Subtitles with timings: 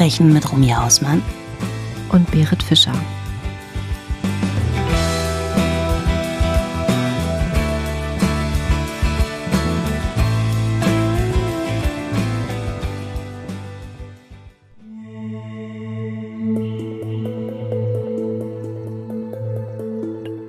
[0.00, 1.20] Verbrechen mit Romy Hausmann
[2.08, 2.94] und Berit Fischer.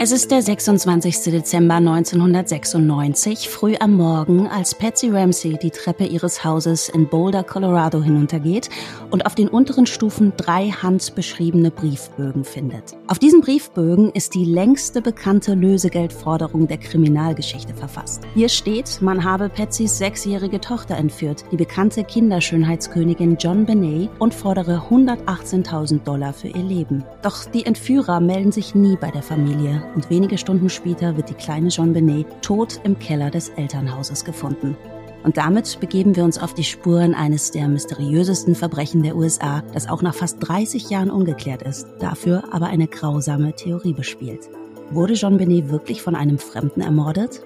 [0.03, 1.25] Es ist der 26.
[1.25, 8.01] Dezember 1996, früh am Morgen, als Patsy Ramsey die Treppe ihres Hauses in Boulder, Colorado
[8.01, 8.71] hinuntergeht
[9.11, 12.97] und auf den unteren Stufen drei handbeschriebene Briefbögen findet.
[13.05, 18.23] Auf diesen Briefbögen ist die längste bekannte Lösegeldforderung der Kriminalgeschichte verfasst.
[18.33, 24.81] Hier steht, man habe Patsys sechsjährige Tochter entführt, die bekannte Kinderschönheitskönigin John Benet, und fordere
[24.89, 27.03] 118.000 Dollar für ihr Leben.
[27.21, 31.35] Doch die Entführer melden sich nie bei der Familie und wenige Stunden später wird die
[31.35, 34.77] kleine Jean Benet tot im Keller des Elternhauses gefunden.
[35.23, 39.87] Und damit begeben wir uns auf die Spuren eines der mysteriösesten Verbrechen der USA, das
[39.87, 44.49] auch nach fast 30 Jahren ungeklärt ist, dafür aber eine grausame Theorie bespielt.
[44.89, 47.41] Wurde Jean Benet wirklich von einem Fremden ermordet?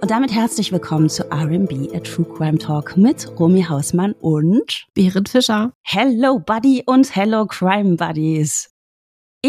[0.00, 5.28] Und damit herzlich willkommen zu RB, a True Crime Talk mit Romy Hausmann und Berit
[5.28, 5.72] Fischer.
[5.82, 8.77] Hello Buddy und Hello Crime Buddies.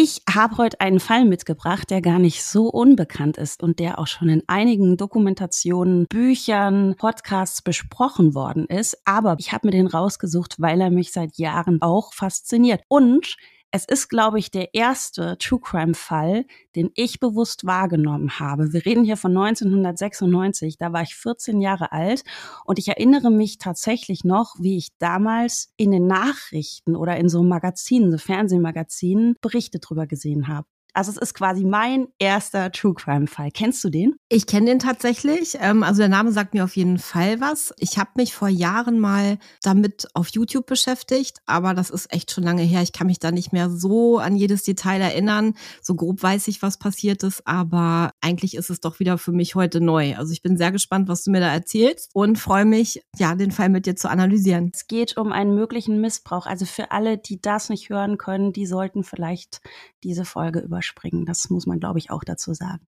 [0.02, 4.08] Ich habe heute einen Fall mitgebracht, der gar nicht so unbekannt ist und der auch
[4.08, 8.98] schon in einigen Dokumentationen, Büchern, Podcasts besprochen worden ist.
[9.04, 12.82] Aber ich habe mir den rausgesucht, weil er mich seit Jahren auch fasziniert.
[12.88, 13.36] Und
[13.72, 18.74] es ist, glaube ich, der erste True Crime Fall, den ich bewusst wahrgenommen habe.
[18.74, 22.24] Wir reden hier von 1996, da war ich 14 Jahre alt
[22.66, 27.44] und ich erinnere mich tatsächlich noch, wie ich damals in den Nachrichten oder in so
[27.44, 30.68] Magazinen, so Fernsehmagazinen Berichte drüber gesehen habe.
[30.94, 33.52] Also es ist quasi mein erster True Crime Fall.
[33.52, 34.16] Kennst du den?
[34.28, 35.58] Ich kenne den tatsächlich.
[35.60, 37.74] Ähm, also der Name sagt mir auf jeden Fall was.
[37.78, 42.44] Ich habe mich vor Jahren mal damit auf YouTube beschäftigt, aber das ist echt schon
[42.44, 42.82] lange her.
[42.82, 45.54] Ich kann mich da nicht mehr so an jedes Detail erinnern.
[45.82, 49.56] So grob weiß ich, was passiert ist, aber eigentlich ist es doch wieder für mich
[49.56, 50.16] heute neu.
[50.16, 53.52] Also ich bin sehr gespannt, was du mir da erzählst und freue mich, ja, den
[53.52, 54.72] Fall mit dir zu analysieren.
[54.74, 56.46] Es geht um einen möglichen Missbrauch.
[56.46, 59.62] Also für alle, die das nicht hören können, die sollten vielleicht
[60.04, 61.26] diese Folge über überspringen.
[61.26, 62.88] Das muss man, glaube ich, auch dazu sagen.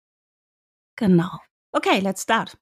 [0.95, 1.39] Genau.
[1.73, 2.57] Okay, let's start.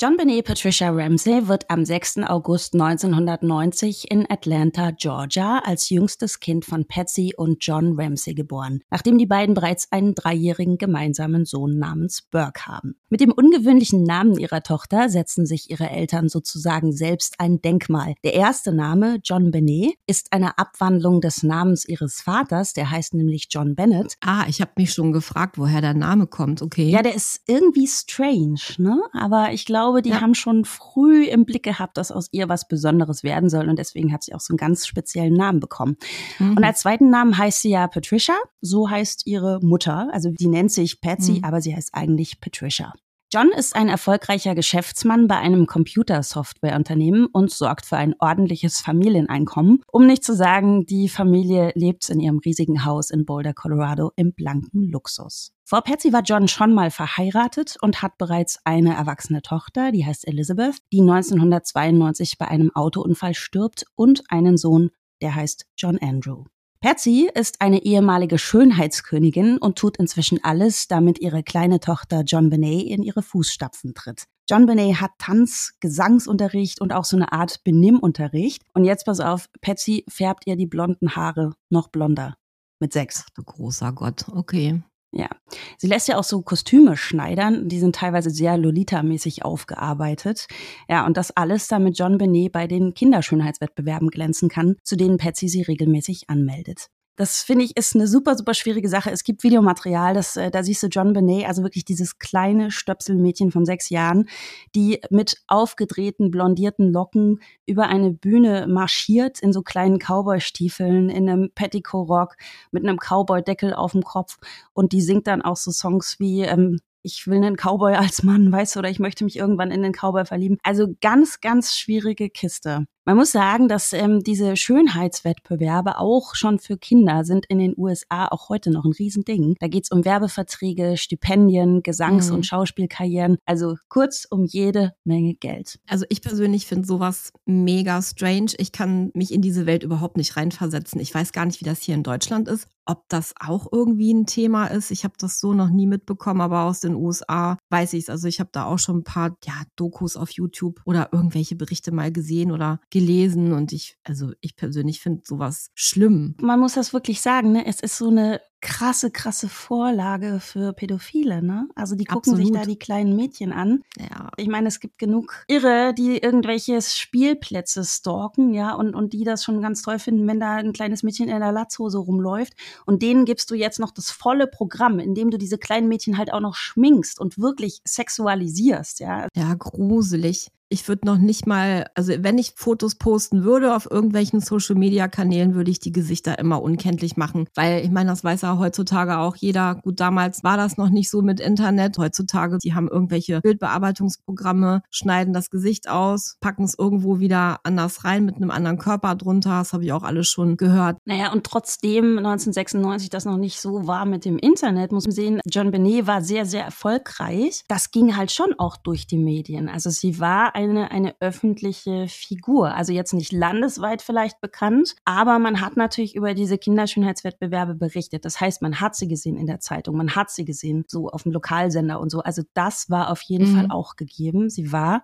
[0.00, 2.24] John Benet Patricia Ramsey wird am 6.
[2.26, 9.16] August 1990 in Atlanta, Georgia, als jüngstes Kind von Patsy und John Ramsey geboren, nachdem
[9.16, 12.96] die beiden bereits einen dreijährigen gemeinsamen Sohn namens Burke haben.
[13.10, 18.14] Mit dem ungewöhnlichen Namen ihrer Tochter setzen sich ihre Eltern sozusagen selbst ein Denkmal.
[18.24, 23.48] Der erste Name, John Benet, ist eine Abwandlung des Namens ihres Vaters, der heißt nämlich
[23.50, 24.16] John Bennett.
[24.20, 26.88] Ah, ich habe mich schon gefragt, woher der Name kommt, okay.
[26.88, 29.00] Ja, der ist irgendwie strange, ne?
[29.12, 30.20] Aber ich glaube, glaube, die ja.
[30.20, 33.68] haben schon früh im Blick gehabt, dass aus ihr was Besonderes werden soll.
[33.68, 35.96] Und deswegen hat sie auch so einen ganz speziellen Namen bekommen.
[36.38, 36.56] Mhm.
[36.56, 38.36] Und als zweiten Namen heißt sie ja Patricia.
[38.60, 40.08] So heißt ihre Mutter.
[40.12, 41.44] Also die nennt sich Patsy, mhm.
[41.44, 42.92] aber sie heißt eigentlich Patricia.
[43.34, 49.80] John ist ein erfolgreicher Geschäftsmann bei einem Computersoftwareunternehmen und sorgt für ein ordentliches Familieneinkommen.
[49.90, 54.34] Um nicht zu sagen, die Familie lebt in ihrem riesigen Haus in Boulder, Colorado im
[54.34, 55.54] blanken Luxus.
[55.64, 60.28] Vor Patsy war John schon mal verheiratet und hat bereits eine erwachsene Tochter, die heißt
[60.28, 64.90] Elizabeth, die 1992 bei einem Autounfall stirbt und einen Sohn,
[65.22, 66.44] der heißt John Andrew.
[66.82, 72.88] Patsy ist eine ehemalige Schönheitskönigin und tut inzwischen alles, damit ihre kleine Tochter John Benet
[72.88, 74.24] in ihre Fußstapfen tritt.
[74.50, 78.64] John Benet hat Tanz, Gesangsunterricht und auch so eine Art Benimmunterricht.
[78.74, 82.34] Und jetzt pass auf, Patsy färbt ihr die blonden Haare noch blonder.
[82.80, 83.26] Mit sechs.
[83.28, 84.82] Ach du großer Gott, okay.
[85.12, 85.28] Ja.
[85.76, 87.68] Sie lässt ja auch so Kostüme schneidern.
[87.68, 90.46] Die sind teilweise sehr Lolita-mäßig aufgearbeitet.
[90.88, 95.48] Ja, und das alles, damit John Benet bei den Kinderschönheitswettbewerben glänzen kann, zu denen Patsy
[95.48, 96.88] sie regelmäßig anmeldet.
[97.22, 99.12] Das finde ich ist eine super, super schwierige Sache.
[99.12, 103.52] Es gibt Videomaterial, das, äh, da siehst du John Benet, also wirklich dieses kleine Stöpselmädchen
[103.52, 104.28] von sechs Jahren,
[104.74, 111.52] die mit aufgedrehten, blondierten Locken über eine Bühne marschiert in so kleinen Cowboy-Stiefeln, in einem
[111.54, 112.34] Petticoat-Rock,
[112.72, 114.38] mit einem Cowboy-Deckel auf dem Kopf.
[114.72, 118.50] Und die singt dann auch so Songs wie ähm, ich will einen Cowboy als Mann,
[118.50, 120.58] weißt du, oder ich möchte mich irgendwann in den Cowboy verlieben.
[120.64, 122.86] Also ganz, ganz schwierige Kiste.
[123.04, 128.28] Man muss sagen, dass ähm, diese Schönheitswettbewerbe auch schon für Kinder sind in den USA
[128.28, 129.56] auch heute noch ein Riesending.
[129.58, 132.36] Da geht's um Werbeverträge, Stipendien, Gesangs- mhm.
[132.36, 133.38] und Schauspielkarrieren.
[133.44, 135.80] Also kurz um jede Menge Geld.
[135.88, 138.52] Also ich persönlich finde sowas mega strange.
[138.58, 141.00] Ich kann mich in diese Welt überhaupt nicht reinversetzen.
[141.00, 142.68] Ich weiß gar nicht, wie das hier in Deutschland ist.
[142.84, 146.64] Ob das auch irgendwie ein Thema ist, ich habe das so noch nie mitbekommen, aber
[146.64, 148.10] aus den USA weiß ich es.
[148.10, 151.92] Also ich habe da auch schon ein paar ja, Dokus auf YouTube oder irgendwelche Berichte
[151.92, 156.36] mal gesehen oder gelesen und ich, also ich persönlich finde sowas schlimm.
[156.40, 157.66] Man muss das wirklich sagen, ne?
[157.66, 161.68] Es ist so eine krasse, krasse Vorlage für Pädophile, ne?
[161.74, 162.54] Also die gucken Absolut.
[162.54, 163.82] sich da die kleinen Mädchen an.
[163.98, 164.28] Ja.
[164.36, 169.42] Ich meine, es gibt genug Irre, die irgendwelche Spielplätze stalken, ja, und, und die das
[169.42, 172.52] schon ganz toll finden, wenn da ein kleines Mädchen in der Latzhose rumläuft.
[172.84, 176.32] Und denen gibst du jetzt noch das volle Programm, indem du diese kleinen Mädchen halt
[176.32, 179.28] auch noch schminkst und wirklich sexualisierst, ja.
[179.34, 184.40] Ja, gruselig ich würde noch nicht mal, also wenn ich Fotos posten würde auf irgendwelchen
[184.40, 187.46] Social Media Kanälen, würde ich die Gesichter immer unkenntlich machen.
[187.54, 189.74] Weil ich meine, das weiß ja heutzutage auch jeder.
[189.74, 191.98] Gut, damals war das noch nicht so mit Internet.
[191.98, 198.24] Heutzutage, die haben irgendwelche Bildbearbeitungsprogramme, schneiden das Gesicht aus, packen es irgendwo wieder anders rein
[198.24, 199.58] mit einem anderen Körper drunter.
[199.58, 200.96] Das habe ich auch alles schon gehört.
[201.04, 205.40] Naja, und trotzdem 1996 das noch nicht so war mit dem Internet, muss man sehen,
[205.46, 207.62] John Benet war sehr, sehr erfolgreich.
[207.68, 209.68] Das ging halt schon auch durch die Medien.
[209.68, 212.74] Also sie war eine, eine öffentliche Figur.
[212.74, 218.24] Also jetzt nicht landesweit vielleicht bekannt, aber man hat natürlich über diese Kinderschönheitswettbewerbe berichtet.
[218.24, 221.24] Das heißt, man hat sie gesehen in der Zeitung, man hat sie gesehen, so auf
[221.24, 222.20] dem Lokalsender und so.
[222.20, 223.56] Also das war auf jeden mhm.
[223.56, 224.50] Fall auch gegeben.
[224.50, 225.02] Sie war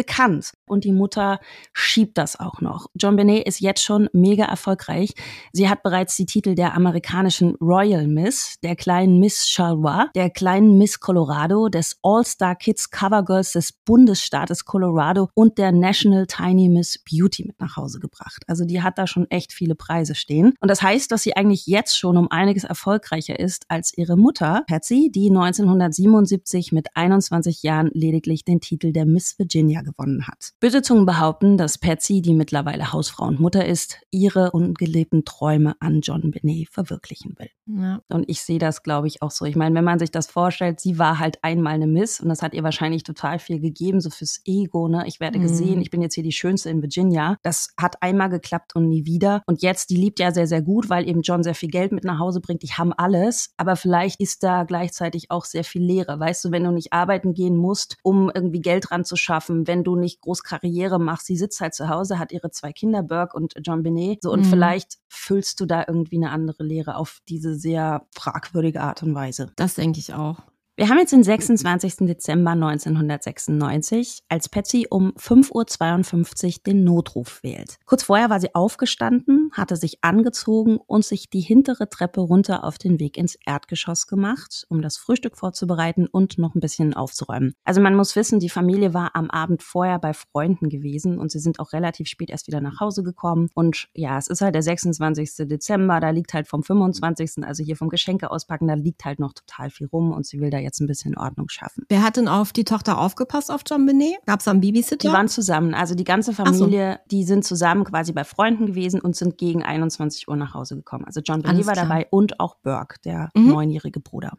[0.00, 0.52] bekannt.
[0.66, 1.40] Und die Mutter
[1.74, 2.86] schiebt das auch noch.
[2.94, 5.12] John Benet ist jetzt schon mega erfolgreich.
[5.52, 10.78] Sie hat bereits die Titel der amerikanischen Royal Miss, der kleinen Miss Charlois, der kleinen
[10.78, 17.44] Miss Colorado, des All-Star Kids Covergirls des Bundesstaates Colorado und der National Tiny Miss Beauty
[17.44, 18.42] mit nach Hause gebracht.
[18.46, 20.54] Also die hat da schon echt viele Preise stehen.
[20.60, 24.64] Und das heißt, dass sie eigentlich jetzt schon um einiges erfolgreicher ist als ihre Mutter,
[24.66, 30.52] Patsy, die 1977 mit 21 Jahren lediglich den Titel der Miss Virginia gewonnen hat.
[30.60, 36.30] Böse behaupten, dass Patsy, die mittlerweile Hausfrau und Mutter ist, ihre ungelebten Träume an John
[36.30, 37.50] Benet verwirklichen will.
[37.66, 38.00] Ja.
[38.08, 39.44] Und ich sehe das, glaube ich, auch so.
[39.44, 42.42] Ich meine, wenn man sich das vorstellt, sie war halt einmal eine Miss und das
[42.42, 45.04] hat ihr wahrscheinlich total viel gegeben, so fürs Ego, ne?
[45.06, 45.42] Ich werde mhm.
[45.42, 47.36] gesehen, ich bin jetzt hier die Schönste in Virginia.
[47.42, 49.42] Das hat einmal geklappt und nie wieder.
[49.46, 52.04] Und jetzt, die liebt ja sehr, sehr gut, weil eben John sehr viel Geld mit
[52.04, 52.62] nach Hause bringt.
[52.62, 56.18] Die haben alles, aber vielleicht ist da gleichzeitig auch sehr viel Leere.
[56.18, 60.20] Weißt du, wenn du nicht arbeiten gehen musst, um irgendwie Geld ranzuschaffen, wenn du nicht
[60.20, 63.82] groß Karriere machst, sie sitzt halt zu Hause, hat ihre zwei Kinder, Burke und John
[63.82, 64.50] Benet, so und mhm.
[64.50, 69.52] vielleicht füllst du da irgendwie eine andere Lehre auf diese sehr fragwürdige Art und Weise.
[69.56, 70.42] Das denke ich auch.
[70.80, 72.06] Wir haben jetzt den 26.
[72.06, 77.76] Dezember 1996, als Patsy um 5.52 Uhr den Notruf wählt.
[77.84, 82.78] Kurz vorher war sie aufgestanden, hatte sich angezogen und sich die hintere Treppe runter auf
[82.78, 87.52] den Weg ins Erdgeschoss gemacht, um das Frühstück vorzubereiten und noch ein bisschen aufzuräumen.
[87.62, 91.40] Also man muss wissen, die Familie war am Abend vorher bei Freunden gewesen und sie
[91.40, 93.50] sind auch relativ spät erst wieder nach Hause gekommen.
[93.52, 95.46] Und ja, es ist halt der 26.
[95.46, 99.34] Dezember, da liegt halt vom 25., also hier vom Geschenke auspacken, da liegt halt noch
[99.34, 101.84] total viel rum und sie will da jetzt jetzt ein bisschen Ordnung schaffen.
[101.88, 104.16] Wer hat denn auf die Tochter aufgepasst, auf John Benet?
[104.26, 105.08] Gab es einen Babysitter?
[105.08, 105.74] Die waren zusammen.
[105.74, 107.08] Also die ganze Familie, so.
[107.10, 111.04] die sind zusammen quasi bei Freunden gewesen und sind gegen 21 Uhr nach Hause gekommen.
[111.04, 113.48] Also John Benet war dabei und auch Burke, der mhm.
[113.48, 114.32] neunjährige Bruder.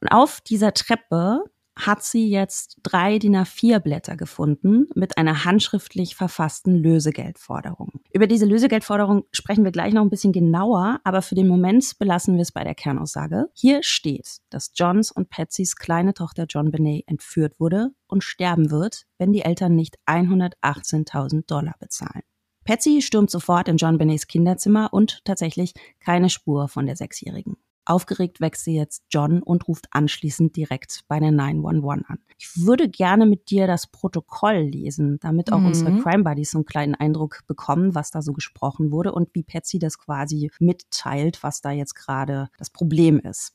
[0.00, 1.44] Und auf dieser Treppe
[1.86, 8.00] hat sie jetzt drei DIN A4-Blätter gefunden mit einer handschriftlich verfassten Lösegeldforderung.
[8.12, 12.34] Über diese Lösegeldforderung sprechen wir gleich noch ein bisschen genauer, aber für den Moment belassen
[12.34, 13.48] wir es bei der Kernaussage.
[13.54, 19.06] Hier steht, dass Johns und Patsys kleine Tochter John Benet entführt wurde und sterben wird,
[19.18, 22.22] wenn die Eltern nicht 118.000 Dollar bezahlen.
[22.64, 27.56] Patsy stürmt sofort in John Benets Kinderzimmer und tatsächlich keine Spur von der Sechsjährigen.
[27.86, 32.18] Aufgeregt wächst sie jetzt John und ruft anschließend direkt bei der 911 an.
[32.38, 35.66] Ich würde gerne mit dir das Protokoll lesen, damit auch mhm.
[35.66, 39.42] unsere Crime Buddies so einen kleinen Eindruck bekommen, was da so gesprochen wurde und wie
[39.42, 43.54] Patsy das quasi mitteilt, was da jetzt gerade das Problem ist.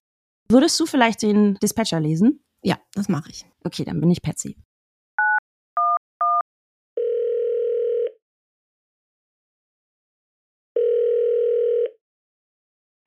[0.50, 2.41] Würdest du vielleicht den Dispatcher lesen?
[2.62, 3.46] Ja, das mache ich.
[3.63, 4.58] Okay, dann bin ich Patsy.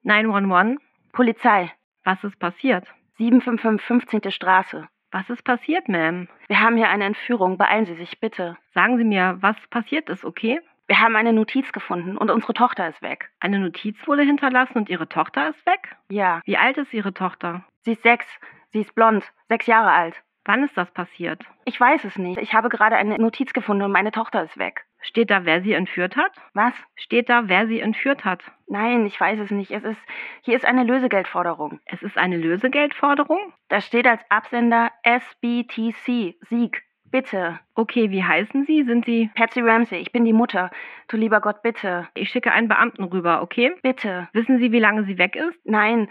[0.02, 0.78] Nine one one.
[1.18, 1.72] Polizei.
[2.04, 2.86] Was ist passiert?
[3.16, 4.30] 755 15.
[4.30, 4.88] Straße.
[5.10, 6.28] Was ist passiert, Ma'am?
[6.46, 7.58] Wir haben hier eine Entführung.
[7.58, 8.56] Beeilen Sie sich bitte.
[8.72, 10.60] Sagen Sie mir, was passiert ist, okay?
[10.86, 13.30] Wir haben eine Notiz gefunden und unsere Tochter ist weg.
[13.40, 15.96] Eine Notiz wurde hinterlassen und Ihre Tochter ist weg?
[16.08, 16.40] Ja.
[16.44, 17.64] Wie alt ist Ihre Tochter?
[17.80, 18.26] Sie ist sechs.
[18.70, 19.24] Sie ist blond.
[19.48, 20.22] Sechs Jahre alt.
[20.44, 21.42] Wann ist das passiert?
[21.64, 22.40] Ich weiß es nicht.
[22.40, 24.86] Ich habe gerade eine Notiz gefunden und meine Tochter ist weg.
[25.00, 26.32] Steht da, wer sie entführt hat?
[26.54, 26.74] Was?
[26.96, 28.42] Steht da, wer sie entführt hat?
[28.66, 29.70] Nein, ich weiß es nicht.
[29.70, 30.00] Es ist,
[30.42, 31.80] hier ist eine Lösegeldforderung.
[31.86, 33.52] Es ist eine Lösegeldforderung?
[33.68, 36.82] Da steht als Absender SBTC, Sieg.
[37.10, 37.58] Bitte.
[37.74, 38.82] Okay, wie heißen Sie?
[38.82, 39.30] Sind Sie?
[39.34, 40.70] Patsy Ramsey, ich bin die Mutter.
[41.08, 42.06] Du lieber Gott, bitte.
[42.14, 43.72] Ich schicke einen Beamten rüber, okay?
[43.82, 44.28] Bitte.
[44.32, 45.58] Wissen Sie, wie lange sie weg ist?
[45.64, 46.08] Nein,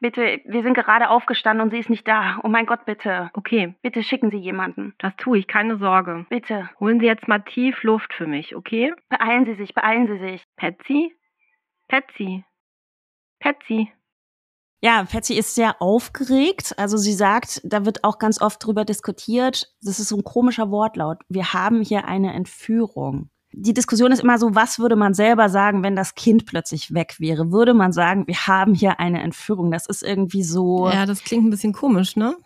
[0.00, 2.40] Bitte, wir sind gerade aufgestanden und sie ist nicht da.
[2.42, 3.30] Oh mein Gott, bitte.
[3.34, 4.94] Okay, Bitte schicken Sie jemanden.
[4.98, 6.26] das tue ich, keine Sorge.
[6.30, 6.70] Bitte.
[6.80, 8.92] Holen Sie jetzt mal tief Luft für mich, okay?
[9.08, 10.44] Beeilen Sie sich, beeilen Sie sich.
[10.56, 11.14] Patsy?
[11.88, 12.44] Patsy?
[13.40, 13.92] Patsy?
[14.82, 16.74] Ja, Patsy ist sehr aufgeregt.
[16.78, 19.74] Also sie sagt, da wird auch ganz oft drüber diskutiert.
[19.82, 21.18] Das ist so ein komischer Wortlaut.
[21.28, 23.28] Wir haben hier eine Entführung.
[23.52, 27.16] Die Diskussion ist immer so, was würde man selber sagen, wenn das Kind plötzlich weg
[27.18, 27.50] wäre?
[27.50, 29.70] Würde man sagen, wir haben hier eine Entführung?
[29.70, 30.88] Das ist irgendwie so.
[30.88, 32.36] Ja, das klingt ein bisschen komisch, ne?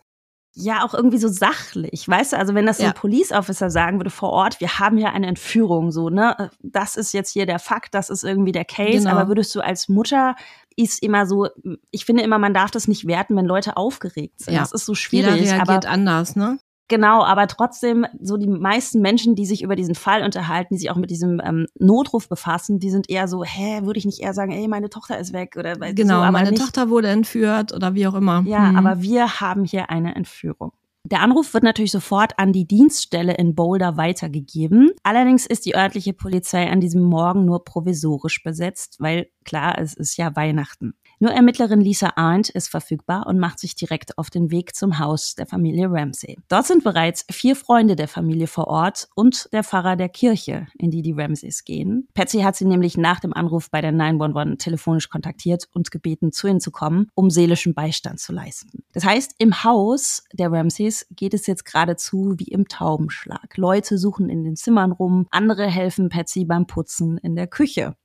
[0.57, 2.39] ja auch irgendwie so sachlich, weißt du?
[2.39, 2.91] Also wenn das so Ja.
[2.91, 6.97] ein Police Officer sagen würde vor Ort, wir haben hier eine Entführung, so ne, das
[6.97, 9.11] ist jetzt hier der Fakt, das ist irgendwie der Case, Genau.
[9.11, 10.37] aber würdest du als Mutter
[10.77, 11.49] ist immer so,
[11.91, 14.55] ich finde immer, man darf das nicht werten, wenn Leute aufgeregt sind.
[14.55, 14.61] Ja.
[14.61, 16.59] Das ist so Jeder schwierig, aber reagiert anders, ne?
[16.89, 20.91] Genau, aber trotzdem, so die meisten Menschen, die sich über diesen Fall unterhalten, die sich
[20.91, 24.35] auch mit diesem ähm, Notruf befassen, die sind eher so, hä, würde ich nicht eher
[24.35, 27.73] sagen, ey, meine Tochter ist weg oder Genau, so, aber meine nicht, Tochter wurde entführt
[27.73, 28.43] oder wie auch immer.
[28.47, 28.77] ja, Hm.
[28.77, 30.73] aber wir haben hier eine Entführung.
[31.07, 34.91] Der Anruf wird natürlich sofort an die Dienststelle in Boulder weitergegeben.
[35.03, 40.17] Allerdings ist die örtliche Polizei an diesem Morgen nur provisorisch besetzt, weil klar, es ist
[40.17, 40.95] ja Weihnachten.
[41.25, 45.35] Nur Ermittlerin Lisa Arndt ist verfügbar und macht sich direkt auf den Weg zum Haus
[45.35, 46.37] der Familie Ramsey.
[46.51, 50.91] Dort sind bereits vier Freunde der Familie vor Ort und der Pfarrer der Kirche, in
[50.91, 52.09] die die Ramseys gehen.
[52.13, 56.47] Patsy hat sie nämlich nach dem Anruf bei der 911 telefonisch kontaktiert und gebeten, zu
[56.47, 58.85] ihnen zu kommen, um seelischen Beistand zu leisten.
[58.93, 63.57] Das heißt, im Haus der Ramseys geht es jetzt geradezu wie im Taubenschlag.
[63.57, 67.97] Leute suchen in den Zimmern rum, andere helfen Patsy beim Putzen in der Küche.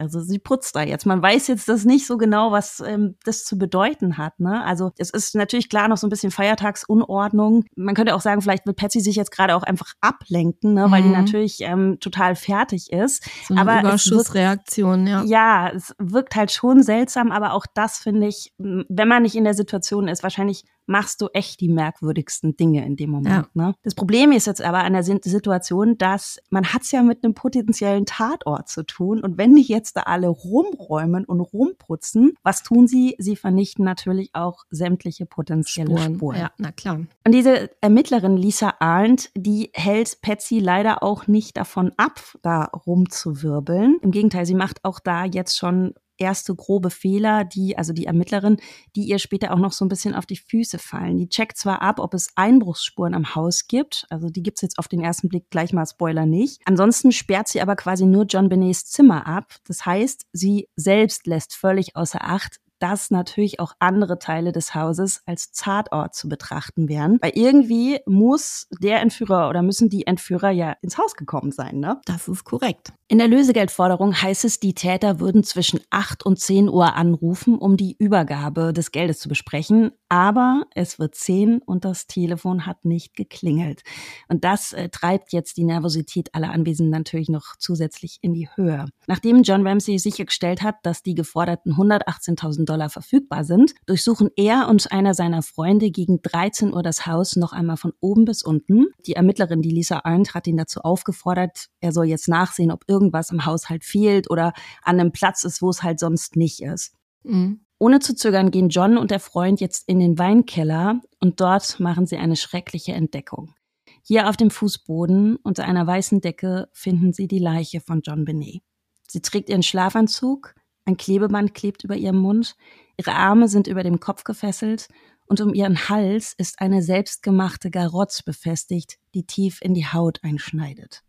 [0.00, 1.04] Also sie putzt da jetzt.
[1.04, 4.40] Man weiß jetzt das nicht so genau, was ähm, das zu bedeuten hat.
[4.40, 4.64] Ne?
[4.64, 7.64] Also es ist natürlich klar noch so ein bisschen Feiertagsunordnung.
[7.76, 10.90] Man könnte auch sagen, vielleicht wird Patsy sich jetzt gerade auch einfach ablenken, ne?
[10.90, 11.14] weil die Mhm.
[11.14, 13.24] natürlich ähm, total fertig ist.
[13.46, 15.22] so eine aber Überschussreaktion, ja.
[15.24, 19.44] Ja, es wirkt halt schon seltsam, aber auch das finde ich, wenn man nicht in
[19.44, 23.54] der Situation ist, wahrscheinlich machst du echt die merkwürdigsten Dinge in dem Moment.
[23.54, 23.74] Ne?
[23.82, 27.34] Das Problem ist jetzt aber an der Situation, dass man hat es ja mit einem
[27.34, 32.88] potenziellen Tatort zu tun und wenn die jetzt da alle rumräumen und rumputzen, was tun
[32.88, 33.14] sie?
[33.18, 36.38] Sie vernichten natürlich auch sämtliche potenzielle Spuren.
[36.38, 37.00] Ja, na klar.
[37.24, 43.98] Und diese Ermittlerin Lisa Arndt, die hält Patsy leider auch nicht davon ab, da rumzuwirbeln.
[44.02, 48.58] Im Gegenteil, sie macht auch da jetzt schon erste grobe Fehler, die, also die Ermittlerin,
[48.94, 51.18] die ihr später auch noch so ein bisschen auf die Füße fallen.
[51.18, 54.88] Die checkt zwar ab, ob es Einbruchsspuren am Haus gibt, also die gibt's jetzt auf
[54.88, 56.60] den ersten Blick gleich mal Spoiler nicht.
[56.64, 59.54] Ansonsten sperrt sie aber quasi nur John Benets Zimmer ab.
[59.66, 65.22] Das heißt, sie selbst lässt völlig außer Acht, dass natürlich auch andere Teile des Hauses
[65.26, 67.18] als Tatort zu betrachten wären.
[67.20, 72.00] Weil irgendwie muss der Entführer oder müssen die Entführer ja ins Haus gekommen sein, ne?
[72.06, 72.92] Das ist korrekt.
[73.08, 77.76] In der Lösegeldforderung heißt es, die Täter würden zwischen 8 und 10 Uhr anrufen, um
[77.76, 79.90] die Übergabe des Geldes zu besprechen.
[80.08, 83.82] Aber es wird 10 und das Telefon hat nicht geklingelt.
[84.28, 88.86] Und das äh, treibt jetzt die Nervosität aller Anwesenden natürlich noch zusätzlich in die Höhe.
[89.08, 94.92] Nachdem John Ramsey sichergestellt hat, dass die geforderten 118.000 Dollar verfügbar sind, durchsuchen er und
[94.92, 98.86] einer seiner Freunde gegen 13 Uhr das Haus noch einmal von oben bis unten.
[99.06, 103.30] Die Ermittlerin, die Lisa Arndt, hat ihn dazu aufgefordert, er soll jetzt nachsehen, ob irgendwas
[103.30, 106.94] im Haushalt fehlt oder an einem Platz ist, wo es halt sonst nicht ist.
[107.24, 107.60] Mhm.
[107.78, 112.06] Ohne zu zögern gehen John und der Freund jetzt in den Weinkeller und dort machen
[112.06, 113.54] sie eine schreckliche Entdeckung.
[114.02, 118.62] Hier auf dem Fußboden unter einer weißen Decke finden sie die Leiche von John Benet.
[119.08, 122.56] Sie trägt ihren Schlafanzug, ein Klebeband klebt über ihrem Mund,
[122.96, 124.88] ihre Arme sind über dem Kopf gefesselt
[125.26, 131.02] und um ihren Hals ist eine selbstgemachte Garotz befestigt, die tief in die Haut einschneidet.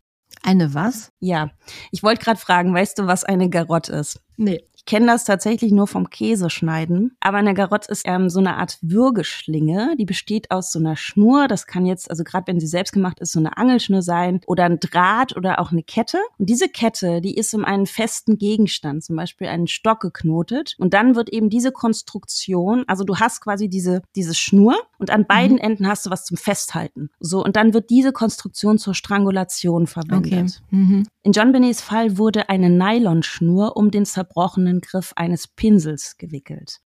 [0.43, 1.11] Eine was?
[1.19, 1.51] Ja,
[1.91, 4.21] ich wollte gerade fragen, weißt du, was eine Garotte ist?
[4.37, 4.63] Nee.
[4.91, 7.15] Ich kenne das tatsächlich nur vom Käseschneiden.
[7.21, 9.95] Aber eine Garotte ist ähm, so eine Art Würgeschlinge.
[9.97, 11.47] Die besteht aus so einer Schnur.
[11.47, 14.65] Das kann jetzt, also gerade wenn sie selbst gemacht ist, so eine Angelschnur sein oder
[14.65, 16.17] ein Draht oder auch eine Kette.
[16.39, 20.75] Und diese Kette, die ist um einen festen Gegenstand, zum Beispiel einen Stock geknotet.
[20.77, 25.25] Und dann wird eben diese Konstruktion, also du hast quasi diese, diese Schnur und an
[25.25, 27.09] beiden Enden hast du was zum Festhalten.
[27.21, 30.61] So, und dann wird diese Konstruktion zur Strangulation verwendet.
[30.67, 30.75] Okay.
[30.75, 31.07] Mhm.
[31.23, 36.81] In John Benets Fall wurde eine Nylonschnur um den zerbrochenen Griff eines Pinsels gewickelt.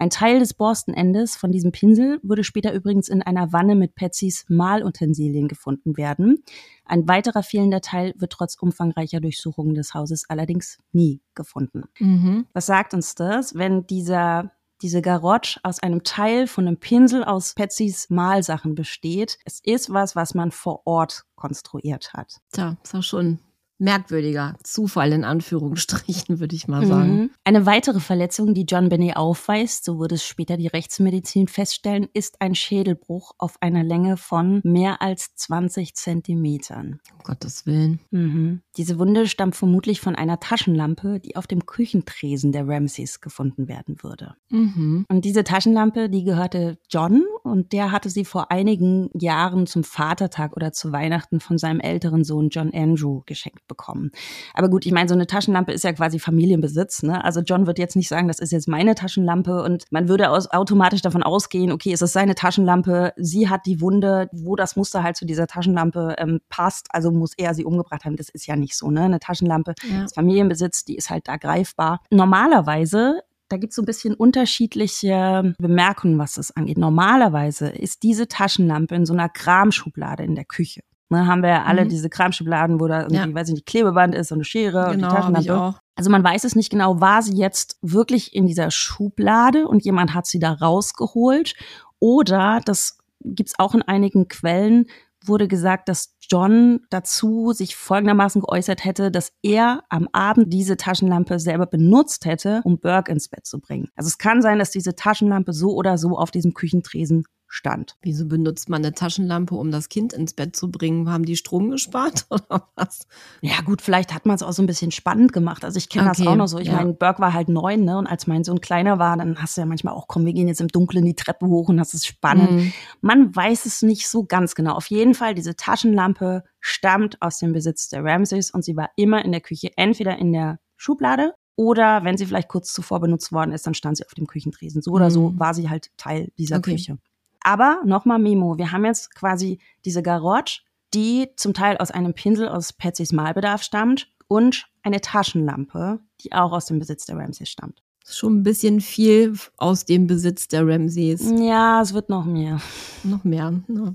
[0.00, 4.46] Ein Teil des Borstenendes von diesem Pinsel würde später übrigens in einer Wanne mit Patsys
[4.48, 6.42] Malutensilien gefunden werden.
[6.86, 11.82] Ein weiterer fehlender Teil wird trotz umfangreicher Durchsuchungen des Hauses allerdings nie gefunden.
[11.98, 12.46] Mhm.
[12.54, 17.52] Was sagt uns das, wenn dieser diese Garotte aus einem Teil von einem Pinsel aus
[17.54, 19.38] Patsys Malsachen besteht?
[19.44, 22.38] Es ist was, was man vor Ort konstruiert hat.
[22.52, 23.38] Tja, ist auch schon
[23.80, 27.14] merkwürdiger Zufall in Anführungsstrichen, würde ich mal sagen.
[27.14, 27.30] Mhm.
[27.44, 32.40] Eine weitere Verletzung, die John Benet aufweist, so würde es später die Rechtsmedizin feststellen, ist
[32.40, 37.00] ein Schädelbruch auf einer Länge von mehr als 20 Zentimetern.
[37.12, 38.00] Um Gottes Willen.
[38.10, 38.60] Mhm.
[38.76, 44.02] Diese Wunde stammt vermutlich von einer Taschenlampe, die auf dem Küchentresen der Ramseys gefunden werden
[44.02, 44.34] würde.
[44.50, 45.06] Mhm.
[45.08, 50.54] Und diese Taschenlampe, die gehörte John und der hatte sie vor einigen Jahren zum Vatertag
[50.56, 54.10] oder zu Weihnachten von seinem älteren Sohn John Andrew geschenkt bekommen.
[54.52, 57.04] Aber gut, ich meine, so eine Taschenlampe ist ja quasi Familienbesitz.
[57.04, 57.24] Ne?
[57.24, 60.50] Also John wird jetzt nicht sagen, das ist jetzt meine Taschenlampe und man würde aus,
[60.50, 65.02] automatisch davon ausgehen, okay, es ist seine Taschenlampe, sie hat die Wunde, wo das Muster
[65.02, 68.16] halt zu dieser Taschenlampe ähm, passt, also muss er sie umgebracht haben.
[68.16, 68.90] Das ist ja nicht so.
[68.90, 69.02] Ne?
[69.02, 70.04] Eine Taschenlampe ja.
[70.04, 72.00] ist Familienbesitz, die ist halt da greifbar.
[72.10, 76.78] Normalerweise da gibt es so ein bisschen unterschiedliche Bemerkungen, was das angeht.
[76.78, 80.82] Normalerweise ist diese Taschenlampe in so einer Kramschublade in der Küche.
[81.12, 81.88] Ne, haben wir ja alle mhm.
[81.88, 83.34] diese Kramschubladen, wo da irgendwie, ja.
[83.34, 85.80] weiß ich nicht, Klebeband ist und eine Schere genau, und die Taschenlampe.
[85.96, 90.14] Also man weiß es nicht genau, war sie jetzt wirklich in dieser Schublade und jemand
[90.14, 91.54] hat sie da rausgeholt
[91.98, 94.86] oder, das gibt's auch in einigen Quellen,
[95.24, 101.38] wurde gesagt, dass John dazu sich folgendermaßen geäußert hätte, dass er am Abend diese Taschenlampe
[101.38, 103.88] selber benutzt hätte, um Burke ins Bett zu bringen.
[103.96, 107.96] Also es kann sein, dass diese Taschenlampe so oder so auf diesem Küchentresen stand.
[108.00, 111.10] Wieso benutzt man eine Taschenlampe, um das Kind ins Bett zu bringen?
[111.10, 113.06] Haben die Strom gespart oder was?
[113.42, 115.64] Ja gut, vielleicht hat man es auch so ein bisschen spannend gemacht.
[115.64, 116.58] Also ich kenne okay, das auch noch so.
[116.58, 116.74] Ich ja.
[116.74, 117.98] meine, Burke war halt neun, ne?
[117.98, 120.46] Und als mein Sohn kleiner war, dann hast du ja manchmal auch, komm, wir gehen
[120.46, 122.52] jetzt im Dunkeln die Treppe hoch und das ist spannend.
[122.52, 122.72] Mhm.
[123.00, 124.74] Man weiß es nicht so ganz genau.
[124.74, 129.24] Auf jeden Fall, diese Taschenlampe stammt aus dem Besitz der Ramses und sie war immer
[129.24, 133.52] in der Küche, entweder in der Schublade oder wenn sie vielleicht kurz zuvor benutzt worden
[133.52, 134.80] ist, dann stand sie auf dem Küchentresen.
[134.82, 135.40] So oder so mhm.
[135.40, 136.72] war sie halt Teil dieser okay.
[136.72, 136.98] Küche.
[137.42, 140.60] Aber nochmal Memo, wir haben jetzt quasi diese Garotte,
[140.94, 146.52] die zum Teil aus einem Pinsel aus Patsys Malbedarf stammt und eine Taschenlampe, die auch
[146.52, 147.82] aus dem Besitz der Ramses stammt.
[148.08, 151.30] Schon ein bisschen viel aus dem Besitz der Ramses.
[151.38, 152.60] Ja, es wird noch mehr.
[153.04, 153.52] Noch mehr.
[153.68, 153.94] Ja.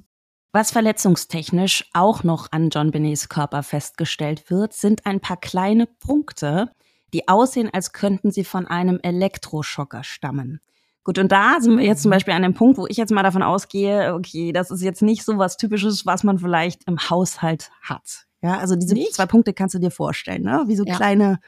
[0.56, 6.72] Was verletzungstechnisch auch noch an John Benets Körper festgestellt wird, sind ein paar kleine Punkte,
[7.14, 10.62] die aussehen, als könnten sie von einem Elektroschocker stammen.
[11.06, 12.12] Gut, und da sind wir jetzt zum.
[12.12, 15.24] Beispiel an dem Punkt, wo ich jetzt mal davon ausgehe, okay, das ist jetzt nicht
[15.24, 18.25] so was Typisches, was man vielleicht im Haushalt hat.
[18.46, 19.16] Ja, also diese nicht?
[19.16, 20.66] zwei Punkte kannst du dir vorstellen, ne?
[20.68, 20.96] Wie so ja.
[20.96, 21.40] kleine,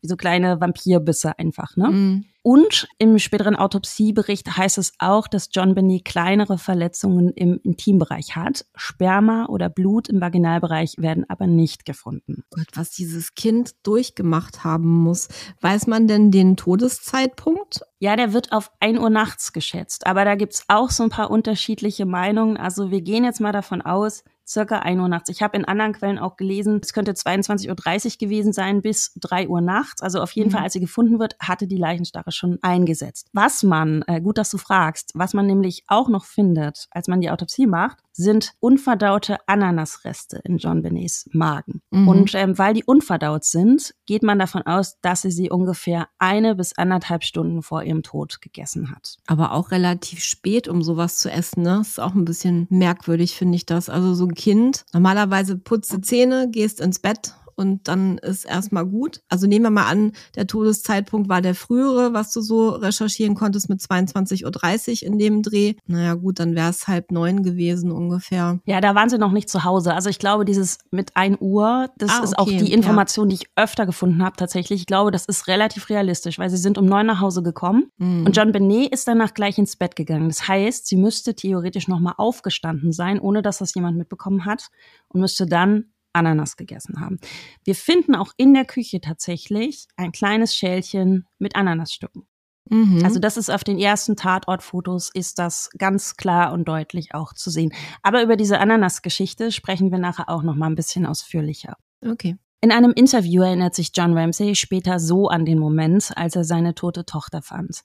[0.00, 1.88] wie so kleine Vampirbisse einfach, ne?
[1.88, 2.24] Mhm.
[2.40, 8.64] Und im späteren Autopsiebericht heißt es auch, dass John Benny kleinere Verletzungen im Intimbereich hat.
[8.74, 12.44] Sperma oder Blut im Vaginalbereich werden aber nicht gefunden.
[12.48, 15.28] Gott, was dieses Kind durchgemacht haben muss.
[15.60, 17.82] Weiß man denn den Todeszeitpunkt?
[17.98, 20.06] Ja, der wird auf 1 Uhr nachts geschätzt.
[20.06, 22.56] Aber da gibt's auch so ein paar unterschiedliche Meinungen.
[22.56, 25.28] Also wir gehen jetzt mal davon aus, circa 1 Uhr nachts.
[25.28, 27.68] Ich habe in anderen Quellen auch gelesen, es könnte 22.30
[28.06, 30.02] Uhr gewesen sein bis 3 Uhr nachts.
[30.02, 30.52] Also auf jeden mhm.
[30.52, 33.28] Fall, als sie gefunden wird, hatte die Leichenstarre schon eingesetzt.
[33.32, 37.20] Was man, äh, gut, dass du fragst, was man nämlich auch noch findet, als man
[37.20, 41.82] die Autopsie macht, sind unverdaute Ananasreste in John Benets Magen.
[41.90, 42.08] Mhm.
[42.08, 46.56] Und ähm, weil die unverdaut sind, geht man davon aus, dass sie sie ungefähr eine
[46.56, 49.18] bis anderthalb Stunden vor ihrem Tod gegessen hat.
[49.26, 51.76] Aber auch relativ spät, um sowas zu essen, ne?
[51.78, 53.88] Das ist auch ein bisschen merkwürdig, finde ich das.
[53.88, 59.20] Also so ein Kind, normalerweise putze Zähne, gehst ins Bett und dann ist erstmal gut.
[59.28, 63.68] Also nehmen wir mal an, der Todeszeitpunkt war der frühere, was du so recherchieren konntest
[63.68, 65.74] mit 22.30 Uhr in dem Dreh.
[65.86, 68.60] Naja gut, dann wäre es halb neun gewesen ungefähr.
[68.64, 69.92] Ja, da waren sie noch nicht zu Hause.
[69.94, 72.24] Also ich glaube, dieses mit 1 Uhr, das ah, okay.
[72.24, 73.36] ist auch die Information, ja.
[73.36, 74.80] die ich öfter gefunden habe tatsächlich.
[74.80, 78.24] Ich glaube, das ist relativ realistisch, weil sie sind um neun nach Hause gekommen mhm.
[78.24, 80.28] und John Benet ist danach gleich ins Bett gegangen.
[80.28, 84.68] Das heißt, sie müsste theoretisch nochmal aufgestanden sein, ohne dass das jemand mitbekommen hat
[85.08, 87.18] und müsste dann Ananas gegessen haben.
[87.64, 92.26] Wir finden auch in der Küche tatsächlich ein kleines Schälchen mit Ananasstücken.
[92.70, 93.04] Mhm.
[93.04, 97.50] Also das ist auf den ersten Tatortfotos ist das ganz klar und deutlich auch zu
[97.50, 97.72] sehen.
[98.02, 101.76] Aber über diese Ananas-Geschichte sprechen wir nachher auch noch mal ein bisschen ausführlicher.
[102.06, 102.36] Okay.
[102.60, 106.74] In einem Interview erinnert sich John Ramsey später so an den Moment, als er seine
[106.74, 107.82] tote Tochter fand.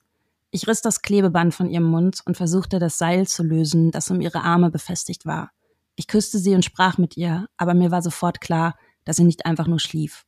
[0.49, 4.19] Ich riss das Klebeband von ihrem Mund und versuchte das Seil zu lösen, das um
[4.19, 5.51] ihre Arme befestigt war.
[5.95, 8.75] Ich küsste sie und sprach mit ihr, aber mir war sofort klar,
[9.05, 10.25] dass sie nicht einfach nur schlief.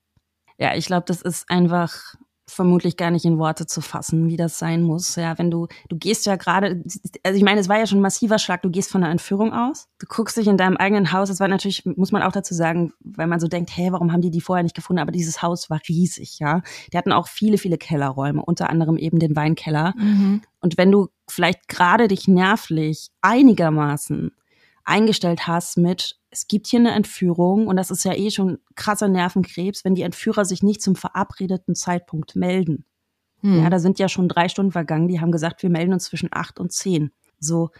[0.57, 2.15] Ja, ich glaube, das ist einfach
[2.47, 5.15] vermutlich gar nicht in Worte zu fassen, wie das sein muss.
[5.15, 6.83] Ja, wenn du, du gehst ja gerade,
[7.23, 9.51] also ich meine, es war ja schon ein massiver Schlag, du gehst von einer Entführung
[9.51, 12.53] aus, du guckst dich in deinem eigenen Haus, es war natürlich, muss man auch dazu
[12.53, 15.01] sagen, weil man so denkt, hey, warum haben die die vorher nicht gefunden?
[15.01, 16.61] Aber dieses Haus war riesig, ja.
[16.93, 19.93] Die hatten auch viele, viele Kellerräume, unter anderem eben den Weinkeller.
[19.97, 20.41] Mhm.
[20.59, 24.31] Und wenn du vielleicht gerade dich nervlich einigermaßen
[24.85, 29.07] eingestellt hast mit, es gibt hier eine Entführung und das ist ja eh schon krasser
[29.07, 32.85] Nervenkrebs, wenn die Entführer sich nicht zum verabredeten Zeitpunkt melden.
[33.41, 33.63] Hm.
[33.63, 36.29] Ja, da sind ja schon drei Stunden vergangen, die haben gesagt, wir melden uns zwischen
[36.31, 37.11] acht und zehn.
[37.39, 37.71] So,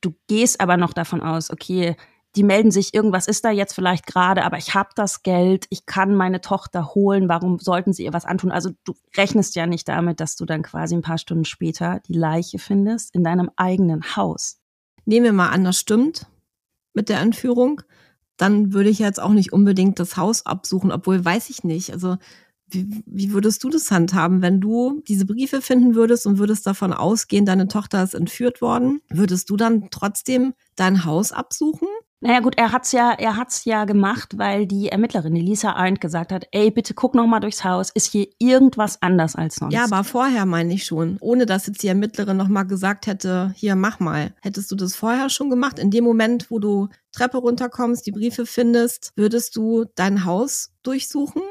[0.00, 1.96] du gehst aber noch davon aus, okay,
[2.36, 5.86] die melden sich, irgendwas ist da jetzt vielleicht gerade, aber ich habe das Geld, ich
[5.86, 8.50] kann meine Tochter holen, warum sollten sie ihr was antun?
[8.50, 12.14] Also du rechnest ja nicht damit, dass du dann quasi ein paar Stunden später die
[12.14, 14.58] Leiche findest in deinem eigenen Haus.
[15.04, 16.26] Nehmen wir mal an, das stimmt
[16.94, 17.82] mit der Entführung,
[18.36, 21.92] dann würde ich jetzt auch nicht unbedingt das Haus absuchen, obwohl weiß ich nicht.
[21.92, 22.16] Also
[22.68, 26.92] wie, wie würdest du das handhaben, wenn du diese Briefe finden würdest und würdest davon
[26.92, 29.00] ausgehen, deine Tochter ist entführt worden?
[29.10, 31.88] Würdest du dann trotzdem dein Haus absuchen?
[32.24, 36.00] Naja gut, er hat's ja, er hat's ja gemacht, weil die Ermittlerin, die Lisa Arndt,
[36.00, 39.74] gesagt hat, ey, bitte guck noch mal durchs Haus, ist hier irgendwas anders als sonst?
[39.74, 43.52] Ja, aber vorher meine ich schon, ohne dass jetzt die Ermittlerin noch mal gesagt hätte,
[43.54, 44.34] hier mach mal.
[44.40, 45.78] Hättest du das vorher schon gemacht?
[45.78, 51.42] In dem Moment, wo du Treppe runterkommst, die Briefe findest, würdest du dein Haus durchsuchen?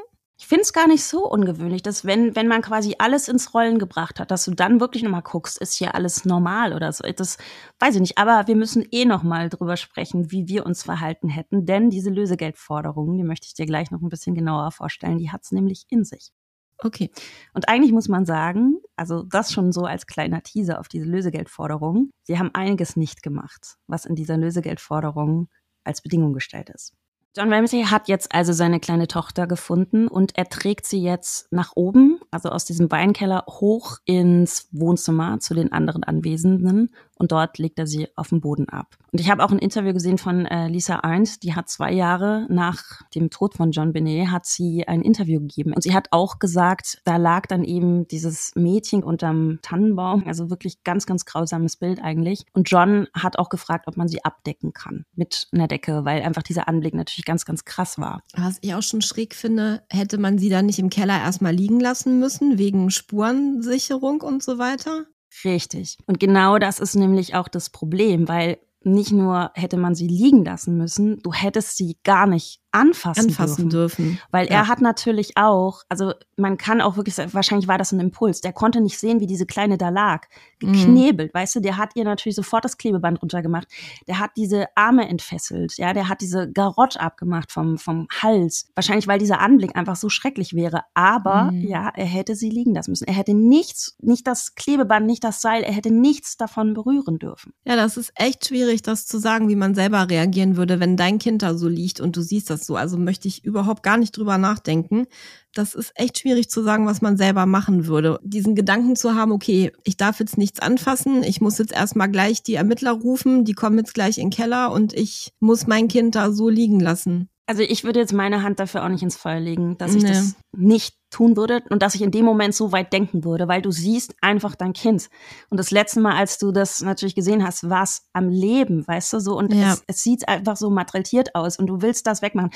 [0.44, 3.78] Ich finde es gar nicht so ungewöhnlich, dass wenn, wenn man quasi alles ins Rollen
[3.78, 7.02] gebracht hat, dass du dann wirklich nochmal guckst, ist hier alles normal oder so.
[7.16, 7.38] Das
[7.78, 8.18] weiß ich nicht.
[8.18, 11.64] Aber wir müssen eh nochmal drüber sprechen, wie wir uns verhalten hätten.
[11.64, 15.44] Denn diese Lösegeldforderungen, die möchte ich dir gleich noch ein bisschen genauer vorstellen, die hat
[15.44, 16.30] es nämlich in sich.
[16.76, 17.10] Okay.
[17.54, 22.10] Und eigentlich muss man sagen, also das schon so als kleiner Teaser auf diese Lösegeldforderung,
[22.22, 25.48] sie haben einiges nicht gemacht, was in dieser Lösegeldforderung
[25.84, 26.92] als Bedingung gestellt ist.
[27.36, 31.72] John Ramsey hat jetzt also seine kleine Tochter gefunden und er trägt sie jetzt nach
[31.74, 36.94] oben, also aus diesem Weinkeller hoch ins Wohnzimmer zu den anderen Anwesenden
[37.24, 38.98] und dort legt er sie auf den Boden ab.
[39.10, 42.46] Und ich habe auch ein Interview gesehen von äh, Lisa Arndt, die hat zwei Jahre
[42.50, 45.72] nach dem Tod von John Benet, hat sie ein Interview gegeben.
[45.72, 50.84] Und sie hat auch gesagt, da lag dann eben dieses Mädchen unterm Tannenbaum, also wirklich
[50.84, 52.44] ganz, ganz grausames Bild eigentlich.
[52.52, 56.42] Und John hat auch gefragt, ob man sie abdecken kann mit einer Decke, weil einfach
[56.42, 58.20] dieser Anblick natürlich ganz, ganz krass war.
[58.36, 61.80] Was ich auch schon schräg finde, hätte man sie dann nicht im Keller erstmal liegen
[61.80, 65.06] lassen müssen, wegen Spurensicherung und so weiter?
[65.42, 65.98] Richtig.
[66.06, 70.44] Und genau das ist nämlich auch das Problem, weil nicht nur hätte man sie liegen
[70.44, 74.04] lassen müssen, du hättest sie gar nicht anfassen, anfassen dürfen.
[74.06, 74.20] dürfen.
[74.30, 74.54] Weil ja.
[74.54, 78.40] er hat natürlich auch, also man kann auch wirklich sagen, wahrscheinlich war das ein Impuls.
[78.40, 80.26] Der konnte nicht sehen, wie diese Kleine da lag.
[80.58, 81.38] Geknebelt, mhm.
[81.38, 83.68] weißt du, der hat ihr natürlich sofort das Klebeband runtergemacht.
[84.08, 88.68] Der hat diese Arme entfesselt, ja, der hat diese Garotte abgemacht vom, vom Hals.
[88.74, 90.82] Wahrscheinlich, weil dieser Anblick einfach so schrecklich wäre.
[90.94, 91.66] Aber mhm.
[91.66, 93.06] ja, er hätte sie liegen lassen müssen.
[93.06, 97.52] Er hätte nichts, nicht das Klebeband, nicht das Seil, er hätte nichts davon berühren dürfen.
[97.64, 101.18] Ja, das ist echt schwierig, das zu sagen, wie man selber reagieren würde, wenn dein
[101.18, 102.76] Kind da so liegt und du siehst das so.
[102.76, 105.06] Also möchte ich überhaupt gar nicht drüber nachdenken.
[105.52, 108.18] Das ist echt schwierig zu sagen, was man selber machen würde.
[108.22, 112.42] Diesen Gedanken zu haben, okay, ich darf jetzt nichts anfassen, ich muss jetzt erstmal gleich
[112.42, 116.14] die Ermittler rufen, die kommen jetzt gleich in den Keller und ich muss mein Kind
[116.14, 117.28] da so liegen lassen.
[117.46, 120.08] Also ich würde jetzt meine Hand dafür auch nicht ins Feuer legen, dass ich nee.
[120.08, 123.60] das nicht tun würde und dass ich in dem Moment so weit denken würde, weil
[123.60, 125.10] du siehst einfach dein Kind.
[125.50, 129.12] Und das letzte Mal, als du das natürlich gesehen hast, war es am Leben, weißt
[129.12, 129.36] du so.
[129.36, 129.74] Und ja.
[129.74, 132.50] es, es sieht einfach so materialisiert aus und du willst das wegmachen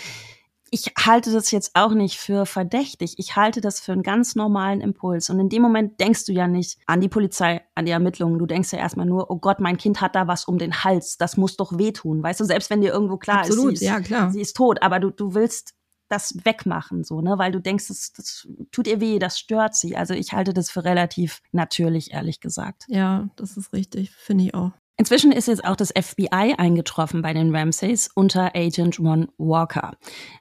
[0.70, 3.14] ich halte das jetzt auch nicht für verdächtig.
[3.18, 5.30] Ich halte das für einen ganz normalen Impuls.
[5.30, 8.38] Und in dem Moment denkst du ja nicht an die Polizei, an die Ermittlungen.
[8.38, 11.16] Du denkst ja erstmal nur, oh Gott, mein Kind hat da was um den Hals.
[11.16, 12.22] Das muss doch wehtun.
[12.22, 14.30] Weißt du, selbst wenn dir irgendwo klar Absolut, ist, sie ist, ja, klar.
[14.30, 15.74] sie ist tot, aber du, du willst
[16.08, 19.96] das wegmachen, so, ne, weil du denkst, das, das tut ihr weh, das stört sie.
[19.96, 22.84] Also ich halte das für relativ natürlich, ehrlich gesagt.
[22.88, 24.72] Ja, das ist richtig, finde ich auch.
[25.00, 29.92] Inzwischen ist jetzt auch das FBI eingetroffen bei den Ramsays unter Agent Ron Walker.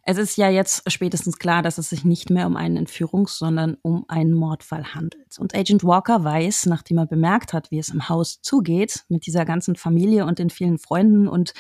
[0.02, 3.78] Es ist ja jetzt spätestens klar, dass es sich nicht mehr um einen Entführungs-, sondern
[3.84, 5.38] um einen Mordfall handelt.
[5.38, 9.46] Und Agent Walker weiß, nachdem er bemerkt hat, wie es im Haus zugeht, mit dieser
[9.46, 11.54] ganzen Familie und den vielen Freunden und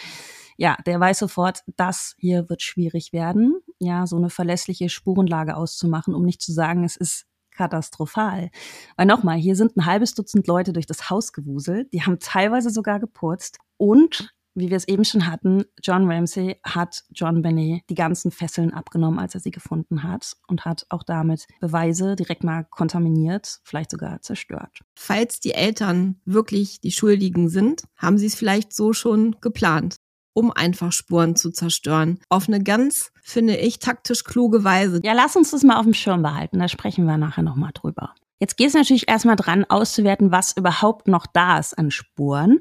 [0.59, 6.15] ja, der weiß sofort, das hier wird schwierig werden, ja, so eine verlässliche Spurenlage auszumachen,
[6.15, 7.27] um nicht zu sagen, es ist
[7.57, 8.49] katastrophal.
[8.95, 12.69] Weil nochmal, hier sind ein halbes Dutzend Leute durch das Haus gewuselt, die haben teilweise
[12.69, 17.95] sogar geputzt und wie wir es eben schon hatten, John Ramsey hat John Benet die
[17.95, 22.63] ganzen Fesseln abgenommen, als er sie gefunden hat und hat auch damit Beweise direkt mal
[22.63, 24.79] kontaminiert, vielleicht sogar zerstört.
[24.95, 29.97] Falls die Eltern wirklich die Schuldigen sind, haben sie es vielleicht so schon geplant
[30.37, 32.19] um einfach Spuren zu zerstören.
[32.29, 35.01] Auf eine ganz, finde ich, taktisch kluge Weise.
[35.03, 36.59] Ja, lass uns das mal auf dem Schirm behalten.
[36.59, 38.13] Da sprechen wir nachher nochmal drüber.
[38.39, 42.59] Jetzt geht es natürlich erstmal dran, auszuwerten, was überhaupt noch da ist an Spuren.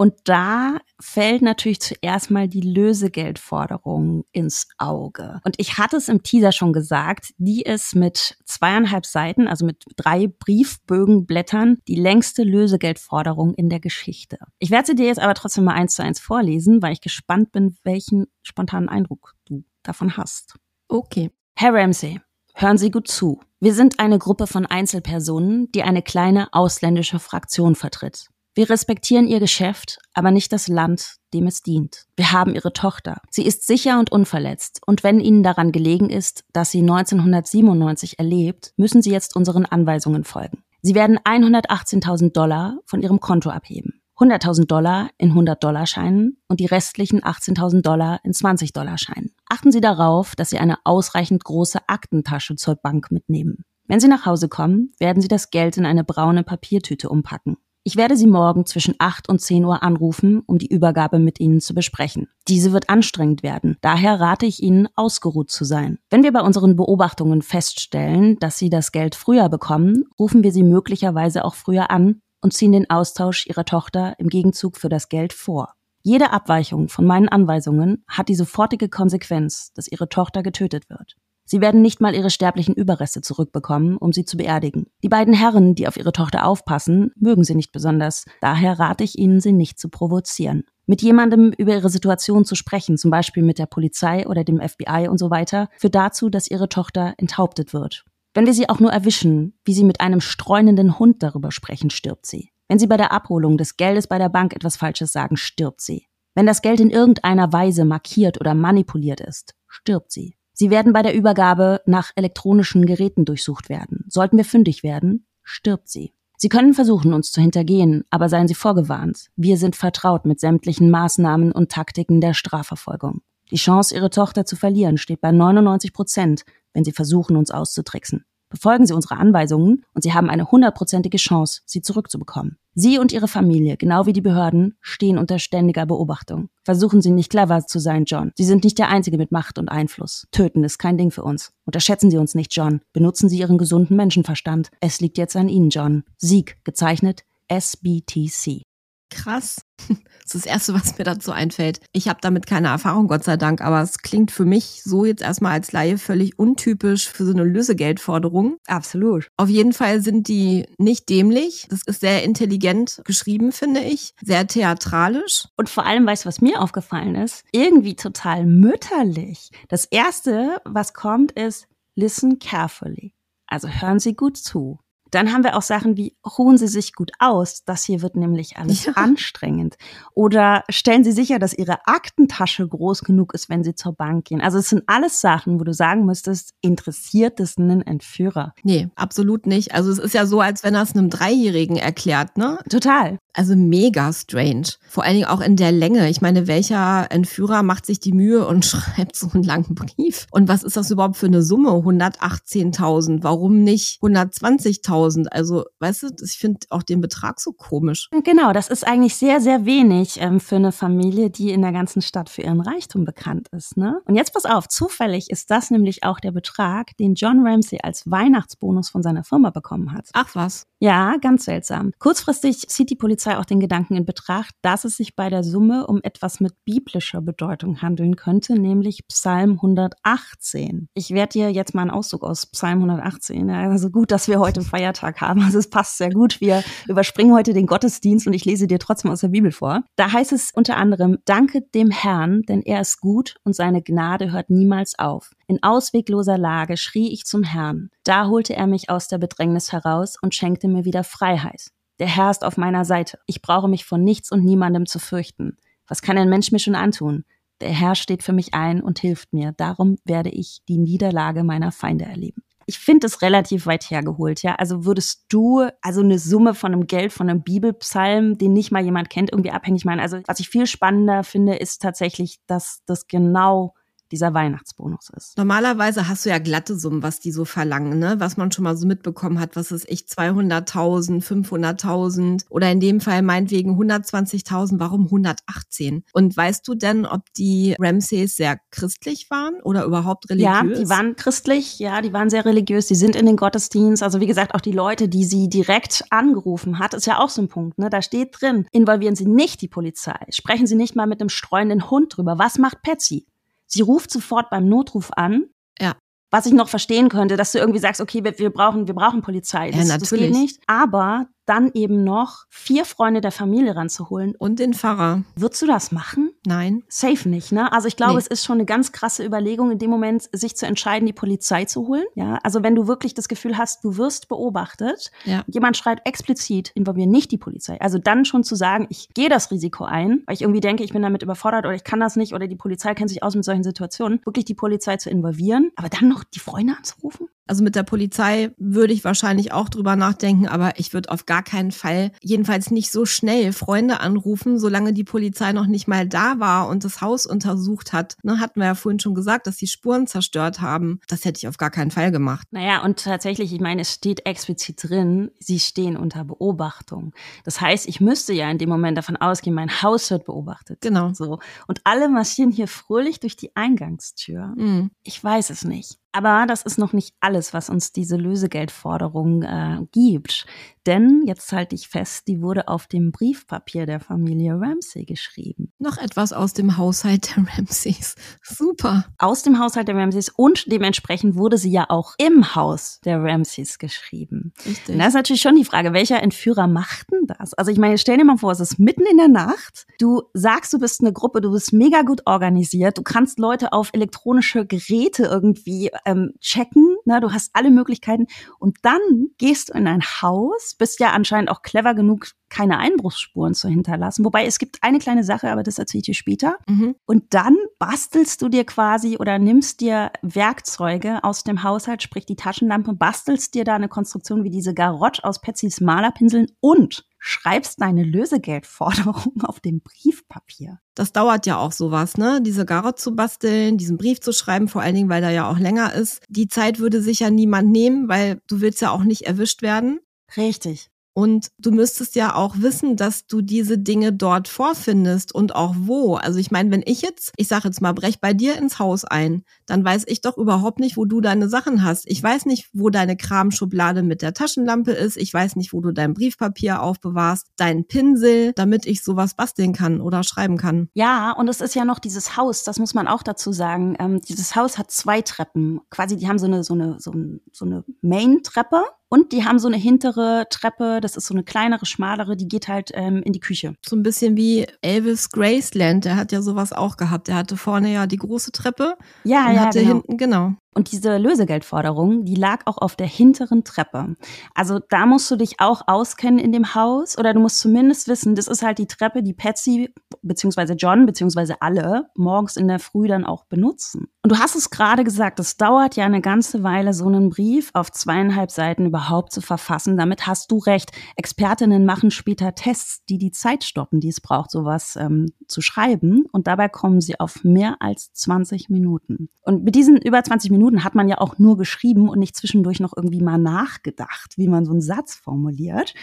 [0.00, 5.40] Und da fällt natürlich zuerst mal die Lösegeldforderung ins Auge.
[5.42, 9.84] Und ich hatte es im Teaser schon gesagt, die ist mit zweieinhalb Seiten, also mit
[9.96, 14.38] drei Briefbögenblättern, die längste Lösegeldforderung in der Geschichte.
[14.60, 17.50] Ich werde sie dir jetzt aber trotzdem mal eins zu eins vorlesen, weil ich gespannt
[17.50, 20.54] bin, welchen spontanen Eindruck du davon hast.
[20.86, 21.32] Okay.
[21.56, 22.20] Herr Ramsey,
[22.54, 23.40] hören Sie gut zu.
[23.58, 28.28] Wir sind eine Gruppe von Einzelpersonen, die eine kleine ausländische Fraktion vertritt.
[28.58, 32.06] Wir respektieren ihr Geschäft, aber nicht das Land, dem es dient.
[32.16, 33.22] Wir haben ihre Tochter.
[33.30, 34.80] Sie ist sicher und unverletzt.
[34.84, 40.24] Und wenn Ihnen daran gelegen ist, dass sie 1997 erlebt, müssen Sie jetzt unseren Anweisungen
[40.24, 40.64] folgen.
[40.82, 44.00] Sie werden 118.000 Dollar von Ihrem Konto abheben.
[44.16, 49.36] 100.000 Dollar in 100-Dollar-Scheinen und die restlichen 18.000 Dollar in 20-Dollar-Scheinen.
[49.48, 53.64] Achten Sie darauf, dass Sie eine ausreichend große Aktentasche zur Bank mitnehmen.
[53.86, 57.56] Wenn Sie nach Hause kommen, werden Sie das Geld in eine braune Papiertüte umpacken.
[57.88, 61.58] Ich werde Sie morgen zwischen 8 und 10 Uhr anrufen, um die Übergabe mit Ihnen
[61.62, 62.28] zu besprechen.
[62.46, 63.78] Diese wird anstrengend werden.
[63.80, 65.98] Daher rate ich Ihnen, ausgeruht zu sein.
[66.10, 70.64] Wenn wir bei unseren Beobachtungen feststellen, dass Sie das Geld früher bekommen, rufen wir Sie
[70.64, 75.32] möglicherweise auch früher an und ziehen den Austausch Ihrer Tochter im Gegenzug für das Geld
[75.32, 75.72] vor.
[76.02, 81.16] Jede Abweichung von meinen Anweisungen hat die sofortige Konsequenz, dass Ihre Tochter getötet wird.
[81.50, 84.88] Sie werden nicht mal ihre sterblichen Überreste zurückbekommen, um sie zu beerdigen.
[85.02, 88.26] Die beiden Herren, die auf ihre Tochter aufpassen, mögen sie nicht besonders.
[88.42, 90.64] Daher rate ich ihnen, sie nicht zu provozieren.
[90.84, 95.08] Mit jemandem über ihre Situation zu sprechen, zum Beispiel mit der Polizei oder dem FBI
[95.08, 98.04] und so weiter, führt dazu, dass ihre Tochter enthauptet wird.
[98.34, 102.26] Wenn wir sie auch nur erwischen, wie sie mit einem streunenden Hund darüber sprechen, stirbt
[102.26, 102.50] sie.
[102.68, 106.04] Wenn sie bei der Abholung des Geldes bei der Bank etwas Falsches sagen, stirbt sie.
[106.34, 110.37] Wenn das Geld in irgendeiner Weise markiert oder manipuliert ist, stirbt sie.
[110.60, 114.04] Sie werden bei der Übergabe nach elektronischen Geräten durchsucht werden.
[114.08, 116.12] Sollten wir fündig werden, stirbt sie.
[116.36, 119.28] Sie können versuchen, uns zu hintergehen, aber seien Sie vorgewarnt.
[119.36, 123.20] Wir sind vertraut mit sämtlichen Maßnahmen und Taktiken der Strafverfolgung.
[123.52, 126.42] Die Chance, Ihre Tochter zu verlieren, steht bei 99 Prozent,
[126.74, 128.24] wenn Sie versuchen, uns auszutricksen.
[128.48, 132.58] Befolgen Sie unsere Anweisungen und Sie haben eine hundertprozentige Chance, sie zurückzubekommen.
[132.80, 136.48] Sie und Ihre Familie, genau wie die Behörden, stehen unter ständiger Beobachtung.
[136.64, 138.30] Versuchen Sie nicht clever zu sein, John.
[138.36, 140.28] Sie sind nicht der Einzige mit Macht und Einfluss.
[140.30, 141.50] Töten ist kein Ding für uns.
[141.64, 142.80] Unterschätzen Sie uns nicht, John.
[142.92, 144.70] Benutzen Sie Ihren gesunden Menschenverstand.
[144.78, 146.04] Es liegt jetzt an Ihnen, John.
[146.18, 148.67] Sieg, gezeichnet SBTC.
[149.10, 149.62] Krass.
[150.28, 151.80] Das ist das Erste, was mir dazu einfällt.
[151.92, 155.22] Ich habe damit keine Erfahrung, Gott sei Dank, aber es klingt für mich so jetzt
[155.22, 158.58] erstmal als Laie völlig untypisch für so eine Lösegeldforderung.
[158.66, 159.28] Absolut.
[159.38, 161.66] Auf jeden Fall sind die nicht dämlich.
[161.70, 164.12] Das ist sehr intelligent geschrieben, finde ich.
[164.22, 165.46] Sehr theatralisch.
[165.56, 167.46] Und vor allem, weißt du, was mir aufgefallen ist?
[167.52, 169.48] Irgendwie total mütterlich.
[169.68, 173.14] Das Erste, was kommt, ist listen carefully.
[173.46, 174.78] Also hören Sie gut zu.
[175.10, 178.56] Dann haben wir auch Sachen wie, ruhen Sie sich gut aus, das hier wird nämlich
[178.56, 178.92] alles ja.
[178.94, 179.76] anstrengend.
[180.14, 184.40] Oder stellen Sie sicher, dass Ihre Aktentasche groß genug ist, wenn Sie zur Bank gehen.
[184.40, 188.54] Also es sind alles Sachen, wo du sagen müsstest, interessiert es einen Entführer?
[188.62, 189.74] Nee, absolut nicht.
[189.74, 192.58] Also es ist ja so, als wenn er es einem Dreijährigen erklärt, ne?
[192.68, 193.18] Total.
[193.32, 194.64] Also mega strange.
[194.88, 196.10] Vor allen Dingen auch in der Länge.
[196.10, 200.26] Ich meine, welcher Entführer macht sich die Mühe und schreibt so einen langen Brief?
[200.30, 201.70] Und was ist das überhaupt für eine Summe?
[201.70, 203.22] 118.000.
[203.22, 204.97] Warum nicht 120.000?
[205.06, 208.08] Also, weißt du, ich finde auch den Betrag so komisch.
[208.24, 212.02] Genau, das ist eigentlich sehr, sehr wenig ähm, für eine Familie, die in der ganzen
[212.02, 213.76] Stadt für ihren Reichtum bekannt ist.
[213.76, 214.00] Ne?
[214.04, 218.10] Und jetzt pass auf, zufällig ist das nämlich auch der Betrag, den John Ramsey als
[218.10, 220.08] Weihnachtsbonus von seiner Firma bekommen hat.
[220.12, 220.66] Ach was.
[220.80, 221.92] Ja, ganz seltsam.
[221.98, 225.86] Kurzfristig zieht die Polizei auch den Gedanken in Betracht, dass es sich bei der Summe
[225.88, 230.88] um etwas mit biblischer Bedeutung handeln könnte, nämlich Psalm 118.
[230.94, 233.50] Ich werde dir jetzt mal einen Auszug aus Psalm 118.
[233.50, 235.42] Also gut, dass wir heute Feiertag haben.
[235.48, 236.42] Also es passt sehr gut.
[236.42, 239.82] Wir überspringen heute den Gottesdienst und ich lese dir trotzdem aus der Bibel vor.
[239.96, 244.30] Da heißt es unter anderem, danke dem Herrn, denn er ist gut und seine Gnade
[244.30, 245.30] hört niemals auf.
[245.46, 247.88] In auswegloser Lage schrie ich zum Herrn.
[248.04, 251.68] Da holte er mich aus der Bedrängnis heraus und schenkte mir wieder Freiheit.
[251.98, 253.18] Der Herr ist auf meiner Seite.
[253.26, 255.56] Ich brauche mich vor nichts und niemandem zu fürchten.
[255.86, 257.24] Was kann ein Mensch mir schon antun?
[257.62, 259.52] Der Herr steht für mich ein und hilft mir.
[259.56, 262.42] Darum werde ich die Niederlage meiner Feinde erleben.
[262.68, 264.56] Ich finde es relativ weit hergeholt, ja.
[264.56, 268.84] Also würdest du also eine Summe von einem Geld, von einem Bibelpsalm, den nicht mal
[268.84, 270.00] jemand kennt, irgendwie abhängig machen?
[270.00, 273.72] Also was ich viel spannender finde, ist tatsächlich, dass das genau
[274.12, 275.36] dieser Weihnachtsbonus ist.
[275.36, 278.16] Normalerweise hast du ja glatte Summen, was die so verlangen, ne?
[278.18, 283.00] Was man schon mal so mitbekommen hat, was ist ich 200.000, 500.000 oder in dem
[283.00, 286.04] Fall meinetwegen 120.000, warum 118?
[286.12, 290.52] Und weißt du denn, ob die Ramsays sehr christlich waren oder überhaupt religiös?
[290.52, 294.20] Ja, die waren christlich, ja, die waren sehr religiös, die sind in den Gottesdienst, also
[294.20, 297.48] wie gesagt, auch die Leute, die sie direkt angerufen hat, ist ja auch so ein
[297.48, 297.90] Punkt, ne?
[297.90, 301.90] Da steht drin, involvieren Sie nicht die Polizei, sprechen Sie nicht mal mit einem streunenden
[301.90, 302.38] Hund drüber.
[302.38, 303.26] Was macht Patsy?
[303.68, 305.46] Sie ruft sofort beim Notruf an.
[305.78, 305.96] Ja.
[306.30, 309.22] Was ich noch verstehen könnte, dass du irgendwie sagst, okay, wir, wir brauchen, wir brauchen
[309.22, 309.70] Polizei.
[309.70, 310.10] Das, ja, natürlich.
[310.10, 310.60] das geht nicht.
[310.66, 314.34] Aber dann eben noch vier Freunde der Familie ranzuholen.
[314.38, 315.22] Und den Pfarrer.
[315.36, 316.30] Würdest du das machen?
[316.46, 316.82] Nein.
[316.88, 317.72] Safe nicht, ne?
[317.72, 318.18] Also ich glaube, Nee.
[318.18, 321.64] es ist schon eine ganz krasse Überlegung, in dem Moment sich zu entscheiden, die Polizei
[321.64, 322.04] zu holen.
[322.14, 325.44] Ja, also wenn du wirklich das Gefühl hast, du wirst beobachtet, Ja.
[325.46, 327.80] jemand schreibt explizit, involvieren nicht die Polizei.
[327.80, 330.92] Also dann schon zu sagen, ich gehe das Risiko ein, weil ich irgendwie denke, ich
[330.92, 333.44] bin damit überfordert oder ich kann das nicht oder die Polizei kennt sich aus mit
[333.44, 337.28] solchen Situationen, wirklich die Polizei zu involvieren, aber dann noch die Freunde anzurufen?
[337.46, 341.37] Also mit der Polizei würde ich wahrscheinlich auch drüber nachdenken, aber ich würde auf gar
[341.42, 346.38] keinen Fall, jedenfalls nicht so schnell, Freunde anrufen, solange die Polizei noch nicht mal da
[346.38, 348.16] war und das Haus untersucht hat.
[348.22, 351.00] Ne, hatten wir ja vorhin schon gesagt, dass die Spuren zerstört haben.
[351.08, 352.46] Das hätte ich auf gar keinen Fall gemacht.
[352.50, 357.14] Naja, und tatsächlich, ich meine, es steht explizit drin, sie stehen unter Beobachtung.
[357.44, 360.80] Das heißt, ich müsste ja in dem Moment davon ausgehen, mein Haus wird beobachtet.
[360.80, 361.12] Genau.
[361.12, 361.38] So.
[361.66, 364.54] Und alle marschieren hier fröhlich durch die Eingangstür.
[364.56, 364.90] Mhm.
[365.02, 365.98] Ich weiß es nicht.
[366.12, 370.46] Aber das ist noch nicht alles, was uns diese Lösegeldforderung äh, gibt.
[370.86, 375.70] Denn, jetzt halte ich fest, die wurde auf dem Briefpapier der Familie Ramsey geschrieben.
[375.78, 378.14] Noch etwas aus dem Haushalt der Ramsays.
[378.42, 379.04] Super.
[379.18, 383.78] Aus dem Haushalt der Ramseys und dementsprechend wurde sie ja auch im Haus der Ramseys
[383.78, 384.54] geschrieben.
[384.64, 384.94] Richtig.
[384.94, 387.52] Und da ist natürlich schon die Frage, welcher Entführer macht denn das?
[387.52, 389.86] Also ich meine, stell dir mal vor, es ist mitten in der Nacht.
[389.98, 393.90] Du sagst, du bist eine Gruppe, du bist mega gut organisiert, du kannst Leute auf
[393.92, 397.20] elektronische Geräte irgendwie ähm, checken, ne?
[397.20, 398.26] du hast alle Möglichkeiten
[398.58, 399.00] und dann
[399.38, 404.24] gehst du in ein Haus, bist ja anscheinend auch clever genug, keine Einbruchsspuren zu hinterlassen.
[404.24, 406.56] Wobei es gibt eine kleine Sache, aber das erzähle ich dir später.
[406.66, 406.94] Mhm.
[407.04, 412.36] Und dann bastelst du dir quasi oder nimmst dir Werkzeuge aus dem Haushalt, sprich die
[412.36, 418.04] Taschenlampe, bastelst dir da eine Konstruktion wie diese Garotte aus Petsys Malerpinseln und schreibst deine
[418.04, 420.80] Lösegeldforderung auf dem Briefpapier.
[420.94, 422.40] Das dauert ja auch sowas, ne?
[422.42, 425.58] Diese Garot zu basteln, diesen Brief zu schreiben, vor allen Dingen, weil der ja auch
[425.58, 426.22] länger ist.
[426.28, 430.00] Die Zeit würde sicher niemand nehmen, weil du willst ja auch nicht erwischt werden.
[430.36, 430.90] Richtig.
[431.18, 436.14] Und du müsstest ja auch wissen, dass du diese Dinge dort vorfindest und auch wo.
[436.14, 439.04] Also ich meine, wenn ich jetzt, ich sage jetzt mal, brech bei dir ins Haus
[439.04, 442.08] ein, dann weiß ich doch überhaupt nicht, wo du deine Sachen hast.
[442.08, 445.16] Ich weiß nicht, wo deine Kramschublade mit der Taschenlampe ist.
[445.16, 450.00] Ich weiß nicht, wo du dein Briefpapier aufbewahrst, deinen Pinsel, damit ich sowas basteln kann
[450.00, 450.88] oder schreiben kann.
[450.94, 453.96] Ja, und es ist ja noch dieses Haus, das muss man auch dazu sagen.
[453.98, 455.80] Ähm, dieses Haus hat zwei Treppen.
[455.90, 457.12] Quasi, die haben so eine, so eine, so,
[457.50, 461.86] so eine Main-Treppe und die haben so eine hintere Treppe, das ist so eine kleinere,
[461.86, 463.74] schmalere, die geht halt ähm, in die Küche.
[463.84, 467.28] So ein bisschen wie Elvis Graceland, der hat ja sowas auch gehabt.
[467.28, 469.92] Der hatte vorne ja die große Treppe Ja, und ja, hatte genau.
[469.94, 470.54] hinten, genau.
[470.78, 474.14] Und diese Lösegeldforderung, die lag auch auf der hinteren Treppe.
[474.54, 478.36] Also da musst du dich auch auskennen in dem Haus oder du musst zumindest wissen,
[478.36, 483.08] das ist halt die Treppe, die Patsy beziehungsweise John beziehungsweise alle morgens in der Früh
[483.08, 484.06] dann auch benutzen.
[484.28, 487.70] Und du hast es gerade gesagt, es dauert ja eine ganze Weile, so einen Brief
[487.72, 489.96] auf zweieinhalb Seiten überhaupt zu verfassen.
[489.96, 490.92] Damit hast du recht.
[491.16, 496.26] Expertinnen machen später Tests, die die Zeit stoppen, die es braucht, sowas ähm, zu schreiben.
[496.30, 499.30] Und dabei kommen sie auf mehr als 20 Minuten.
[499.44, 502.80] Und mit diesen über 20 Minuten hat man ja auch nur geschrieben und nicht zwischendurch
[502.80, 505.94] noch irgendwie mal nachgedacht, wie man so einen Satz formuliert.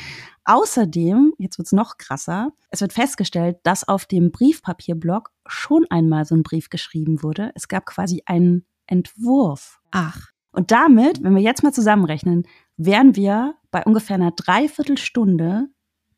[0.44, 6.36] Außerdem, jetzt wird's noch krasser, es wird festgestellt, dass auf dem Briefpapierblock schon einmal so
[6.36, 7.52] ein Brief geschrieben wurde.
[7.56, 9.80] Es gab quasi einen Entwurf.
[9.92, 12.44] Ach, Und damit, wenn wir jetzt mal zusammenrechnen,
[12.78, 15.68] wären wir bei ungefähr einer Dreiviertelstunde,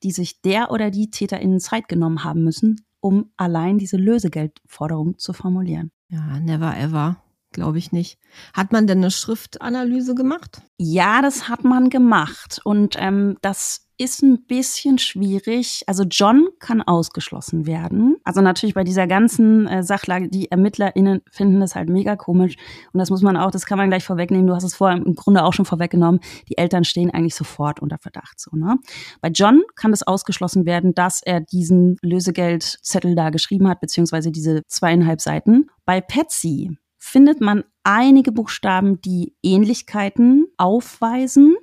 [0.04, 5.34] die sich der oder die TäterInnen Zeit genommen haben müssen, um allein diese Lösegeldforderung zu
[5.34, 5.92] formulieren.
[6.10, 7.18] ja, never ever.
[7.58, 8.20] Glaube ich nicht.
[8.54, 10.62] Hat man denn eine Schriftanalyse gemacht?
[10.78, 12.62] Ja, das hat man gemacht.
[12.64, 15.82] Und ähm, das ist ein bisschen schwierig.
[15.88, 18.18] Also John kann ausgeschlossen werden.
[18.24, 22.58] Also natürlich bei dieser ganzen äh, Sachlage, die ErmittlerInnen finden das halt mega komisch.
[22.94, 24.46] Und das muss man auch, das kann man gleich vorwegnehmen.
[24.46, 26.20] Du hast es vorher im Grunde auch schon vorweggenommen.
[26.48, 28.40] Die Eltern stehen eigentlich sofort unter Verdacht.
[28.40, 28.78] So, ne?
[29.20, 34.62] Bei John kann es ausgeschlossen werden, dass er diesen Lösegeldzettel da geschrieben hat, beziehungsweise diese
[34.68, 35.72] zweieinhalb Seiten.
[35.86, 41.56] Bei Patsy findet man einige Buchstaben, die Ähnlichkeiten aufweisen.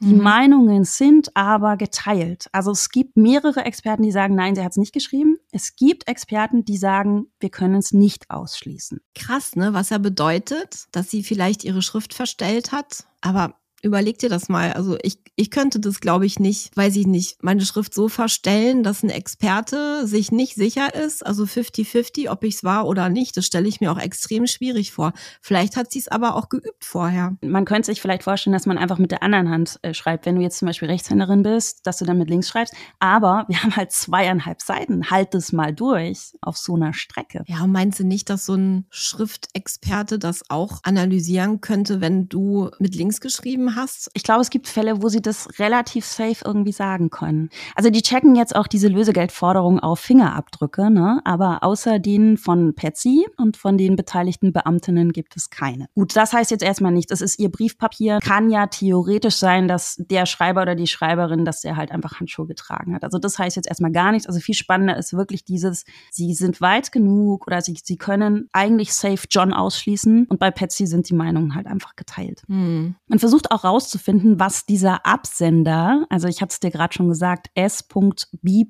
[0.00, 0.22] Die mhm.
[0.22, 2.46] Meinungen sind aber geteilt.
[2.52, 5.38] Also es gibt mehrere Experten, die sagen, nein, sie hat es nicht geschrieben.
[5.50, 9.00] Es gibt Experten, die sagen, wir können es nicht ausschließen.
[9.16, 9.74] Krass, ne?
[9.74, 13.06] Was ja bedeutet, dass sie vielleicht ihre Schrift verstellt hat.
[13.20, 14.72] Aber Überleg dir das mal.
[14.72, 18.84] Also ich, ich könnte das, glaube ich, nicht, weiß ich nicht, meine Schrift so verstellen,
[18.84, 23.36] dass ein Experte sich nicht sicher ist, also 50-50, ob ich es war oder nicht.
[23.36, 25.12] Das stelle ich mir auch extrem schwierig vor.
[25.40, 27.36] Vielleicht hat sie es aber auch geübt vorher.
[27.42, 30.36] Man könnte sich vielleicht vorstellen, dass man einfach mit der anderen Hand äh, schreibt, wenn
[30.36, 32.74] du jetzt zum Beispiel Rechtshänderin bist, dass du dann mit links schreibst.
[33.00, 35.10] Aber wir haben halt zweieinhalb Seiten.
[35.10, 37.42] Halt es mal durch auf so einer Strecke.
[37.46, 42.94] Ja, meinst du nicht, dass so ein Schriftexperte das auch analysieren könnte, wenn du mit
[42.94, 44.10] links geschrieben hast?
[44.14, 47.50] Ich glaube, es gibt Fälle, wo sie das relativ safe irgendwie sagen können.
[47.74, 51.20] Also die checken jetzt auch diese Lösegeldforderung auf Fingerabdrücke, ne?
[51.24, 55.86] aber außer denen von Patsy und von den beteiligten Beamtinnen gibt es keine.
[55.94, 58.18] Gut, das heißt jetzt erstmal nicht, das ist ihr Briefpapier.
[58.22, 62.46] Kann ja theoretisch sein, dass der Schreiber oder die Schreiberin, dass der halt einfach Handschuhe
[62.46, 63.04] getragen hat.
[63.04, 64.26] Also das heißt jetzt erstmal gar nichts.
[64.26, 68.94] Also viel spannender ist wirklich dieses, sie sind weit genug oder sie, sie können eigentlich
[68.94, 72.42] safe John ausschließen und bei Patsy sind die Meinungen halt einfach geteilt.
[72.48, 72.94] Hm.
[73.06, 77.50] Man versucht auch rauszufinden, was dieser Absender, also ich hatte es dir gerade schon gesagt,
[77.54, 78.66] S.B.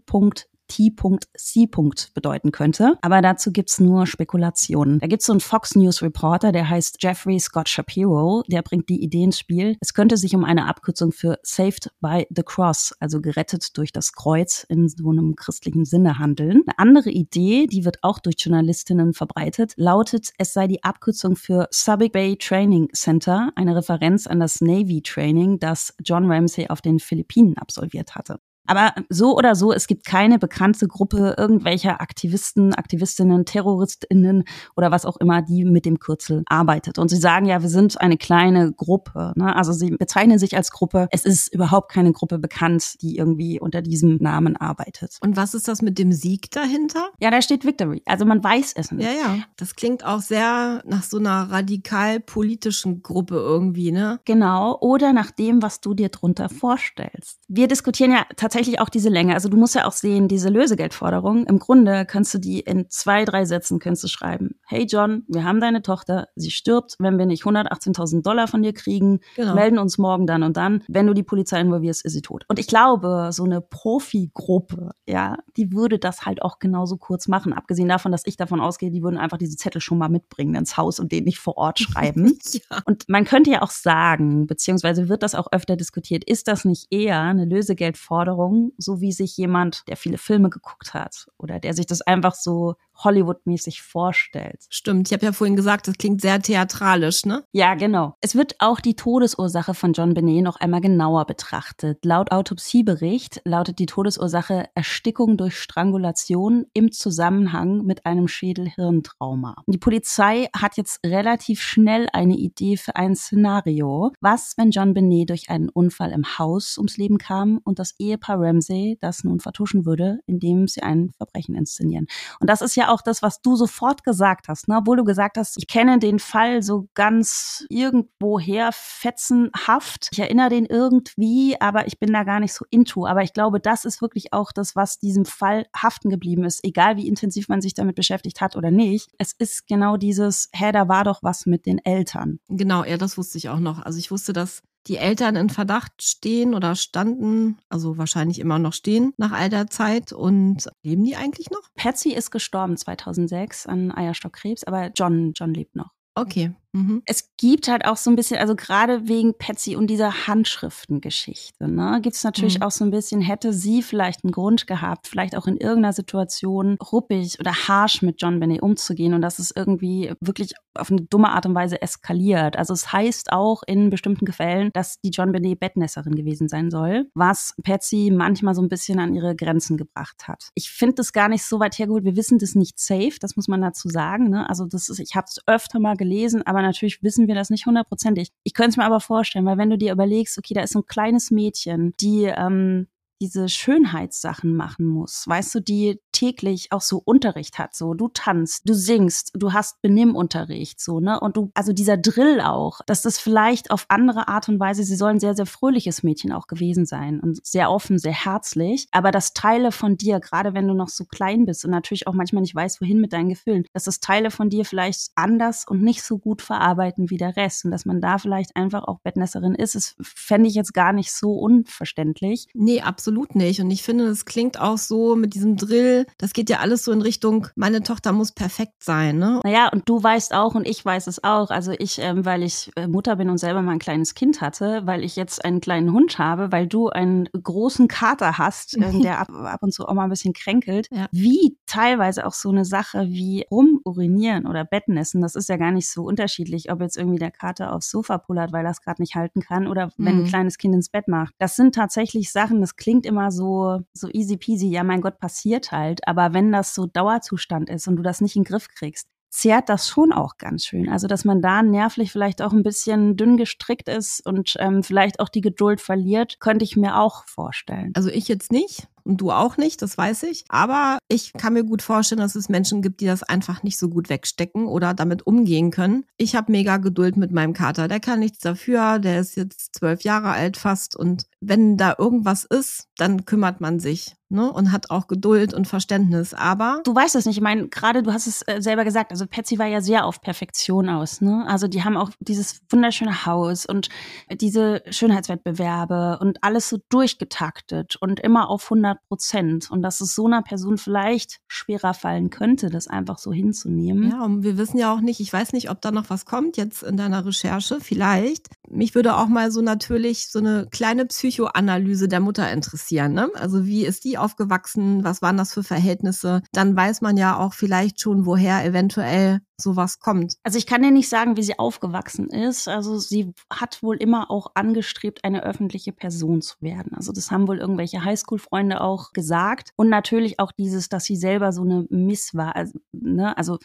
[0.68, 1.68] T.C.
[2.14, 2.98] bedeuten könnte.
[3.02, 4.98] Aber dazu gibt's nur Spekulationen.
[4.98, 9.02] Da gibt's so einen Fox News Reporter, der heißt Jeffrey Scott Shapiro, der bringt die
[9.02, 9.76] Idee ins Spiel.
[9.80, 14.12] Es könnte sich um eine Abkürzung für Saved by the Cross, also gerettet durch das
[14.12, 16.62] Kreuz in so einem christlichen Sinne handeln.
[16.66, 21.68] Eine andere Idee, die wird auch durch Journalistinnen verbreitet, lautet, es sei die Abkürzung für
[21.70, 26.98] Subic Bay Training Center, eine Referenz an das Navy Training, das John Ramsey auf den
[26.98, 28.38] Philippinen absolviert hatte.
[28.66, 34.44] Aber so oder so, es gibt keine bekannte Gruppe irgendwelcher Aktivisten, Aktivistinnen, Terroristinnen
[34.76, 36.98] oder was auch immer, die mit dem Kürzel arbeitet.
[36.98, 39.32] Und sie sagen ja, wir sind eine kleine Gruppe.
[39.36, 39.54] Ne?
[39.54, 41.08] Also sie bezeichnen sich als Gruppe.
[41.10, 45.18] Es ist überhaupt keine Gruppe bekannt, die irgendwie unter diesem Namen arbeitet.
[45.20, 47.10] Und was ist das mit dem Sieg dahinter?
[47.20, 48.02] Ja, da steht Victory.
[48.06, 49.04] Also man weiß es nicht.
[49.04, 49.38] Ja, ja.
[49.56, 54.20] Das klingt auch sehr nach so einer radikal politischen Gruppe irgendwie, ne?
[54.24, 54.78] Genau.
[54.80, 57.40] Oder nach dem, was du dir drunter vorstellst.
[57.48, 59.32] Wir diskutieren ja tatsächlich tatsächlich auch diese Länge.
[59.32, 63.24] Also du musst ja auch sehen, diese Lösegeldforderung, im Grunde kannst du die in zwei,
[63.24, 64.56] drei Sätzen kannst du schreiben.
[64.66, 68.74] Hey John, wir haben deine Tochter, sie stirbt, wenn wir nicht 118.000 Dollar von dir
[68.74, 69.54] kriegen, genau.
[69.54, 70.82] melden uns morgen dann und dann.
[70.86, 72.44] Wenn du die Polizei involvierst, ist sie tot.
[72.48, 77.54] Und ich glaube, so eine Profigruppe, ja, die würde das halt auch genauso kurz machen.
[77.54, 80.76] Abgesehen davon, dass ich davon ausgehe, die würden einfach diese Zettel schon mal mitbringen ins
[80.76, 82.38] Haus und den nicht vor Ort schreiben.
[82.52, 82.82] ja.
[82.84, 86.88] Und man könnte ja auch sagen, beziehungsweise wird das auch öfter diskutiert, ist das nicht
[86.90, 91.74] eher eine Lösegeldforderung Erinnerung, so wie sich jemand, der viele Filme geguckt hat oder der
[91.74, 94.66] sich das einfach so Hollywood-mäßig vorstellt.
[94.68, 97.44] Stimmt, ich habe ja vorhin gesagt, das klingt sehr theatralisch, ne?
[97.52, 98.16] Ja, genau.
[98.20, 102.04] Es wird auch die Todesursache von John Benet noch einmal genauer betrachtet.
[102.04, 109.56] Laut Autopsiebericht lautet die Todesursache Erstickung durch Strangulation im Zusammenhang mit einem Schädelhirntrauma.
[109.66, 114.12] Die Polizei hat jetzt relativ schnell eine Idee für ein Szenario.
[114.20, 118.31] Was, wenn John Benet durch einen Unfall im Haus ums Leben kam und das Ehepaar
[118.38, 122.06] Ramsey das nun vertuschen würde, indem sie ein Verbrechen inszenieren?
[122.40, 124.78] Und das ist ja auch das, was du sofort gesagt hast, ne?
[124.78, 130.08] obwohl du gesagt hast, ich kenne den Fall so ganz irgendwoher fetzenhaft.
[130.12, 133.06] Ich erinnere den irgendwie, aber ich bin da gar nicht so into.
[133.06, 136.96] Aber ich glaube, das ist wirklich auch das, was diesem Fall haften geblieben ist, egal
[136.96, 139.10] wie intensiv man sich damit beschäftigt hat oder nicht.
[139.18, 142.38] Es ist genau dieses, hä, da war doch was mit den Eltern.
[142.48, 143.82] Genau, ja, das wusste ich auch noch.
[143.82, 148.72] Also ich wusste, dass die Eltern in Verdacht stehen oder standen, also wahrscheinlich immer noch
[148.72, 150.12] stehen nach all der Zeit.
[150.12, 151.62] Und leben die eigentlich noch?
[151.74, 155.90] Patsy ist gestorben 2006 an Eierstockkrebs, aber John, John lebt noch.
[156.14, 156.52] Okay.
[156.72, 157.02] Mhm.
[157.04, 162.00] Es gibt halt auch so ein bisschen, also gerade wegen Patsy und dieser Handschriftengeschichte, ne,
[162.02, 162.62] gibt es natürlich mhm.
[162.64, 166.76] auch so ein bisschen, hätte sie vielleicht einen Grund gehabt, vielleicht auch in irgendeiner Situation
[166.76, 171.30] ruppig oder harsh mit John Benet umzugehen und dass es irgendwie wirklich auf eine dumme
[171.30, 172.56] Art und Weise eskaliert.
[172.56, 177.10] Also es heißt auch in bestimmten Fällen, dass die John Benet Bettnässerin gewesen sein soll,
[177.14, 180.48] was Patsy manchmal so ein bisschen an ihre Grenzen gebracht hat.
[180.54, 182.04] Ich finde das gar nicht so weit hergeholt.
[182.04, 184.30] Wir wissen das nicht safe, das muss man dazu sagen.
[184.30, 184.48] Ne?
[184.48, 187.66] Also das ist, ich habe es öfter mal gelesen, aber natürlich wissen wir das nicht
[187.66, 188.30] hundertprozentig.
[188.42, 190.80] Ich könnte es mir aber vorstellen, weil wenn du dir überlegst, okay, da ist so
[190.80, 192.88] ein kleines Mädchen, die ähm,
[193.22, 198.68] diese Schönheitssachen machen muss, weißt du, die täglich auch so Unterricht hat, so du tanzt,
[198.68, 201.20] du singst, du hast Benimmunterricht, so, ne?
[201.20, 204.96] Und du, also dieser Drill auch, dass das vielleicht auf andere Art und Weise, sie
[204.96, 209.34] sollen sehr, sehr fröhliches Mädchen auch gewesen sein und sehr offen, sehr herzlich, aber das
[209.34, 212.56] Teile von dir, gerade wenn du noch so klein bist und natürlich auch manchmal nicht
[212.56, 216.18] weißt, wohin mit deinen Gefühlen, dass das Teile von dir vielleicht anders und nicht so
[216.18, 219.94] gut verarbeiten wie der Rest und dass man da vielleicht einfach auch Bettnässerin ist, das
[220.02, 222.48] fände ich jetzt gar nicht so unverständlich.
[222.52, 223.60] Nee, absolut nicht.
[223.60, 226.92] Und ich finde, es klingt auch so mit diesem Drill, das geht ja alles so
[226.92, 229.40] in Richtung, meine Tochter muss perfekt sein, ne?
[229.44, 231.50] Naja, und du weißt auch und ich weiß es auch.
[231.50, 234.82] Also ich, ähm, weil ich äh, Mutter bin und selber mal ein kleines Kind hatte,
[234.84, 239.20] weil ich jetzt einen kleinen Hund habe, weil du einen großen Kater hast, äh, der
[239.20, 241.06] ab, ab und zu auch mal ein bisschen kränkelt, ja.
[241.12, 245.72] wie teilweise auch so eine Sache wie rumurinieren oder Betten essen, das ist ja gar
[245.72, 249.02] nicht so unterschiedlich, ob jetzt irgendwie der Kater aufs Sofa pullert, weil er es gerade
[249.02, 250.20] nicht halten kann oder wenn mhm.
[250.22, 251.34] ein kleines Kind ins Bett macht.
[251.38, 255.72] Das sind tatsächlich Sachen, das klingt immer so, so easy peasy, ja mein Gott, passiert
[255.72, 256.06] halt.
[256.06, 259.68] Aber wenn das so Dauerzustand ist und du das nicht in den Griff kriegst, zehrt
[259.68, 260.88] das schon auch ganz schön.
[260.88, 265.20] Also, dass man da nervlich vielleicht auch ein bisschen dünn gestrickt ist und ähm, vielleicht
[265.20, 267.92] auch die Geduld verliert, könnte ich mir auch vorstellen.
[267.94, 270.44] Also ich jetzt nicht und du auch nicht, das weiß ich.
[270.48, 273.88] Aber ich kann mir gut vorstellen, dass es Menschen gibt, die das einfach nicht so
[273.88, 276.04] gut wegstecken oder damit umgehen können.
[276.18, 277.88] Ich habe mega Geduld mit meinem Kater.
[277.88, 278.98] Der kann nichts dafür.
[278.98, 280.94] Der ist jetzt zwölf Jahre alt fast.
[280.94, 284.52] Und wenn da irgendwas ist, dann kümmert man sich ne?
[284.52, 286.34] und hat auch Geduld und Verständnis.
[286.34, 287.36] Aber du weißt es nicht.
[287.36, 289.10] Ich meine, gerade du hast es äh, selber gesagt.
[289.10, 291.20] Also Patsy war ja sehr auf Perfektion aus.
[291.20, 291.44] Ne?
[291.48, 293.88] Also die haben auch dieses wunderschöne Haus und
[294.30, 299.70] diese Schönheitswettbewerbe und alles so durchgetaktet und immer auf 100 100 Prozent.
[299.70, 304.10] Und dass es so einer Person vielleicht schwerer fallen könnte, das einfach so hinzunehmen.
[304.10, 306.56] Ja, und wir wissen ja auch nicht, ich weiß nicht, ob da noch was kommt
[306.56, 308.48] jetzt in deiner Recherche, vielleicht.
[308.68, 313.14] Mich würde auch mal so natürlich so eine kleine Psychoanalyse der Mutter interessieren.
[313.14, 313.30] Ne?
[313.34, 315.02] Also wie ist die aufgewachsen?
[315.02, 316.42] Was waren das für Verhältnisse?
[316.52, 320.34] Dann weiß man ja auch vielleicht schon, woher eventuell sowas kommt.
[320.42, 322.68] Also ich kann dir nicht sagen, wie sie aufgewachsen ist.
[322.68, 326.92] Also sie hat wohl immer auch angestrebt, eine öffentliche Person zu werden.
[326.94, 329.70] Also das haben wohl irgendwelche Highschool-Freunde auch gesagt.
[329.76, 332.56] Und natürlich auch dieses, dass sie selber so eine Miss war.
[332.56, 333.36] Also, ne?
[333.38, 333.58] also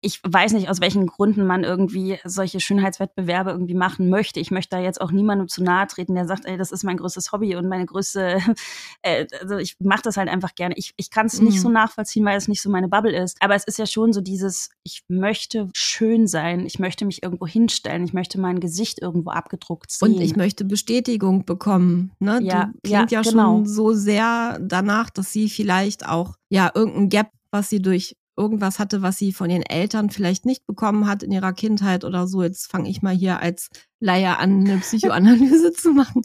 [0.00, 4.38] ich weiß nicht, aus welchen Gründen man irgendwie solche Schönheitswettbewerbe irgendwie machen möchte.
[4.38, 6.98] Ich möchte da jetzt auch niemandem zu nahe treten, der sagt, ey, das ist mein
[6.98, 8.38] größtes Hobby und meine größte,
[9.02, 10.74] äh, also ich mache das halt einfach gerne.
[10.76, 11.48] Ich, ich kann es mhm.
[11.48, 13.38] nicht so nachvollziehen, weil es nicht so meine Bubble ist.
[13.40, 17.46] Aber es ist ja schon so dieses, ich möchte schön sein, ich möchte mich irgendwo
[17.46, 20.14] hinstellen, ich möchte mein Gesicht irgendwo abgedruckt sehen.
[20.14, 22.12] Und ich möchte Bestätigung bekommen.
[22.20, 22.38] Ne?
[22.42, 23.56] Ja, du klingt ja, ja genau.
[23.56, 28.78] schon so sehr danach, dass sie vielleicht auch ja irgendein Gap was sie durch irgendwas
[28.78, 32.42] hatte, was sie von ihren Eltern vielleicht nicht bekommen hat in ihrer Kindheit oder so.
[32.42, 33.68] Jetzt fange ich mal hier als
[34.00, 36.22] Laie an, eine Psychoanalyse zu machen.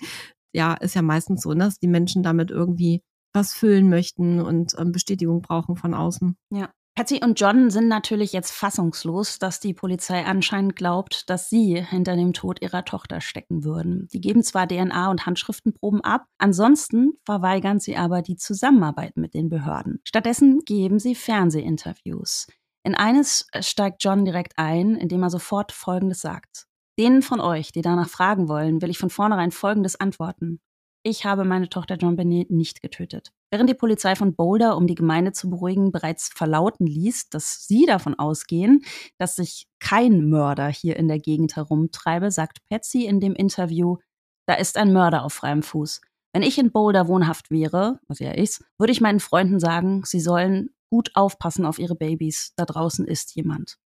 [0.53, 3.01] Ja, ist ja meistens so, ne, dass die Menschen damit irgendwie
[3.34, 6.38] was füllen möchten und ähm, Bestätigung brauchen von außen.
[6.51, 6.70] Ja.
[6.95, 12.15] Patsy und John sind natürlich jetzt fassungslos, dass die Polizei anscheinend glaubt, dass sie hinter
[12.15, 14.07] dem Tod ihrer Tochter stecken würden.
[14.13, 19.49] Die geben zwar DNA- und Handschriftenproben ab, ansonsten verweigern sie aber die Zusammenarbeit mit den
[19.49, 20.01] Behörden.
[20.03, 22.45] Stattdessen geben sie Fernsehinterviews.
[22.83, 26.67] In eines steigt John direkt ein, indem er sofort Folgendes sagt.
[26.99, 30.59] Denen von euch, die danach fragen wollen, will ich von vornherein Folgendes antworten.
[31.01, 33.31] Ich habe meine Tochter John Benet nicht getötet.
[33.54, 37.86] Während die Polizei von Boulder, um die Gemeinde zu beruhigen, bereits verlauten ließ, dass sie
[37.86, 38.82] davon ausgehen,
[39.20, 43.97] dass sich kein Mörder hier in der Gegend herumtreibe, sagt Patsy in dem Interview,
[44.47, 46.01] da ist ein Mörder auf freiem Fuß.
[46.34, 50.20] Wenn ich in Boulder wohnhaft wäre, was ja ist, würde ich meinen Freunden sagen, sie
[50.20, 52.54] sollen gut aufpassen auf ihre Babys.
[52.56, 53.78] Da draußen ist jemand.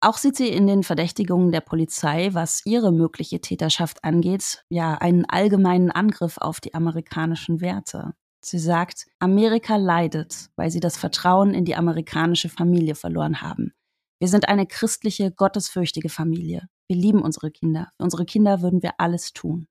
[0.00, 5.24] Auch sieht sie in den Verdächtigungen der Polizei, was ihre mögliche Täterschaft angeht, ja einen
[5.24, 8.14] allgemeinen Angriff auf die amerikanischen Werte.
[8.48, 13.72] Sie sagt, Amerika leidet, weil sie das Vertrauen in die amerikanische Familie verloren haben.
[14.20, 16.68] Wir sind eine christliche, gottesfürchtige Familie.
[16.86, 17.90] Wir lieben unsere Kinder.
[17.96, 19.66] Für unsere Kinder würden wir alles tun.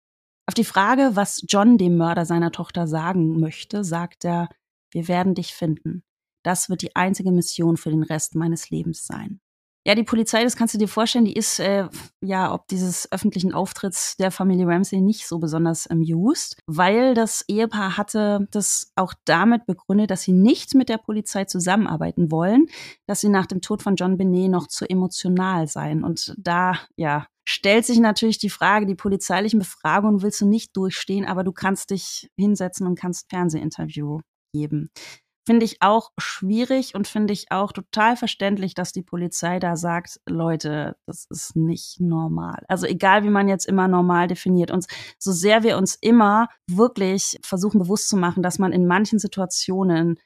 [0.45, 4.49] Auf die Frage, was John dem Mörder seiner Tochter sagen möchte, sagt er,
[4.91, 6.03] wir werden dich finden.
[6.43, 9.39] Das wird die einzige Mission für den Rest meines Lebens sein.
[9.87, 11.87] Ja, die Polizei, das kannst du dir vorstellen, die ist äh,
[12.21, 17.95] ja ob dieses öffentlichen Auftritts der Familie Ramsey nicht so besonders amused, weil das Ehepaar
[17.95, 22.65] hatte das auch damit begründet, dass sie nicht mit der Polizei zusammenarbeiten wollen,
[23.05, 26.03] dass sie nach dem Tod von John Benet noch zu emotional seien.
[26.03, 31.25] Und da, ja, stellt sich natürlich die Frage, die polizeilichen Befragungen willst du nicht durchstehen,
[31.25, 34.21] aber du kannst dich hinsetzen und kannst Fernsehinterview
[34.51, 34.89] geben.
[35.45, 40.19] Finde ich auch schwierig und finde ich auch total verständlich, dass die Polizei da sagt,
[40.27, 42.63] Leute, das ist nicht normal.
[42.67, 44.87] Also egal, wie man jetzt immer normal definiert, uns,
[45.19, 50.17] so sehr wir uns immer wirklich versuchen bewusst zu machen, dass man in manchen Situationen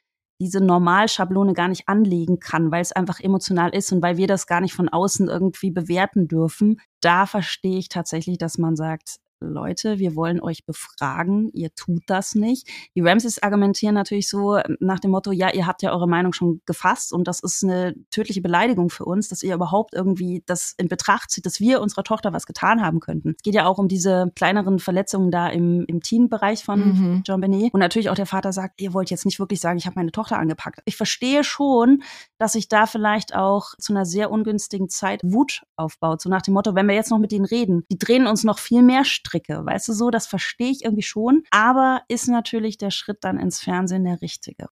[0.41, 4.47] diese Normalschablone gar nicht anlegen kann, weil es einfach emotional ist und weil wir das
[4.47, 6.79] gar nicht von außen irgendwie bewerten dürfen.
[7.01, 12.35] Da verstehe ich tatsächlich, dass man sagt, Leute, wir wollen euch befragen, ihr tut das
[12.35, 12.67] nicht.
[12.95, 16.33] Die Ramses argumentieren natürlich so ähm, nach dem Motto, ja, ihr habt ja eure Meinung
[16.33, 20.73] schon gefasst und das ist eine tödliche Beleidigung für uns, dass ihr überhaupt irgendwie das
[20.77, 23.35] in Betracht zieht, dass wir unserer Tochter was getan haben könnten.
[23.37, 27.23] Es geht ja auch um diese kleineren Verletzungen da im, im Teen-Bereich von mhm.
[27.25, 27.73] John Benet.
[27.73, 30.11] Und natürlich auch der Vater sagt, ihr wollt jetzt nicht wirklich sagen, ich habe meine
[30.11, 30.81] Tochter angepackt.
[30.85, 32.03] Ich verstehe schon,
[32.37, 36.21] dass sich da vielleicht auch zu einer sehr ungünstigen Zeit Wut aufbaut.
[36.21, 38.59] So nach dem Motto, wenn wir jetzt noch mit denen reden, die drehen uns noch
[38.59, 39.65] viel mehr Stricke.
[39.65, 41.43] Weißt du so, das verstehe ich irgendwie schon.
[41.51, 44.67] Aber ist natürlich der Schritt dann ins Fernsehen der richtige?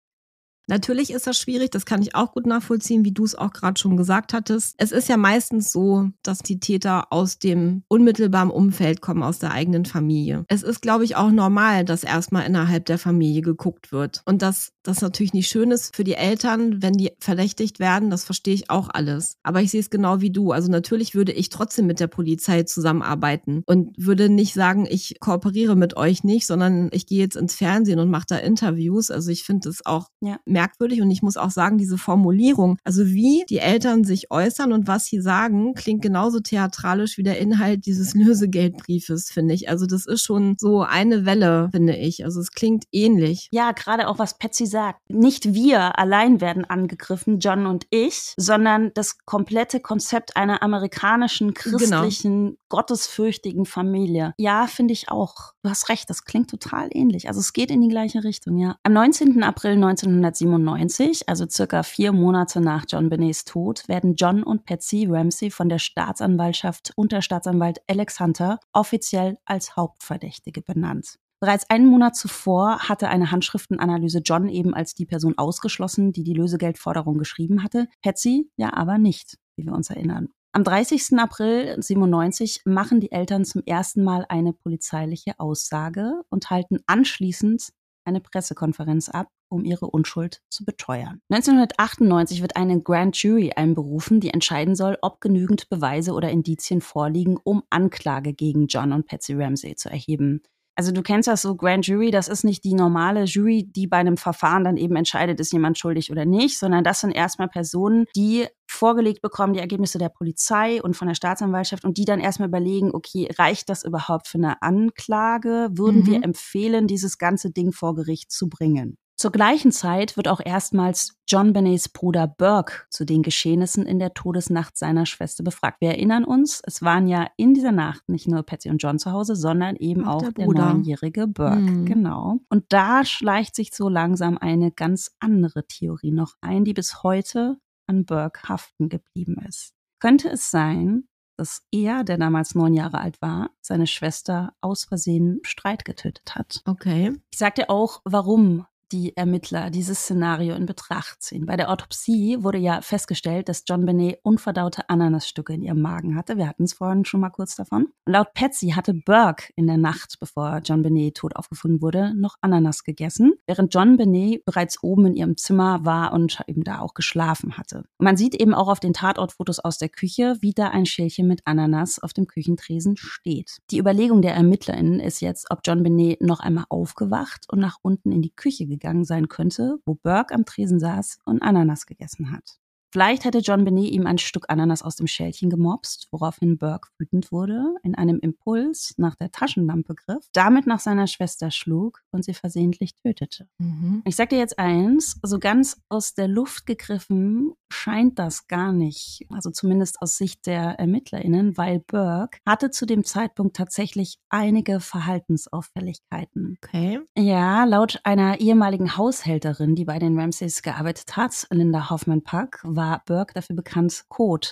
[0.68, 3.80] Natürlich ist das schwierig, das kann ich auch gut nachvollziehen, wie du es auch gerade
[3.80, 4.76] schon gesagt hattest.
[4.78, 9.52] Es ist ja meistens so, dass die Täter aus dem unmittelbaren Umfeld kommen, aus der
[9.52, 10.44] eigenen Familie.
[10.50, 14.22] Es ist, glaube ich, auch normal, dass erstmal innerhalb der Familie geguckt wird.
[14.26, 18.26] Und dass das natürlich nicht schön ist für die Eltern, wenn die verdächtigt werden, das
[18.26, 19.38] verstehe ich auch alles.
[19.44, 20.52] Aber ich sehe es genau wie du.
[20.52, 25.76] Also natürlich würde ich trotzdem mit der Polizei zusammenarbeiten und würde nicht sagen, ich kooperiere
[25.76, 29.12] mit euch nicht, sondern ich gehe jetzt ins Fernsehen und mache da Interviews.
[29.12, 33.06] Also ich finde es auch ja merkwürdig und ich muss auch sagen, diese Formulierung, also
[33.06, 37.86] wie die Eltern sich äußern und was sie sagen, klingt genauso theatralisch wie der Inhalt
[37.86, 39.70] dieses Lösegeldbriefes, finde ich.
[39.70, 42.26] Also das ist schon so eine Welle, finde ich.
[42.26, 43.50] Also es klingt ähnlich.
[43.52, 45.00] Ja, gerade auch was Patsy sagt.
[45.10, 51.78] Nicht wir allein werden angegriffen, John und ich, sondern das komplette Konzept einer amerikanischen, genau.
[51.78, 52.58] christlichen, genau.
[52.70, 54.34] gottesfürchtigen Familie.
[54.38, 55.54] Ja, finde ich auch.
[55.62, 57.28] Du hast recht, das klingt total ähnlich.
[57.28, 58.78] Also es geht in die gleiche Richtung, ja.
[58.84, 59.44] Am 19.
[59.44, 65.08] April 1997 1997, also circa vier Monate nach John Benets Tod, werden John und Patsy
[65.10, 71.18] Ramsey von der Staatsanwaltschaft unter Staatsanwalt Alex Hunter offiziell als Hauptverdächtige benannt.
[71.40, 76.34] Bereits einen Monat zuvor hatte eine Handschriftenanalyse John eben als die Person ausgeschlossen, die die
[76.34, 80.30] Lösegeldforderung geschrieben hatte, Patsy ja aber nicht, wie wir uns erinnern.
[80.54, 81.20] Am 30.
[81.20, 87.70] April 97 machen die Eltern zum ersten Mal eine polizeiliche Aussage und halten anschließend
[88.08, 91.22] eine Pressekonferenz ab, um ihre Unschuld zu beteuern.
[91.30, 97.38] 1998 wird eine Grand Jury einberufen, die entscheiden soll, ob genügend Beweise oder Indizien vorliegen,
[97.44, 100.42] um Anklage gegen John und Patsy Ramsey zu erheben.
[100.78, 103.98] Also du kennst das so, Grand Jury, das ist nicht die normale Jury, die bei
[103.98, 108.06] einem Verfahren dann eben entscheidet, ist jemand schuldig oder nicht, sondern das sind erstmal Personen,
[108.16, 112.50] die vorgelegt bekommen, die Ergebnisse der Polizei und von der Staatsanwaltschaft und die dann erstmal
[112.50, 115.70] überlegen, okay, reicht das überhaupt für eine Anklage?
[115.72, 116.06] Würden mhm.
[116.06, 119.00] wir empfehlen, dieses ganze Ding vor Gericht zu bringen?
[119.20, 124.14] Zur gleichen Zeit wird auch erstmals John Benets Bruder Burke zu den Geschehnissen in der
[124.14, 125.82] Todesnacht seiner Schwester befragt.
[125.82, 129.12] Wir erinnern uns, es waren ja in dieser Nacht nicht nur Patsy und John zu
[129.12, 131.56] Hause, sondern eben auch, auch der, der neunjährige Burke.
[131.56, 131.86] Mhm.
[131.86, 132.42] Genau.
[132.50, 137.58] Und da schleicht sich so langsam eine ganz andere Theorie noch ein, die bis heute
[137.88, 139.74] an Burke haften geblieben ist.
[140.00, 141.08] Könnte es sein,
[141.38, 146.62] dass er, der damals neun Jahre alt war, seine Schwester aus Versehen Streit getötet hat.
[146.66, 147.16] Okay.
[147.32, 151.46] Ich sagte auch, warum die Ermittler dieses Szenario in Betracht ziehen.
[151.46, 156.38] Bei der Autopsie wurde ja festgestellt, dass John Benet unverdaute Ananasstücke in ihrem Magen hatte.
[156.38, 157.88] Wir hatten es vorhin schon mal kurz davon.
[158.06, 162.84] Laut Patsy hatte Burke in der Nacht, bevor John Benet tot aufgefunden wurde, noch Ananas
[162.84, 167.58] gegessen, während John Benet bereits oben in ihrem Zimmer war und eben da auch geschlafen
[167.58, 167.84] hatte.
[167.98, 171.42] Man sieht eben auch auf den Tatortfotos aus der Küche, wie da ein Schälchen mit
[171.46, 173.58] Ananas auf dem Küchentresen steht.
[173.72, 178.12] Die Überlegung der ErmittlerInnen ist jetzt, ob John Benet noch einmal aufgewacht und nach unten
[178.12, 182.32] in die Küche gegangen gegangen sein könnte, wo Burke am Tresen saß und Ananas gegessen
[182.32, 182.60] hat.
[182.94, 187.32] Vielleicht hätte John Benet ihm ein Stück Ananas aus dem Schälchen gemobst, woraufhin Burke wütend
[187.32, 192.34] wurde, in einem Impuls nach der Taschenlampe griff, damit nach seiner Schwester schlug und sie
[192.34, 193.50] versehentlich tötete.
[193.58, 194.04] Mhm.
[194.06, 199.26] Ich sag dir jetzt eins, so ganz aus der Luft gegriffen scheint das gar nicht,
[199.30, 206.58] also zumindest aus Sicht der ErmittlerInnen, weil Burke hatte zu dem Zeitpunkt tatsächlich einige Verhaltensauffälligkeiten.
[206.64, 207.00] Okay.
[207.18, 213.34] Ja, laut einer ehemaligen Haushälterin, die bei den Ramsays gearbeitet hat, Linda Hoffman-Pack, war Burke
[213.34, 214.50] dafür bekannt, Code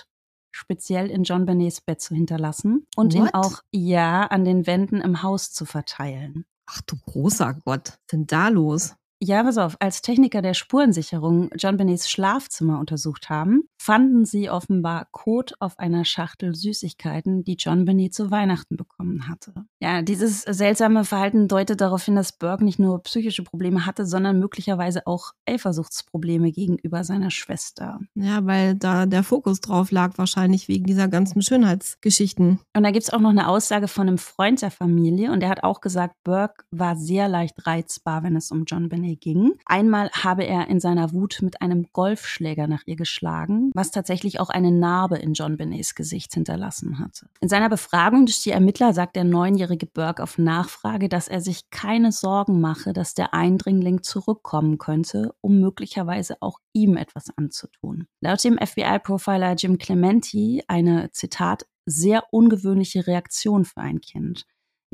[0.56, 3.22] speziell in John Benets Bett zu hinterlassen und What?
[3.22, 6.46] ihn auch ja an den Wänden im Haus zu verteilen.
[6.66, 8.96] Ach du großer Gott, was ist denn da los?
[9.22, 15.06] Ja, pass auf, als Techniker der Spurensicherung John Benets Schlafzimmer untersucht haben, fanden sie offenbar
[15.10, 19.54] Kot auf einer Schachtel Süßigkeiten, die John Benet zu Weihnachten bekommen hatte.
[19.80, 24.38] Ja, dieses seltsame Verhalten deutet darauf hin, dass Burke nicht nur psychische Probleme hatte, sondern
[24.38, 28.00] möglicherweise auch Eifersuchtsprobleme gegenüber seiner Schwester.
[28.14, 32.60] Ja, weil da der Fokus drauf lag, wahrscheinlich wegen dieser ganzen Schönheitsgeschichten.
[32.76, 35.62] Und da gibt's auch noch eine Aussage von einem Freund der Familie und der hat
[35.62, 39.52] auch gesagt, Burke war sehr leicht reizbar, wenn es um John Benet ging.
[39.64, 44.50] Einmal habe er in seiner Wut mit einem Golfschläger nach ihr geschlagen, was tatsächlich auch
[44.50, 47.28] eine Narbe in John Benets Gesicht hinterlassen hatte.
[47.40, 51.70] In seiner Befragung durch die Ermittler sagt der neunjährige Burke auf Nachfrage, dass er sich
[51.70, 58.06] keine Sorgen mache, dass der Eindringling zurückkommen könnte, um möglicherweise auch ihm etwas anzutun.
[58.20, 64.46] Laut dem FBI-Profiler Jim Clementi eine, Zitat, sehr ungewöhnliche Reaktion für ein Kind.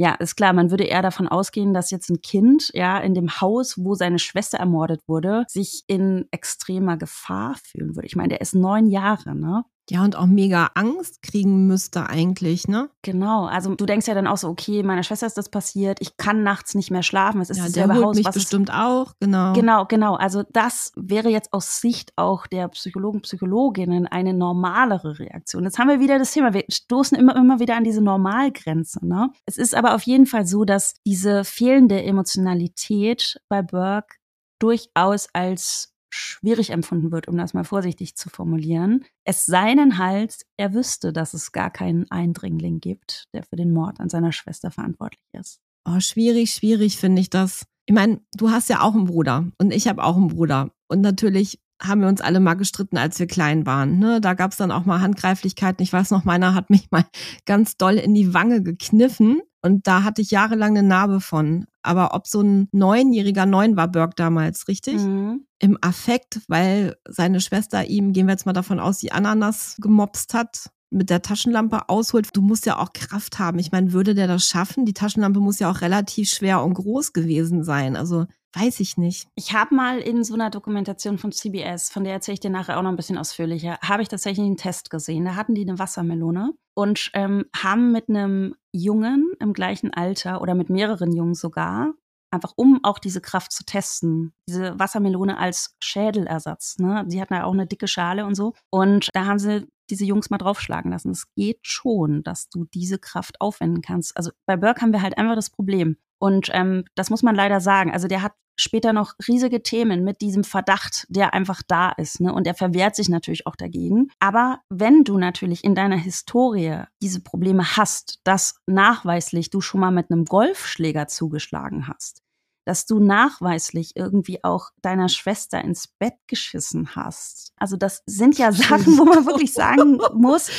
[0.03, 3.40] Ja, ist klar, man würde eher davon ausgehen, dass jetzt ein Kind, ja, in dem
[3.40, 8.09] Haus, wo seine Schwester ermordet wurde, sich in extremer Gefahr fühlen würde.
[8.09, 9.62] Ich meine, der ist neun Jahre, ne?
[9.91, 12.89] Ja, und auch mega Angst kriegen müsste eigentlich, ne?
[13.03, 13.47] Genau.
[13.47, 16.45] Also du denkst ja dann auch so, okay, meiner Schwester ist das passiert, ich kann
[16.45, 17.41] nachts nicht mehr schlafen.
[17.41, 18.16] Es ist ja, der Haus.
[18.16, 19.53] mich bestimmt ist, auch, genau.
[19.55, 20.14] Genau, genau.
[20.14, 25.64] Also das wäre jetzt aus Sicht auch der Psychologen, Psychologinnen eine normalere Reaktion.
[25.64, 26.55] Jetzt haben wir wieder das Thema.
[26.55, 29.05] Wir stoßen immer, immer wieder an diese Normalgrenze.
[29.05, 29.30] Ne?
[29.47, 34.16] Es ist aber auf jeden Fall so, dass diese fehlende Emotionalität bei Burke
[34.61, 39.05] durchaus als schwierig empfunden wird, um das mal vorsichtig zu formulieren.
[39.25, 43.73] Es sei denn halt, er wüsste, dass es gar keinen Eindringling gibt, der für den
[43.73, 45.61] Mord an seiner Schwester verantwortlich ist.
[45.89, 47.65] Oh, schwierig, schwierig finde ich das.
[47.87, 50.71] Ich meine, du hast ja auch einen Bruder und ich habe auch einen Bruder.
[50.89, 53.99] Und natürlich haben wir uns alle mal gestritten, als wir klein waren.
[53.99, 54.21] Ne?
[54.21, 55.83] Da gab es dann auch mal Handgreiflichkeiten.
[55.83, 57.05] Ich weiß noch, meiner hat mich mal
[57.47, 61.67] ganz doll in die Wange gekniffen und da hatte ich jahrelang eine Narbe von.
[61.83, 64.97] Aber ob so ein Neunjähriger, neun war Burke damals, richtig?
[64.97, 65.47] Mhm.
[65.59, 70.35] Im Affekt, weil seine Schwester ihm, gehen wir jetzt mal davon aus, die Ananas gemopst
[70.35, 72.28] hat, mit der Taschenlampe ausholt.
[72.35, 73.59] Du musst ja auch Kraft haben.
[73.59, 74.85] Ich meine, würde der das schaffen?
[74.85, 77.97] Die Taschenlampe muss ja auch relativ schwer und groß gewesen sein.
[77.97, 79.28] Also Weiß ich nicht.
[79.34, 82.78] Ich habe mal in so einer Dokumentation von CBS, von der erzähle ich dir nachher
[82.78, 85.24] auch noch ein bisschen ausführlicher, habe ich tatsächlich einen Test gesehen.
[85.24, 90.55] Da hatten die eine Wassermelone und ähm, haben mit einem Jungen im gleichen Alter oder
[90.55, 91.94] mit mehreren Jungen sogar,
[92.30, 96.78] einfach um auch diese Kraft zu testen, diese Wassermelone als Schädelersatz.
[96.78, 97.05] Ne?
[97.09, 98.55] Sie hatten ja auch eine dicke Schale und so.
[98.70, 101.11] Und da haben sie diese Jungs mal draufschlagen lassen.
[101.11, 104.16] Es geht schon, dass du diese Kraft aufwenden kannst.
[104.16, 105.96] Also bei Burke haben wir halt einfach das Problem.
[106.18, 107.92] Und ähm, das muss man leider sagen.
[107.92, 112.20] Also der hat später noch riesige Themen mit diesem Verdacht, der einfach da ist.
[112.20, 112.32] Ne?
[112.32, 114.11] Und er verwehrt sich natürlich auch dagegen.
[114.18, 119.90] Aber wenn du natürlich in deiner Historie diese Probleme hast, dass nachweislich du schon mal
[119.90, 122.22] mit einem Golfschläger zugeschlagen hast,
[122.65, 127.53] dass du nachweislich irgendwie auch deiner Schwester ins Bett geschissen hast.
[127.57, 130.51] Also das sind ja Sachen, wo man wirklich sagen muss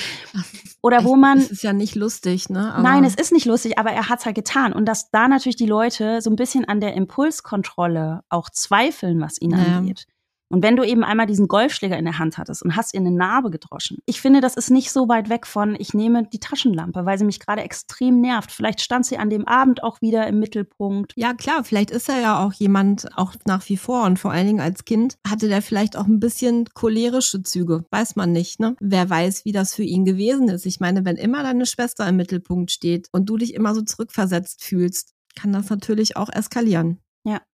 [0.81, 2.73] oder wo man Das ist ja nicht lustig, ne?
[2.73, 5.55] Aber Nein, es ist nicht lustig, aber er hat's halt getan und dass da natürlich
[5.55, 9.77] die Leute so ein bisschen an der Impulskontrolle auch zweifeln, was ihn Naja.
[9.77, 10.05] angeht.
[10.49, 13.11] Und wenn du eben einmal diesen Golfschläger in der Hand hattest und hast ihr eine
[13.11, 17.05] Narbe gedroschen, ich finde, das ist nicht so weit weg von, ich nehme die Taschenlampe,
[17.05, 18.51] weil sie mich gerade extrem nervt.
[18.51, 21.13] Vielleicht stand sie an dem Abend auch wieder im Mittelpunkt.
[21.15, 24.47] Ja, klar, vielleicht ist er ja auch jemand, auch nach wie vor und vor allen
[24.47, 27.85] Dingen als Kind, hatte der vielleicht auch ein bisschen cholerische Züge.
[27.89, 28.75] Weiß man nicht, ne?
[28.79, 30.65] Wer weiß, wie das für ihn gewesen ist.
[30.65, 34.63] Ich meine, wenn immer deine Schwester im Mittelpunkt steht und du dich immer so zurückversetzt
[34.63, 37.02] fühlst, kann das natürlich auch eskalieren.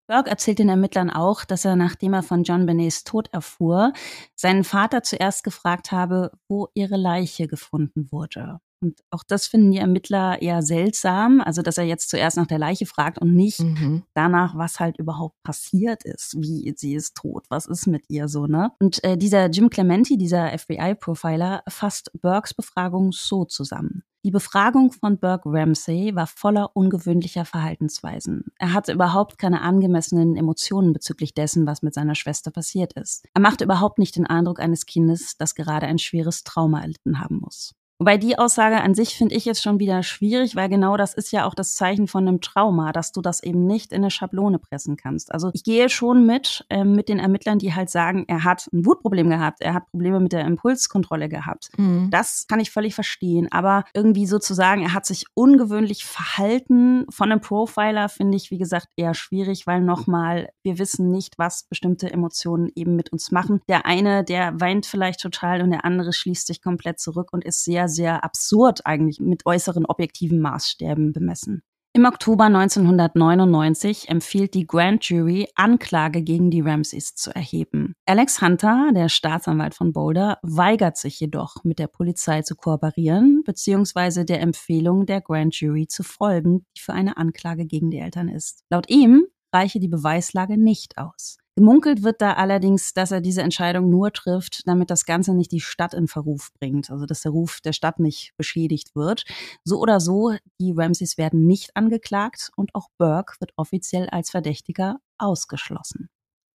[0.10, 3.94] Burke erzählt den Ermittlern auch, dass er, nachdem er von John Benets Tod erfuhr,
[4.36, 8.60] seinen Vater zuerst gefragt habe, wo ihre Leiche gefunden wurde.
[8.82, 12.58] Und auch das finden die Ermittler eher seltsam, also dass er jetzt zuerst nach der
[12.58, 14.04] Leiche fragt und nicht Mhm.
[14.16, 18.48] danach, was halt überhaupt passiert ist, wie sie ist tot, was ist mit ihr so,
[18.48, 18.72] ne?
[18.80, 24.04] Und äh, dieser Jim Clementi, dieser FBI-Profiler, fasst Burkes Befragung so zusammen.
[24.26, 28.52] Die Befragung von Burke Ramsey war voller ungewöhnlicher Verhaltensweisen.
[28.58, 33.26] Er hatte überhaupt keine angemessenen Emotionen bezüglich dessen, was mit seiner Schwester passiert ist.
[33.34, 37.38] Er machte überhaupt nicht den Eindruck eines Kindes, das gerade ein schweres Trauma erlitten haben
[37.40, 37.76] muss.
[38.00, 41.34] Wobei die Aussage an sich finde ich jetzt schon wieder schwierig, weil genau das ist
[41.34, 44.58] ja auch das Zeichen von einem Trauma, dass du das eben nicht in eine Schablone
[44.58, 45.34] pressen kannst.
[45.34, 48.86] Also ich gehe schon mit, ähm, mit den Ermittlern, die halt sagen, er hat ein
[48.86, 51.72] Wutproblem gehabt, er hat Probleme mit der Impulskontrolle gehabt.
[51.78, 52.10] Mhm.
[52.10, 53.50] Das kann ich völlig verstehen.
[53.52, 58.88] Aber irgendwie sozusagen, er hat sich ungewöhnlich verhalten von einem Profiler, finde ich, wie gesagt,
[58.96, 63.60] eher schwierig, weil nochmal, wir wissen nicht, was bestimmte Emotionen eben mit uns machen.
[63.68, 67.66] Der eine, der weint vielleicht total und der andere schließt sich komplett zurück und ist
[67.66, 71.64] sehr, sehr absurd eigentlich mit äußeren objektiven Maßstäben bemessen.
[71.92, 77.96] Im Oktober 1999 empfiehlt die Grand Jury, Anklage gegen die Ramseys zu erheben.
[78.06, 84.24] Alex Hunter, der Staatsanwalt von Boulder, weigert sich jedoch, mit der Polizei zu kooperieren bzw.
[84.24, 88.64] der Empfehlung der Grand Jury zu folgen, die für eine Anklage gegen die Eltern ist.
[88.70, 91.39] Laut ihm reiche die Beweislage nicht aus.
[91.60, 95.60] Gemunkelt wird da allerdings, dass er diese Entscheidung nur trifft, damit das Ganze nicht die
[95.60, 99.26] Stadt in Verruf bringt, also dass der Ruf der Stadt nicht beschädigt wird.
[99.66, 105.02] So oder so, die Ramseys werden nicht angeklagt und auch Burke wird offiziell als Verdächtiger
[105.18, 106.08] ausgeschlossen.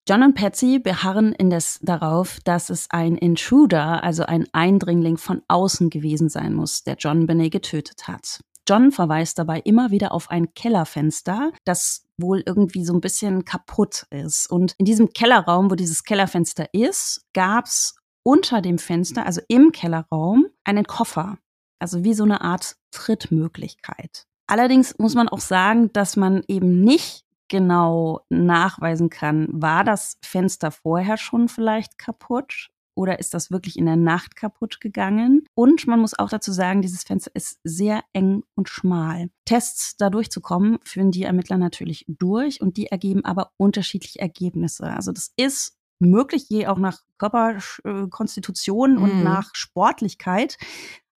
[0.09, 5.91] John und Patsy beharren indes darauf, dass es ein Intruder, also ein Eindringling von außen
[5.91, 8.41] gewesen sein muss, der John Benet getötet hat.
[8.67, 14.07] John verweist dabei immer wieder auf ein Kellerfenster, das wohl irgendwie so ein bisschen kaputt
[14.11, 14.51] ist.
[14.51, 20.47] Und in diesem Kellerraum, wo dieses Kellerfenster ist, gab's unter dem Fenster, also im Kellerraum,
[20.65, 21.39] einen Koffer.
[21.79, 24.27] Also wie so eine Art Trittmöglichkeit.
[24.47, 30.71] Allerdings muss man auch sagen, dass man eben nicht genau nachweisen kann, war das Fenster
[30.71, 35.47] vorher schon vielleicht kaputt oder ist das wirklich in der Nacht kaputt gegangen?
[35.55, 39.31] Und man muss auch dazu sagen, dieses Fenster ist sehr eng und schmal.
[39.45, 44.85] Tests da durchzukommen, führen die Ermittler natürlich durch und die ergeben aber unterschiedliche Ergebnisse.
[44.85, 49.23] Also das ist möglich, je auch nach Körperkonstitution und mhm.
[49.23, 50.59] nach Sportlichkeit.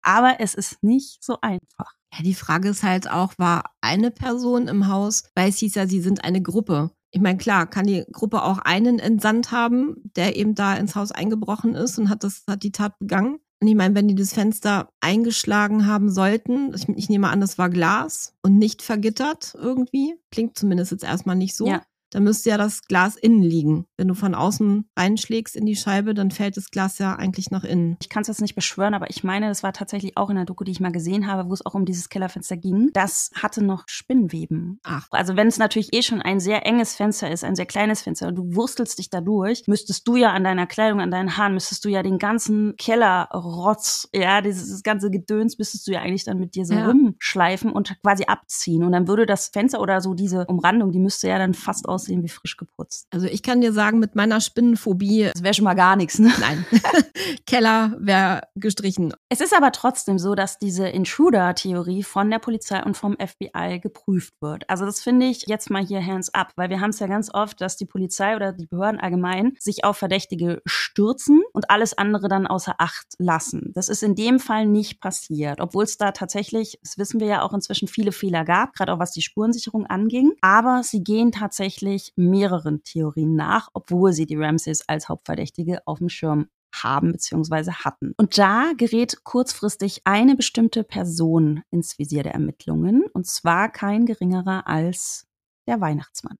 [0.01, 1.95] Aber es ist nicht so einfach.
[2.13, 5.87] Ja, die Frage ist halt auch, war eine Person im Haus, weil es hieß ja,
[5.87, 10.35] sie sind eine Gruppe ich meine, klar, kann die Gruppe auch einen entsandt haben, der
[10.35, 13.39] eben da ins Haus eingebrochen ist und hat das, hat die Tat begangen.
[13.61, 17.57] Und ich meine, wenn die das Fenster eingeschlagen haben sollten, ich, ich nehme an, das
[17.57, 20.15] war Glas und nicht vergittert irgendwie.
[20.29, 21.67] Klingt zumindest jetzt erstmal nicht so.
[21.67, 21.83] Ja
[22.15, 23.87] dann müsste ja das Glas innen liegen.
[23.97, 27.65] Wenn du von außen reinschlägst in die Scheibe, dann fällt das Glas ja eigentlich nach
[27.65, 27.97] innen.
[28.01, 30.45] Ich kann es jetzt nicht beschwören, aber ich meine, das war tatsächlich auch in der
[30.45, 32.89] Doku, die ich mal gesehen habe, wo es auch um dieses Kellerfenster ging.
[32.93, 34.79] Das hatte noch Spinnweben.
[34.83, 35.09] Ach.
[35.11, 38.29] Also wenn es natürlich eh schon ein sehr enges Fenster ist, ein sehr kleines Fenster
[38.29, 41.53] und du wurstelst dich da durch, müsstest du ja an deiner Kleidung, an deinen Haaren,
[41.53, 46.39] müsstest du ja den ganzen Kellerrotz, ja, dieses ganze Gedöns, müsstest du ja eigentlich dann
[46.39, 46.87] mit dir so ja.
[46.87, 48.85] rumschleifen und quasi abziehen.
[48.85, 52.04] Und dann würde das Fenster oder so diese Umrandung, die müsste ja dann fast aus
[52.05, 53.07] aussehen wie frisch geputzt.
[53.11, 55.29] Also ich kann dir sagen, mit meiner Spinnenphobie.
[55.33, 56.31] Das wäre schon mal gar nichts, ne?
[56.39, 56.65] Nein.
[57.45, 59.13] Keller wäre gestrichen.
[59.29, 64.33] Es ist aber trotzdem so, dass diese Intruder-Theorie von der Polizei und vom FBI geprüft
[64.41, 64.69] wird.
[64.69, 67.33] Also das finde ich jetzt mal hier hands up, weil wir haben es ja ganz
[67.33, 72.27] oft, dass die Polizei oder die Behörden allgemein sich auf Verdächtige stürzen und alles andere
[72.27, 73.71] dann außer Acht lassen.
[73.73, 77.41] Das ist in dem Fall nicht passiert, obwohl es da tatsächlich, das wissen wir ja
[77.41, 80.33] auch inzwischen, viele Fehler gab, gerade auch was die Spurensicherung anging.
[80.41, 85.99] Aber sie gehen tatsächlich tatsächlich mehreren Theorien nach, obwohl sie die Ramses als Hauptverdächtige auf
[85.99, 87.71] dem Schirm haben bzw.
[87.71, 88.13] hatten.
[88.17, 94.67] Und da gerät kurzfristig eine bestimmte Person ins Visier der Ermittlungen, und zwar kein geringerer
[94.67, 95.25] als
[95.67, 96.37] der Weihnachtsmann.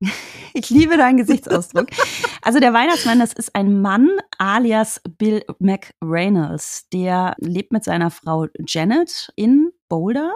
[0.54, 1.88] Ich liebe deinen Gesichtsausdruck.
[2.40, 4.08] Also der Weihnachtsmann, das ist ein Mann
[4.38, 6.88] alias Bill McReynolds.
[6.92, 10.34] Der lebt mit seiner Frau Janet in Boulder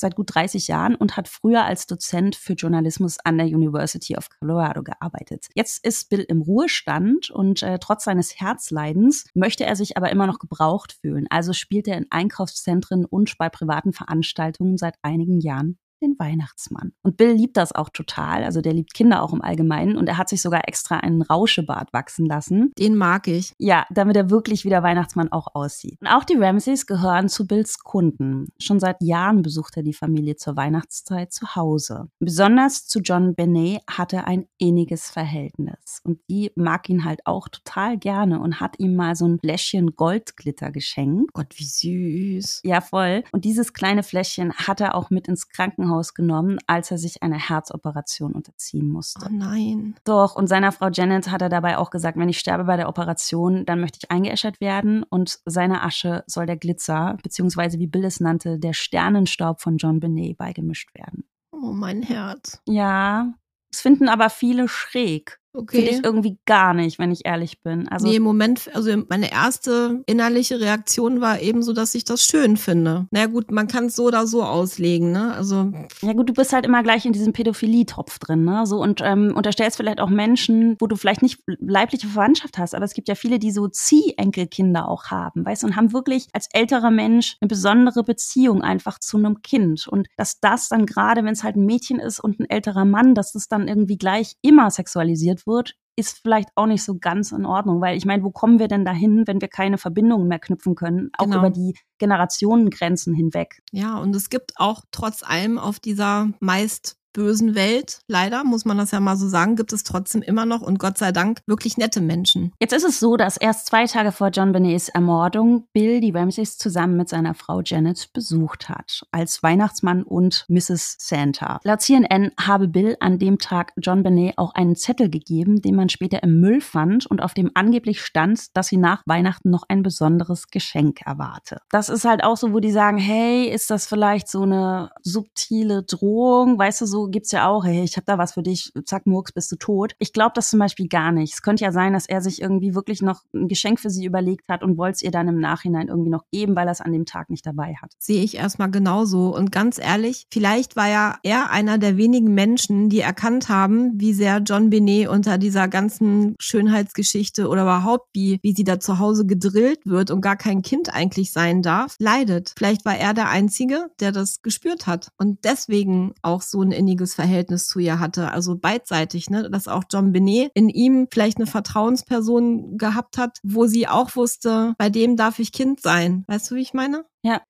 [0.00, 4.28] seit gut 30 Jahren und hat früher als Dozent für Journalismus an der University of
[4.40, 5.46] Colorado gearbeitet.
[5.54, 10.26] Jetzt ist Bill im Ruhestand und äh, trotz seines Herzleidens möchte er sich aber immer
[10.26, 11.26] noch gebraucht fühlen.
[11.30, 16.92] Also spielt er in Einkaufszentren und bei privaten Veranstaltungen seit einigen Jahren den Weihnachtsmann.
[17.02, 18.44] Und Bill liebt das auch total.
[18.44, 19.96] Also der liebt Kinder auch im Allgemeinen.
[19.96, 22.72] Und er hat sich sogar extra einen Rauschebart wachsen lassen.
[22.78, 23.54] Den mag ich.
[23.58, 25.98] Ja, damit er wirklich wie der Weihnachtsmann auch aussieht.
[26.00, 28.46] Und auch die Ramseys gehören zu Bills Kunden.
[28.58, 32.08] Schon seit Jahren besucht er die Familie zur Weihnachtszeit zu Hause.
[32.18, 36.00] Besonders zu John Benet hat er ein inniges Verhältnis.
[36.04, 39.96] Und die mag ihn halt auch total gerne und hat ihm mal so ein Fläschchen
[39.96, 41.32] Goldglitter geschenkt.
[41.32, 42.60] Gott, wie süß.
[42.64, 43.24] Ja, voll.
[43.32, 47.22] Und dieses kleine Fläschchen hat er auch mit ins Krankenhaus Krankenhaus genommen, als er sich
[47.22, 49.26] einer Herzoperation unterziehen musste.
[49.26, 49.96] Oh nein.
[50.04, 52.88] Doch, und seiner Frau Janet hat er dabei auch gesagt, wenn ich sterbe bei der
[52.88, 58.04] Operation, dann möchte ich eingeäschert werden und seiner Asche soll der Glitzer, beziehungsweise wie Bill
[58.04, 61.24] es nannte, der Sternenstaub von John Benet beigemischt werden.
[61.52, 62.60] Oh, mein Herz.
[62.66, 63.34] Ja,
[63.72, 65.39] es finden aber viele schräg.
[65.52, 65.78] Okay.
[65.78, 67.88] Finde ich irgendwie gar nicht, wenn ich ehrlich bin.
[67.88, 72.22] Also nee, im Moment, also meine erste innerliche Reaktion war eben so, dass ich das
[72.22, 73.08] schön finde.
[73.10, 75.34] Na naja, gut, man kann es so oder so auslegen, ne?
[75.34, 75.72] Also.
[76.02, 78.64] Ja gut, du bist halt immer gleich in diesem Pädophilie-Topf drin, ne?
[78.64, 82.84] So und ähm, unterstellst vielleicht auch Menschen, wo du vielleicht nicht leibliche Verwandtschaft hast, aber
[82.84, 86.48] es gibt ja viele, die so Ziehenkelkinder auch haben, weißt du, und haben wirklich als
[86.52, 89.88] älterer Mensch eine besondere Beziehung einfach zu einem Kind.
[89.88, 93.16] Und dass das dann gerade, wenn es halt ein Mädchen ist und ein älterer Mann,
[93.16, 97.44] dass das dann irgendwie gleich immer sexualisiert wird, ist vielleicht auch nicht so ganz in
[97.44, 100.74] Ordnung, weil ich meine, wo kommen wir denn dahin, wenn wir keine Verbindungen mehr knüpfen
[100.74, 101.38] können, auch genau.
[101.38, 103.62] über die Generationengrenzen hinweg?
[103.72, 108.78] Ja, und es gibt auch trotz allem auf dieser meist bösen Welt, leider muss man
[108.78, 111.76] das ja mal so sagen, gibt es trotzdem immer noch und Gott sei Dank wirklich
[111.76, 112.52] nette Menschen.
[112.60, 116.58] Jetzt ist es so, dass erst zwei Tage vor John Benets Ermordung Bill die Ramsays
[116.58, 120.96] zusammen mit seiner Frau Janet besucht hat, als Weihnachtsmann und Mrs.
[120.98, 121.60] Santa.
[121.64, 125.88] Laut CNN habe Bill an dem Tag John Benet auch einen Zettel gegeben, den man
[125.88, 129.82] später im Müll fand und auf dem angeblich stand, dass sie nach Weihnachten noch ein
[129.82, 131.60] besonderes Geschenk erwarte.
[131.70, 135.82] Das ist halt auch so, wo die sagen, hey, ist das vielleicht so eine subtile
[135.82, 139.06] Drohung, weißt du, so gibt's ja auch, hey, ich habe da was für dich, zack,
[139.06, 139.94] Murks, bist du tot.
[139.98, 141.34] Ich glaube das zum Beispiel gar nicht.
[141.34, 144.48] Es könnte ja sein, dass er sich irgendwie wirklich noch ein Geschenk für sie überlegt
[144.48, 146.92] hat und wollte es ihr dann im Nachhinein irgendwie noch geben, weil er es an
[146.92, 147.92] dem Tag nicht dabei hat.
[147.98, 149.34] Sehe ich erstmal genauso.
[149.34, 154.12] Und ganz ehrlich, vielleicht war ja er einer der wenigen Menschen, die erkannt haben, wie
[154.12, 159.26] sehr John Benet unter dieser ganzen Schönheitsgeschichte oder überhaupt wie, wie sie da zu Hause
[159.26, 162.54] gedrillt wird und gar kein Kind eigentlich sein darf, leidet.
[162.56, 167.14] Vielleicht war er der Einzige, der das gespürt hat und deswegen auch so ein inniges
[167.14, 168.32] Verhältnis zu ihr hatte.
[168.32, 169.48] Also beidseitig, ne?
[169.48, 174.74] dass auch John Benet in ihm vielleicht eine Vertrauensperson gehabt hat, wo sie auch wusste,
[174.76, 176.24] bei dem darf ich Kind sein.
[176.26, 177.04] Weißt du, wie ich meine?
[177.22, 177.40] Ja.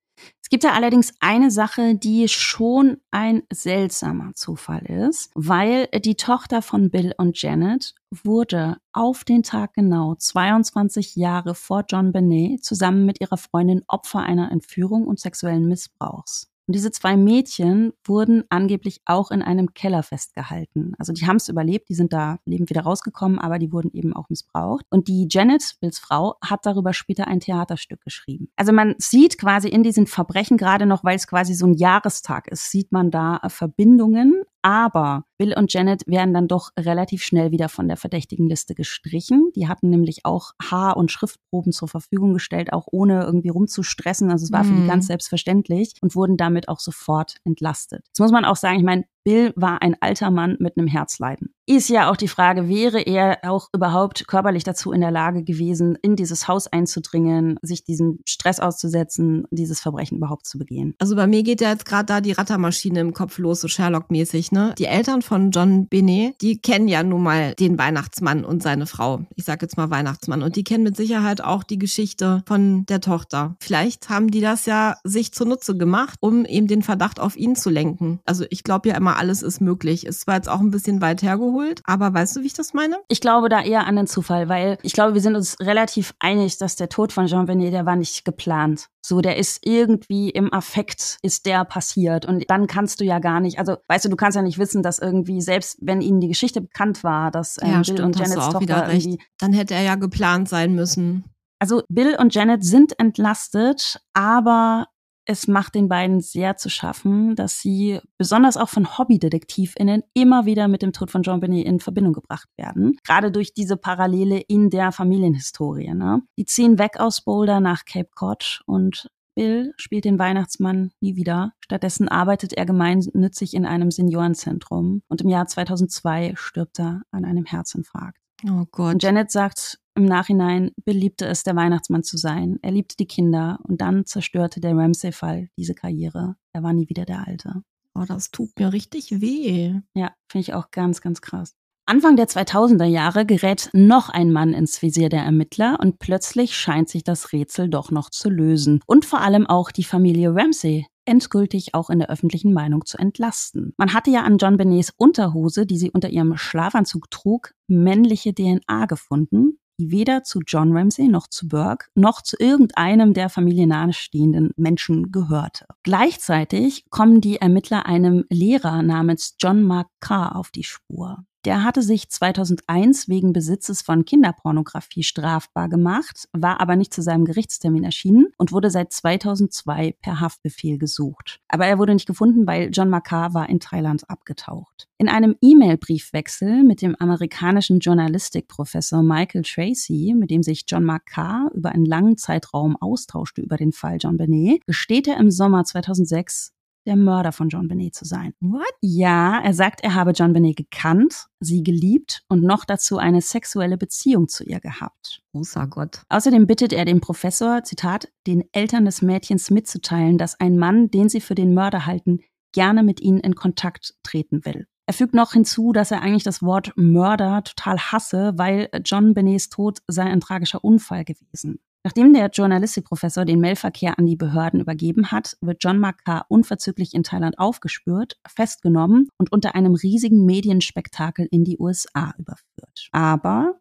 [0.43, 6.61] Es gibt ja allerdings eine Sache, die schon ein seltsamer Zufall ist, weil die Tochter
[6.61, 13.05] von Bill und Janet wurde auf den Tag genau 22 Jahre vor John Benet zusammen
[13.05, 16.50] mit ihrer Freundin Opfer einer Entführung und sexuellen Missbrauchs.
[16.67, 20.93] Und diese zwei Mädchen wurden angeblich auch in einem Keller festgehalten.
[20.97, 24.13] Also die haben es überlebt, die sind da lebend wieder rausgekommen, aber die wurden eben
[24.13, 24.85] auch missbraucht.
[24.89, 28.49] Und die Janet, Bills Frau, hat darüber später ein Theaterstück geschrieben.
[28.55, 32.47] Also man sieht quasi in diesen Verbrechen gerade noch, weil es quasi so ein Jahrestag
[32.47, 37.67] ist, sieht man da Verbindungen aber Bill und Janet werden dann doch relativ schnell wieder
[37.67, 39.51] von der verdächtigen Liste gestrichen.
[39.55, 44.29] Die hatten nämlich auch Haar- und Schriftproben zur Verfügung gestellt, auch ohne irgendwie rumzustressen.
[44.29, 44.87] Also es war für die mhm.
[44.87, 48.03] ganz selbstverständlich und wurden damit auch sofort entlastet.
[48.09, 51.53] Jetzt muss man auch sagen, ich meine, Bill war ein alter Mann mit einem Herzleiden.
[51.67, 55.97] Ist ja auch die Frage, wäre er auch überhaupt körperlich dazu in der Lage gewesen,
[56.01, 60.95] in dieses Haus einzudringen, sich diesen Stress auszusetzen, dieses Verbrechen überhaupt zu begehen?
[60.99, 64.51] Also bei mir geht ja jetzt gerade da die Rattermaschine im Kopf los, so Sherlock-mäßig,
[64.51, 64.73] ne?
[64.77, 69.21] Die Eltern von John Benet, die kennen ja nun mal den Weihnachtsmann und seine Frau.
[69.35, 70.41] Ich sag jetzt mal Weihnachtsmann.
[70.41, 73.55] Und die kennen mit Sicherheit auch die Geschichte von der Tochter.
[73.61, 77.69] Vielleicht haben die das ja sich zunutze gemacht, um eben den Verdacht auf ihn zu
[77.69, 78.19] lenken.
[78.25, 80.05] Also ich glaube ja immer, mal, alles ist möglich.
[80.05, 82.97] Ist zwar jetzt auch ein bisschen weit hergeholt, aber weißt du, wie ich das meine?
[83.07, 86.57] Ich glaube da eher an den Zufall, weil ich glaube, wir sind uns relativ einig,
[86.57, 88.87] dass der Tod von Jean Benet, der war nicht geplant.
[89.03, 92.25] So, der ist irgendwie im Affekt, ist der passiert.
[92.25, 94.83] Und dann kannst du ja gar nicht, also weißt du, du kannst ja nicht wissen,
[94.83, 98.19] dass irgendwie, selbst wenn ihnen die Geschichte bekannt war, dass ähm, ja, Bill stimmt, und
[98.19, 99.19] Janets Tochter irgendwie.
[99.39, 101.25] Dann hätte er ja geplant sein müssen.
[101.59, 104.87] Also Bill und Janet sind entlastet, aber
[105.31, 110.67] es macht den beiden sehr zu schaffen, dass sie besonders auch von Hobbydetektivinnen immer wieder
[110.67, 112.97] mit dem Tod von Jean Benet in Verbindung gebracht werden.
[113.05, 115.93] Gerade durch diese Parallele in der Familienhistorie.
[115.93, 116.21] Ne?
[116.37, 121.53] Die ziehen weg aus Boulder nach Cape Cod und Bill spielt den Weihnachtsmann nie wieder.
[121.61, 127.45] Stattdessen arbeitet er gemeinnützig in einem Seniorenzentrum und im Jahr 2002 stirbt er an einem
[127.45, 128.19] Herzinfarkt.
[128.45, 128.95] Oh Gott.
[128.95, 132.59] Und Janet sagt im Nachhinein beliebte es, der Weihnachtsmann zu sein.
[132.61, 136.35] Er liebte die Kinder und dann zerstörte der Ramsay-Fall diese Karriere.
[136.53, 137.63] Er war nie wieder der Alte.
[137.93, 139.73] Oh, das tut mir richtig weh.
[139.93, 141.55] Ja, finde ich auch ganz, ganz krass.
[141.85, 146.87] Anfang der 2000er Jahre gerät noch ein Mann ins Visier der Ermittler und plötzlich scheint
[146.87, 148.81] sich das Rätsel doch noch zu lösen.
[148.85, 153.73] Und vor allem auch die Familie Ramsay endgültig auch in der öffentlichen Meinung zu entlasten.
[153.77, 158.85] Man hatte ja an John Benets Unterhose, die sie unter ihrem Schlafanzug trug, männliche DNA
[158.85, 164.51] gefunden, die weder zu John Ramsey noch zu Burke noch zu irgendeinem der Familie nahestehenden
[164.55, 165.65] Menschen gehörte.
[165.83, 171.25] Gleichzeitig kommen die Ermittler einem Lehrer namens John Mark Carr auf die Spur.
[171.43, 177.25] Der hatte sich 2001 wegen Besitzes von Kinderpornografie strafbar gemacht, war aber nicht zu seinem
[177.25, 181.39] Gerichtstermin erschienen und wurde seit 2002 per Haftbefehl gesucht.
[181.47, 184.87] Aber er wurde nicht gefunden, weil John Makar war in Thailand abgetaucht.
[184.99, 191.71] In einem E-Mail-Briefwechsel mit dem amerikanischen Journalistikprofessor Michael Tracy, mit dem sich John Makar über
[191.71, 196.53] einen langen Zeitraum austauschte über den Fall John Benet, gesteht er im Sommer 2006,
[196.85, 198.33] der Mörder von John Benet zu sein.
[198.39, 198.73] What?
[198.81, 203.77] Ja, er sagt, er habe John Benet gekannt, sie geliebt und noch dazu eine sexuelle
[203.77, 205.21] Beziehung zu ihr gehabt.
[205.31, 206.03] Großer Gott.
[206.09, 211.09] Außerdem bittet er den Professor, Zitat, den Eltern des Mädchens mitzuteilen, dass ein Mann, den
[211.09, 212.19] sie für den Mörder halten,
[212.53, 214.67] gerne mit ihnen in Kontakt treten will.
[214.87, 219.49] Er fügt noch hinzu, dass er eigentlich das Wort Mörder total hasse, weil John Benets
[219.49, 221.59] Tod sei ein tragischer Unfall gewesen.
[221.83, 227.01] Nachdem der Journalistikprofessor den Mailverkehr an die Behörden übergeben hat, wird John Makar unverzüglich in
[227.03, 232.89] Thailand aufgespürt, festgenommen und unter einem riesigen Medienspektakel in die USA überführt.
[232.91, 233.59] Aber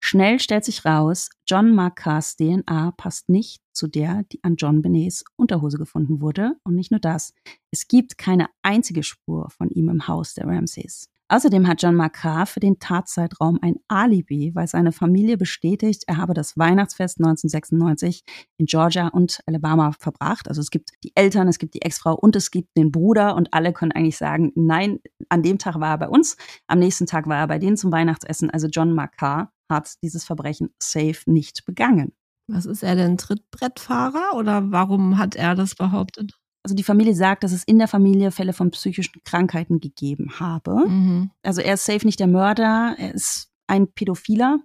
[0.00, 5.24] schnell stellt sich raus, John Makars DNA passt nicht zu der, die an John Benets
[5.36, 6.56] Unterhose gefunden wurde.
[6.64, 7.32] Und nicht nur das,
[7.70, 11.08] es gibt keine einzige Spur von ihm im Haus der Ramsays.
[11.32, 16.34] Außerdem hat John Makar für den Tatzeitraum ein Alibi, weil seine Familie bestätigt, er habe
[16.34, 18.22] das Weihnachtsfest 1996
[18.58, 20.48] in Georgia und Alabama verbracht.
[20.48, 23.54] Also es gibt die Eltern, es gibt die Ex-Frau und es gibt den Bruder und
[23.54, 24.98] alle können eigentlich sagen, nein,
[25.30, 27.90] an dem Tag war er bei uns, am nächsten Tag war er bei denen zum
[27.92, 28.50] Weihnachtsessen.
[28.50, 32.12] Also John Makar hat dieses Verbrechen safe nicht begangen.
[32.46, 33.16] Was ist er denn?
[33.16, 36.41] Trittbrettfahrer oder warum hat er das behauptet?
[36.64, 40.88] Also die Familie sagt, dass es in der Familie Fälle von psychischen Krankheiten gegeben habe.
[40.88, 41.30] Mhm.
[41.42, 44.60] Also er ist safe nicht der Mörder, er ist ein Pädophiler,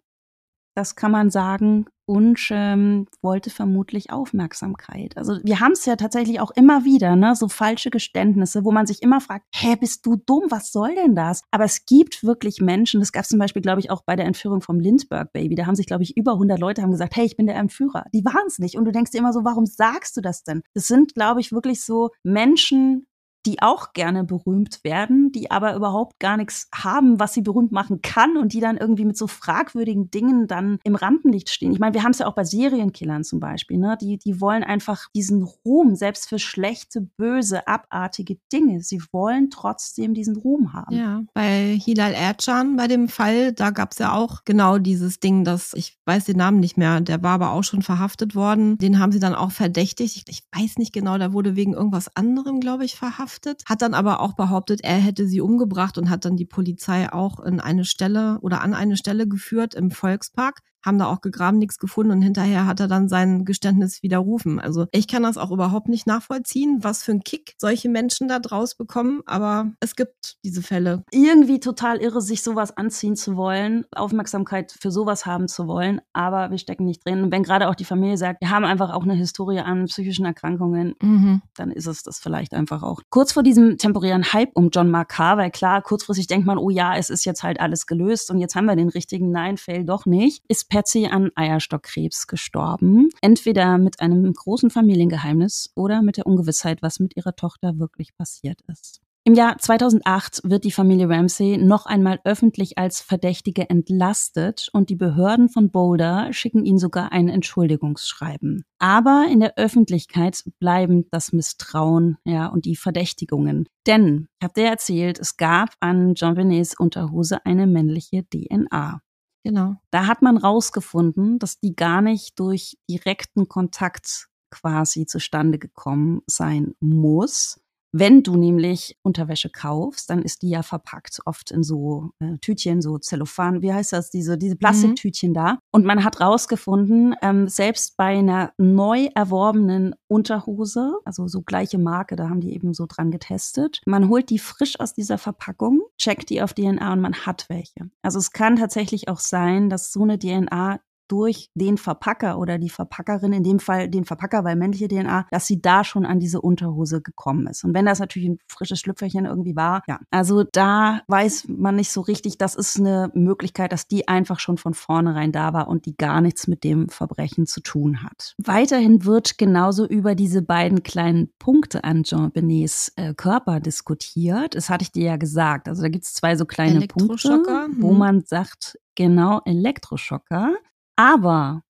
[0.75, 5.17] das kann man sagen und ähm, wollte vermutlich Aufmerksamkeit.
[5.17, 8.87] Also wir haben es ja tatsächlich auch immer wieder, ne, so falsche Geständnisse, wo man
[8.87, 10.43] sich immer fragt, hä, bist du dumm?
[10.49, 11.43] Was soll denn das?
[11.51, 14.25] Aber es gibt wirklich Menschen, das gab es zum Beispiel, glaube ich, auch bei der
[14.25, 15.55] Entführung vom Lindbergh Baby.
[15.55, 18.05] Da haben sich, glaube ich, über 100 Leute haben gesagt, hey, ich bin der Entführer.
[18.13, 18.77] Die waren es nicht.
[18.77, 20.63] Und du denkst dir immer so, warum sagst du das denn?
[20.73, 23.05] Das sind, glaube ich, wirklich so Menschen,
[23.45, 28.01] die auch gerne berühmt werden, die aber überhaupt gar nichts haben, was sie berühmt machen
[28.01, 31.71] kann und die dann irgendwie mit so fragwürdigen Dingen dann im Rampenlicht stehen.
[31.71, 33.97] Ich meine, wir haben es ja auch bei Serienkillern zum Beispiel, ne?
[34.01, 38.81] Die, die wollen einfach diesen Ruhm, selbst für schlechte, böse, abartige Dinge.
[38.81, 40.95] Sie wollen trotzdem diesen Ruhm haben.
[40.95, 45.43] Ja, bei Hilal Ercan, bei dem Fall, da gab es ja auch genau dieses Ding,
[45.45, 48.77] dass, ich weiß den Namen nicht mehr, der war aber auch schon verhaftet worden.
[48.77, 50.17] Den haben sie dann auch verdächtigt.
[50.17, 53.81] Ich, ich weiß nicht genau, der wurde wegen irgendwas anderem, glaube ich, verhaftet verhaftet, hat
[53.81, 57.59] dann aber auch behauptet, er hätte sie umgebracht und hat dann die Polizei auch in
[57.59, 62.13] eine Stelle oder an eine Stelle geführt im Volkspark haben da auch gegraben, nichts gefunden
[62.13, 64.59] und hinterher hat er dann sein Geständnis widerrufen.
[64.59, 68.39] Also ich kann das auch überhaupt nicht nachvollziehen, was für einen Kick solche Menschen da
[68.39, 71.03] draus bekommen, aber es gibt diese Fälle.
[71.11, 76.49] Irgendwie total irre, sich sowas anziehen zu wollen, Aufmerksamkeit für sowas haben zu wollen, aber
[76.51, 77.23] wir stecken nicht drin.
[77.23, 80.25] Und wenn gerade auch die Familie sagt, wir haben einfach auch eine Historie an psychischen
[80.25, 81.41] Erkrankungen, mhm.
[81.55, 83.01] dann ist es das vielleicht einfach auch.
[83.09, 86.95] Kurz vor diesem temporären Hype um John Marcar, weil klar, kurzfristig denkt man, oh ja,
[86.95, 90.43] es ist jetzt halt alles gelöst und jetzt haben wir den richtigen Nein-Fail doch nicht,
[90.47, 93.09] ist Patsy an Eierstockkrebs gestorben.
[93.21, 98.59] Entweder mit einem großen Familiengeheimnis oder mit der Ungewissheit, was mit ihrer Tochter wirklich passiert
[98.71, 99.01] ist.
[99.23, 104.95] Im Jahr 2008 wird die Familie Ramsey noch einmal öffentlich als Verdächtige entlastet und die
[104.95, 108.63] Behörden von Boulder schicken ihnen sogar ein Entschuldigungsschreiben.
[108.77, 113.67] Aber in der Öffentlichkeit bleiben das Misstrauen ja, und die Verdächtigungen.
[113.87, 119.01] Denn, ich habe dir erzählt, es gab an Jean Benets Unterhose eine männliche DNA.
[119.45, 119.75] Genau.
[119.91, 126.73] Da hat man rausgefunden, dass die gar nicht durch direkten Kontakt quasi zustande gekommen sein
[126.79, 127.59] muss,
[127.99, 132.81] wenn du nämlich Unterwäsche kaufst, dann ist die ja verpackt, oft in so äh, Tütchen,
[132.81, 134.59] so Zellophan, wie heißt das, diese, diese mhm.
[134.59, 135.35] Plastiktütchen mhm.
[135.35, 135.59] da.
[135.71, 142.15] Und man hat rausgefunden, ähm, selbst bei einer neu erworbenen Unterhose, also so gleiche Marke,
[142.15, 146.29] da haben die eben so dran getestet, man holt die frisch aus dieser Verpackung, checkt
[146.29, 147.89] die auf DNA und man hat welche.
[148.01, 152.69] Also es kann tatsächlich auch sein, dass so eine DNA durch den Verpacker oder die
[152.69, 156.41] Verpackerin, in dem Fall den Verpacker, weil männliche DNA, dass sie da schon an diese
[156.41, 157.63] Unterhose gekommen ist.
[157.63, 161.91] Und wenn das natürlich ein frisches Schlüpferchen irgendwie war, ja, also da weiß man nicht
[161.91, 165.85] so richtig, das ist eine Möglichkeit, dass die einfach schon von vornherein da war und
[165.85, 168.35] die gar nichts mit dem Verbrechen zu tun hat.
[168.37, 174.55] Weiterhin wird genauso über diese beiden kleinen Punkte an Jean Benets äh, Körper diskutiert.
[174.55, 175.67] Das hatte ich dir ja gesagt.
[175.67, 177.43] Also da gibt es zwei so kleine Punkte,
[177.77, 177.97] wo mhm.
[177.97, 180.55] man sagt, genau Elektroschocker.
[180.97, 181.63] Aber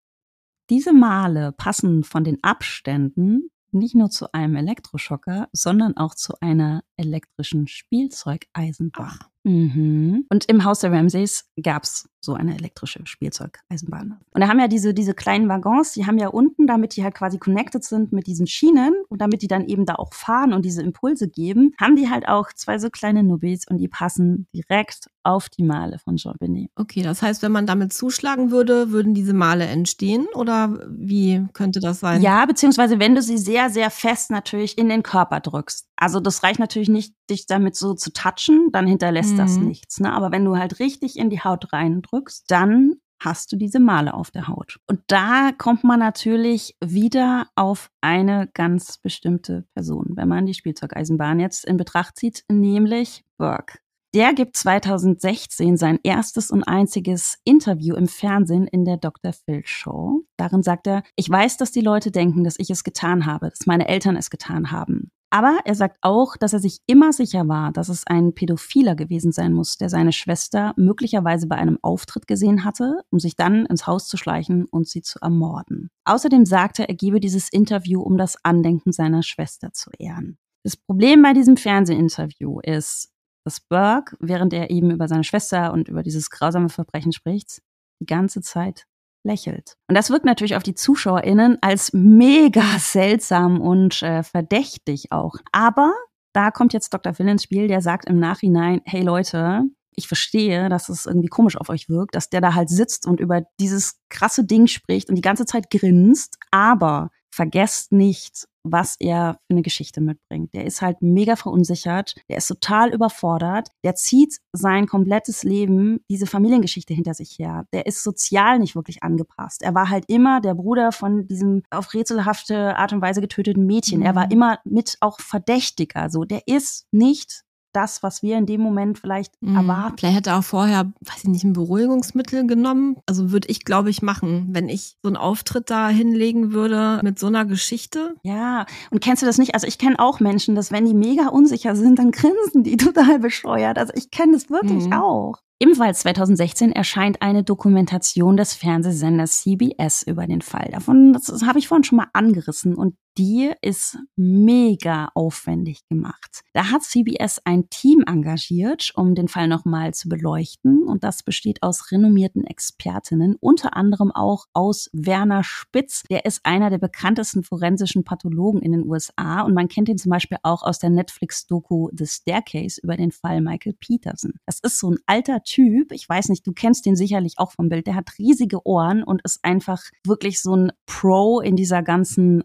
[0.71, 6.83] diese Male passen von den Abständen nicht nur zu einem Elektroschocker, sondern auch zu einer
[6.95, 9.19] elektrischen Spielzeugeisenbahn.
[9.43, 10.25] Mhm.
[10.29, 14.19] Und im Haus der Ramsays gab es so eine elektrische Spielzeugeisenbahn.
[14.31, 17.15] Und da haben ja diese, diese kleinen Waggons, die haben ja unten, damit die halt
[17.15, 20.65] quasi connected sind mit diesen Schienen und damit die dann eben da auch fahren und
[20.65, 25.09] diese Impulse geben, haben die halt auch zwei so kleine Nubbis und die passen direkt
[25.27, 26.71] auf die Male von Jean Benet.
[26.75, 31.81] Okay, das heißt, wenn man damit zuschlagen würde, würden diese Male entstehen oder wie könnte
[31.81, 32.21] das sein?
[32.21, 35.85] Ja, beziehungsweise wenn du sie sehr, sehr fest natürlich in den Körper drückst.
[35.97, 39.37] Also das reicht natürlich nicht, dich damit so zu touchen, dann hinterlässt mhm.
[39.37, 39.99] das nichts.
[39.99, 40.13] Ne?
[40.13, 44.31] Aber wenn du halt richtig in die Haut reindrückst, dann hast du diese Male auf
[44.31, 44.79] der Haut.
[44.87, 51.41] Und da kommt man natürlich wieder auf eine ganz bestimmte Person, wenn man die Spielzeugeisenbahn
[51.41, 53.79] jetzt in Betracht zieht, nämlich Burke.
[54.15, 59.33] Der gibt 2016 sein erstes und einziges Interview im Fernsehen in der Dr.
[59.33, 60.23] Phil Show.
[60.37, 63.65] Darin sagt er, ich weiß, dass die Leute denken, dass ich es getan habe, dass
[63.65, 65.11] meine Eltern es getan haben.
[65.29, 69.33] Aber er sagt auch, dass er sich immer sicher war, dass es ein Pädophiler gewesen
[69.33, 73.87] sein muss, der seine Schwester möglicherweise bei einem Auftritt gesehen hatte, um sich dann ins
[73.87, 75.89] Haus zu schleichen und sie zu ermorden.
[76.05, 80.37] Außerdem sagte er, er gebe dieses Interview, um das Andenken seiner Schwester zu ehren.
[80.63, 83.11] Das Problem bei diesem Fernsehinterview ist,
[83.59, 87.61] Burke, während er eben über seine Schwester und über dieses grausame Verbrechen spricht,
[88.01, 88.85] die ganze Zeit
[89.23, 89.75] lächelt.
[89.87, 95.35] Und das wirkt natürlich auf die ZuschauerInnen als mega seltsam und äh, verdächtig auch.
[95.51, 95.93] Aber
[96.33, 97.13] da kommt jetzt Dr.
[97.13, 99.63] Phil ins Spiel, der sagt im Nachhinein, hey Leute,
[99.95, 103.19] ich verstehe, dass es irgendwie komisch auf euch wirkt, dass der da halt sitzt und
[103.19, 109.33] über dieses krasse Ding spricht und die ganze Zeit grinst, aber vergesst nicht, was er
[109.47, 110.53] für eine Geschichte mitbringt.
[110.53, 116.25] Der ist halt mega verunsichert, der ist total überfordert, der zieht sein komplettes Leben, diese
[116.25, 117.65] Familiengeschichte hinter sich her.
[117.73, 119.61] Der ist sozial nicht wirklich angepasst.
[119.61, 123.99] Er war halt immer der Bruder von diesem auf rätselhafte Art und Weise getöteten Mädchen.
[123.99, 124.05] Mhm.
[124.05, 124.31] Er war mhm.
[124.31, 126.09] immer mit auch Verdächtiger.
[126.09, 127.43] So, der ist nicht
[127.77, 129.55] das, was wir in dem Moment vielleicht mhm.
[129.55, 129.97] erwarten.
[129.99, 132.97] Vielleicht hätte er auch vorher, weiß ich nicht, ein Beruhigungsmittel genommen.
[133.05, 137.19] Also würde ich, glaube ich, machen, wenn ich so einen Auftritt da hinlegen würde mit
[137.19, 138.15] so einer Geschichte.
[138.23, 139.53] Ja, und kennst du das nicht?
[139.53, 143.19] Also ich kenne auch Menschen, dass wenn die mega unsicher sind, dann grinsen die total
[143.19, 143.77] bescheuert.
[143.77, 144.93] Also ich kenne das wirklich mhm.
[144.93, 145.35] auch.
[145.59, 150.69] Ebenfalls 2016 erscheint eine Dokumentation des Fernsehsenders CBS über den Fall.
[150.71, 156.43] Davon, das, das habe ich vorhin schon mal angerissen und die ist mega aufwendig gemacht.
[156.53, 161.63] Da hat CBS ein Team engagiert, um den Fall nochmal zu beleuchten und das besteht
[161.63, 166.03] aus renommierten Expertinnen, unter anderem auch aus Werner Spitz.
[166.09, 170.11] Der ist einer der bekanntesten forensischen Pathologen in den USA und man kennt ihn zum
[170.11, 174.33] Beispiel auch aus der Netflix-Doku The Staircase über den Fall Michael Peterson.
[174.45, 177.69] Das ist so ein alter Typ, ich weiß nicht, du kennst den sicherlich auch vom
[177.69, 182.43] Bild, der hat riesige Ohren und ist einfach wirklich so ein Pro in dieser ganzen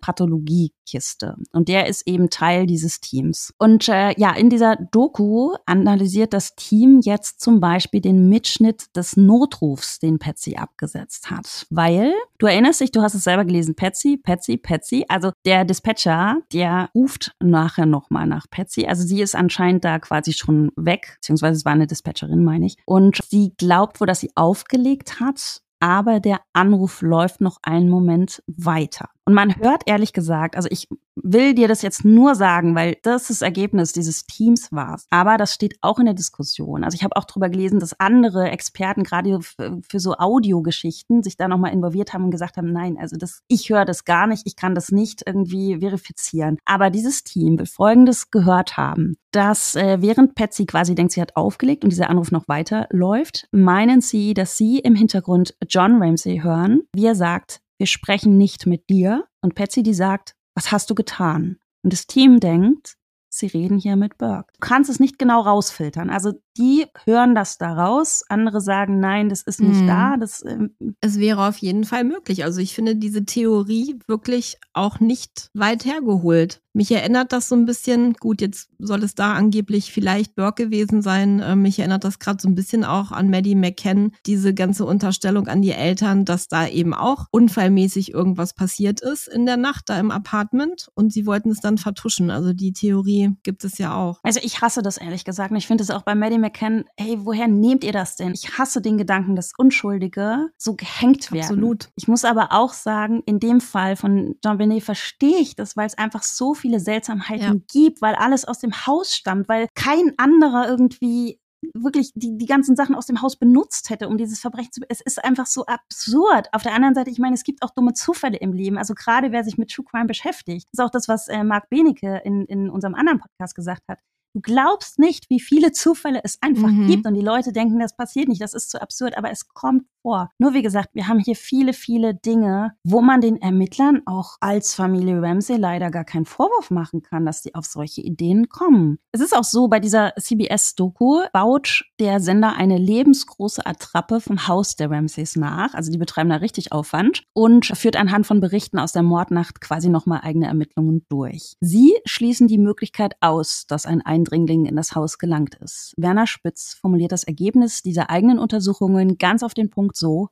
[0.71, 1.37] Pathologiekiste.
[1.53, 3.53] Und der ist eben Teil dieses Teams.
[3.59, 9.17] Und äh, ja, in dieser Doku analysiert das Team jetzt zum Beispiel den Mitschnitt des
[9.17, 11.67] Notrufs, den Patsy abgesetzt hat.
[11.71, 15.05] Weil, du erinnerst dich, du hast es selber gelesen, Patsy, Patsy, Patsy.
[15.09, 18.87] Also der Dispatcher, der ruft nachher nochmal nach Patsy.
[18.87, 22.77] Also sie ist anscheinend da quasi schon weg, beziehungsweise es war eine Dispatcherin, meine ich.
[22.85, 28.41] Und sie glaubt wohl, dass sie aufgelegt hat, aber der Anruf läuft noch einen Moment
[28.47, 29.09] weiter.
[29.25, 33.29] Und man hört ehrlich gesagt, also ich will dir das jetzt nur sagen, weil das
[33.29, 35.01] das Ergebnis dieses Teams war.
[35.11, 36.83] Aber das steht auch in der Diskussion.
[36.83, 41.49] Also ich habe auch drüber gelesen, dass andere Experten gerade für so Audiogeschichten sich da
[41.49, 44.57] nochmal involviert haben und gesagt haben, nein, also das, ich höre das gar nicht, ich
[44.57, 46.59] kann das nicht irgendwie verifizieren.
[46.65, 51.37] Aber dieses Team will Folgendes gehört haben, dass äh, während Patsy quasi denkt, sie hat
[51.37, 56.41] aufgelegt und dieser Anruf noch weiter läuft, meinen sie, dass sie im Hintergrund John Ramsey
[56.41, 59.25] hören, wie er sagt, wir sprechen nicht mit dir.
[59.41, 61.57] Und Patsy, die sagt, was hast du getan?
[61.83, 62.95] Und das Team denkt,
[63.29, 64.53] sie reden hier mit Burke.
[64.53, 66.09] Du kannst es nicht genau rausfiltern.
[66.09, 69.87] Also die hören das da raus, andere sagen, nein, das ist nicht mhm.
[69.89, 70.17] da.
[70.17, 72.45] Das, ähm, es wäre auf jeden Fall möglich.
[72.45, 76.63] Also ich finde diese Theorie wirklich auch nicht weit hergeholt.
[76.75, 81.03] Mich erinnert das so ein bisschen, gut, jetzt soll es da angeblich vielleicht Burke gewesen
[81.03, 81.43] sein.
[81.45, 85.49] Ähm, mich erinnert das gerade so ein bisschen auch an Maddie McCann, diese ganze Unterstellung
[85.49, 89.99] an die Eltern, dass da eben auch unfallmäßig irgendwas passiert ist in der Nacht da
[89.99, 92.31] im Apartment und sie wollten es dann vertuschen.
[92.31, 94.21] Also die Theorie gibt es ja auch.
[94.23, 95.51] Also ich hasse das ehrlich gesagt.
[95.51, 98.33] Und ich finde es auch bei Maddie McCann, hey, woher nehmt ihr das denn?
[98.33, 101.45] Ich hasse den Gedanken, dass Unschuldige so gehängt werden.
[101.45, 101.91] Absolut.
[101.97, 105.87] Ich muss aber auch sagen, in dem Fall von Jean Benet verstehe ich das, weil
[105.87, 107.65] es einfach so viele Seltsamheiten ja.
[107.71, 111.39] gibt, weil alles aus dem Haus stammt, weil kein anderer irgendwie
[111.75, 114.81] wirklich die, die ganzen Sachen aus dem Haus benutzt hätte, um dieses Verbrechen zu.
[114.89, 116.49] Es ist einfach so absurd.
[116.53, 118.79] Auf der anderen Seite, ich meine, es gibt auch dumme Zufälle im Leben.
[118.79, 122.21] Also gerade wer sich mit True Crime beschäftigt, ist auch das, was äh, Marc Benecke
[122.25, 123.99] in, in unserem anderen Podcast gesagt hat.
[124.35, 126.87] Du glaubst nicht, wie viele Zufälle es einfach mhm.
[126.87, 129.85] gibt und die Leute denken, das passiert nicht, das ist zu absurd, aber es kommt
[130.03, 130.31] vor.
[130.39, 134.75] Nur wie gesagt, wir haben hier viele, viele Dinge, wo man den Ermittlern auch als
[134.75, 138.99] Familie Ramsey leider gar keinen Vorwurf machen kann, dass sie auf solche Ideen kommen.
[139.13, 144.77] Es ist auch so, bei dieser CBS-Doku baut der Sender eine lebensgroße Attrappe vom Haus
[144.77, 145.75] der Ramseys nach.
[145.75, 149.89] Also die betreiben da richtig Aufwand und führt anhand von Berichten aus der Mordnacht quasi
[149.89, 151.55] nochmal eigene Ermittlungen durch.
[151.61, 155.95] Sie schließen die Möglichkeit aus, dass ein Eindringling in das Haus gelangt ist.
[155.97, 160.29] Werner Spitz formuliert das Ergebnis dieser eigenen Untersuchungen ganz auf den Punkt so,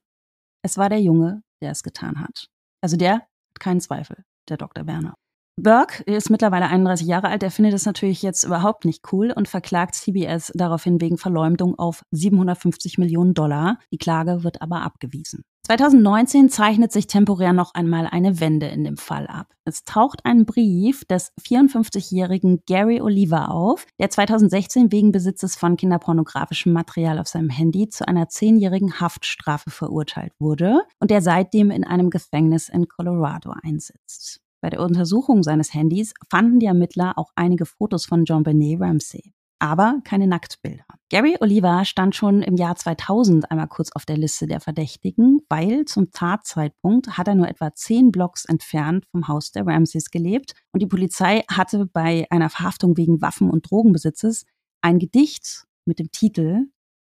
[0.62, 2.48] es war der Junge, der es getan hat.
[2.80, 4.86] Also der hat keinen Zweifel, der Dr.
[4.86, 5.14] Werner.
[5.56, 7.42] Burke ist mittlerweile 31 Jahre alt.
[7.42, 12.02] Er findet es natürlich jetzt überhaupt nicht cool und verklagt CBS daraufhin wegen Verleumdung auf
[12.12, 13.78] 750 Millionen Dollar.
[13.92, 15.44] Die Klage wird aber abgewiesen.
[15.70, 19.54] 2019 zeichnet sich temporär noch einmal eine Wende in dem Fall ab.
[19.64, 26.72] Es taucht ein Brief des 54-jährigen Gary Oliver auf, der 2016 wegen Besitzes von kinderpornografischem
[26.72, 32.10] Material auf seinem Handy zu einer zehnjährigen Haftstrafe verurteilt wurde und der seitdem in einem
[32.10, 34.40] Gefängnis in Colorado einsitzt.
[34.60, 39.34] Bei der Untersuchung seines Handys fanden die Ermittler auch einige Fotos von John Benet Ramsey,
[39.60, 40.84] aber keine Nacktbilder.
[41.10, 45.84] Gary Oliver stand schon im Jahr 2000 einmal kurz auf der Liste der Verdächtigen, weil
[45.84, 50.80] zum Tatzeitpunkt hat er nur etwa zehn Blocks entfernt vom Haus der Ramseys gelebt und
[50.80, 54.46] die Polizei hatte bei einer Verhaftung wegen Waffen- und Drogenbesitzes
[54.82, 56.66] ein Gedicht mit dem Titel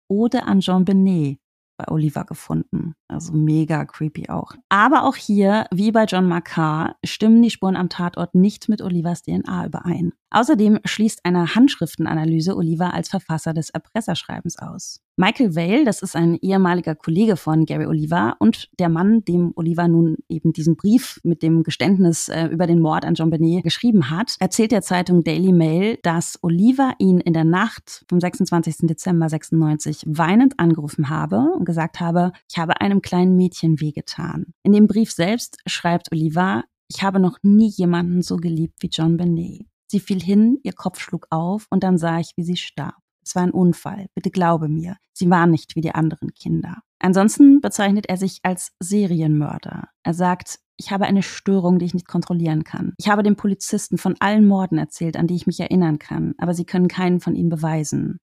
[0.08, 1.40] Ode an Jean Benet
[1.78, 2.94] bei Oliver gefunden.
[3.08, 4.54] Also mega creepy auch.
[4.70, 9.22] Aber auch hier, wie bei John Makar, stimmen die Spuren am Tatort nicht mit Olivers
[9.22, 10.14] DNA überein.
[10.32, 15.02] Außerdem schließt eine Handschriftenanalyse Oliver als Verfasser des Erpresserschreibens aus.
[15.20, 19.88] Michael Vale, das ist ein ehemaliger Kollege von Gary Oliver und der Mann, dem Oliver
[19.88, 24.12] nun eben diesen Brief mit dem Geständnis äh, über den Mord an John Benet geschrieben
[24.12, 28.88] hat, erzählt der Zeitung Daily Mail, dass Oliver ihn in der Nacht vom 26.
[28.88, 34.54] Dezember 96 weinend angerufen habe und gesagt habe, ich habe einem kleinen Mädchen wehgetan.
[34.62, 39.18] In dem Brief selbst schreibt Oliver, ich habe noch nie jemanden so geliebt wie John
[39.18, 39.66] Benet.
[39.88, 43.07] Sie fiel hin, ihr Kopf schlug auf und dann sah ich, wie sie starb.
[43.28, 44.08] Es war ein Unfall.
[44.16, 44.96] Bitte glaube mir.
[45.12, 46.78] Sie war nicht wie die anderen Kinder.
[47.00, 49.90] Ansonsten bezeichnet er sich als Serienmörder.
[50.04, 52.94] Er sagt, ich habe eine Störung, die ich nicht kontrollieren kann.
[52.98, 56.54] Ich habe den Polizisten von allen Morden erzählt, an die ich mich erinnern kann, aber
[56.54, 58.20] sie können keinen von ihnen beweisen.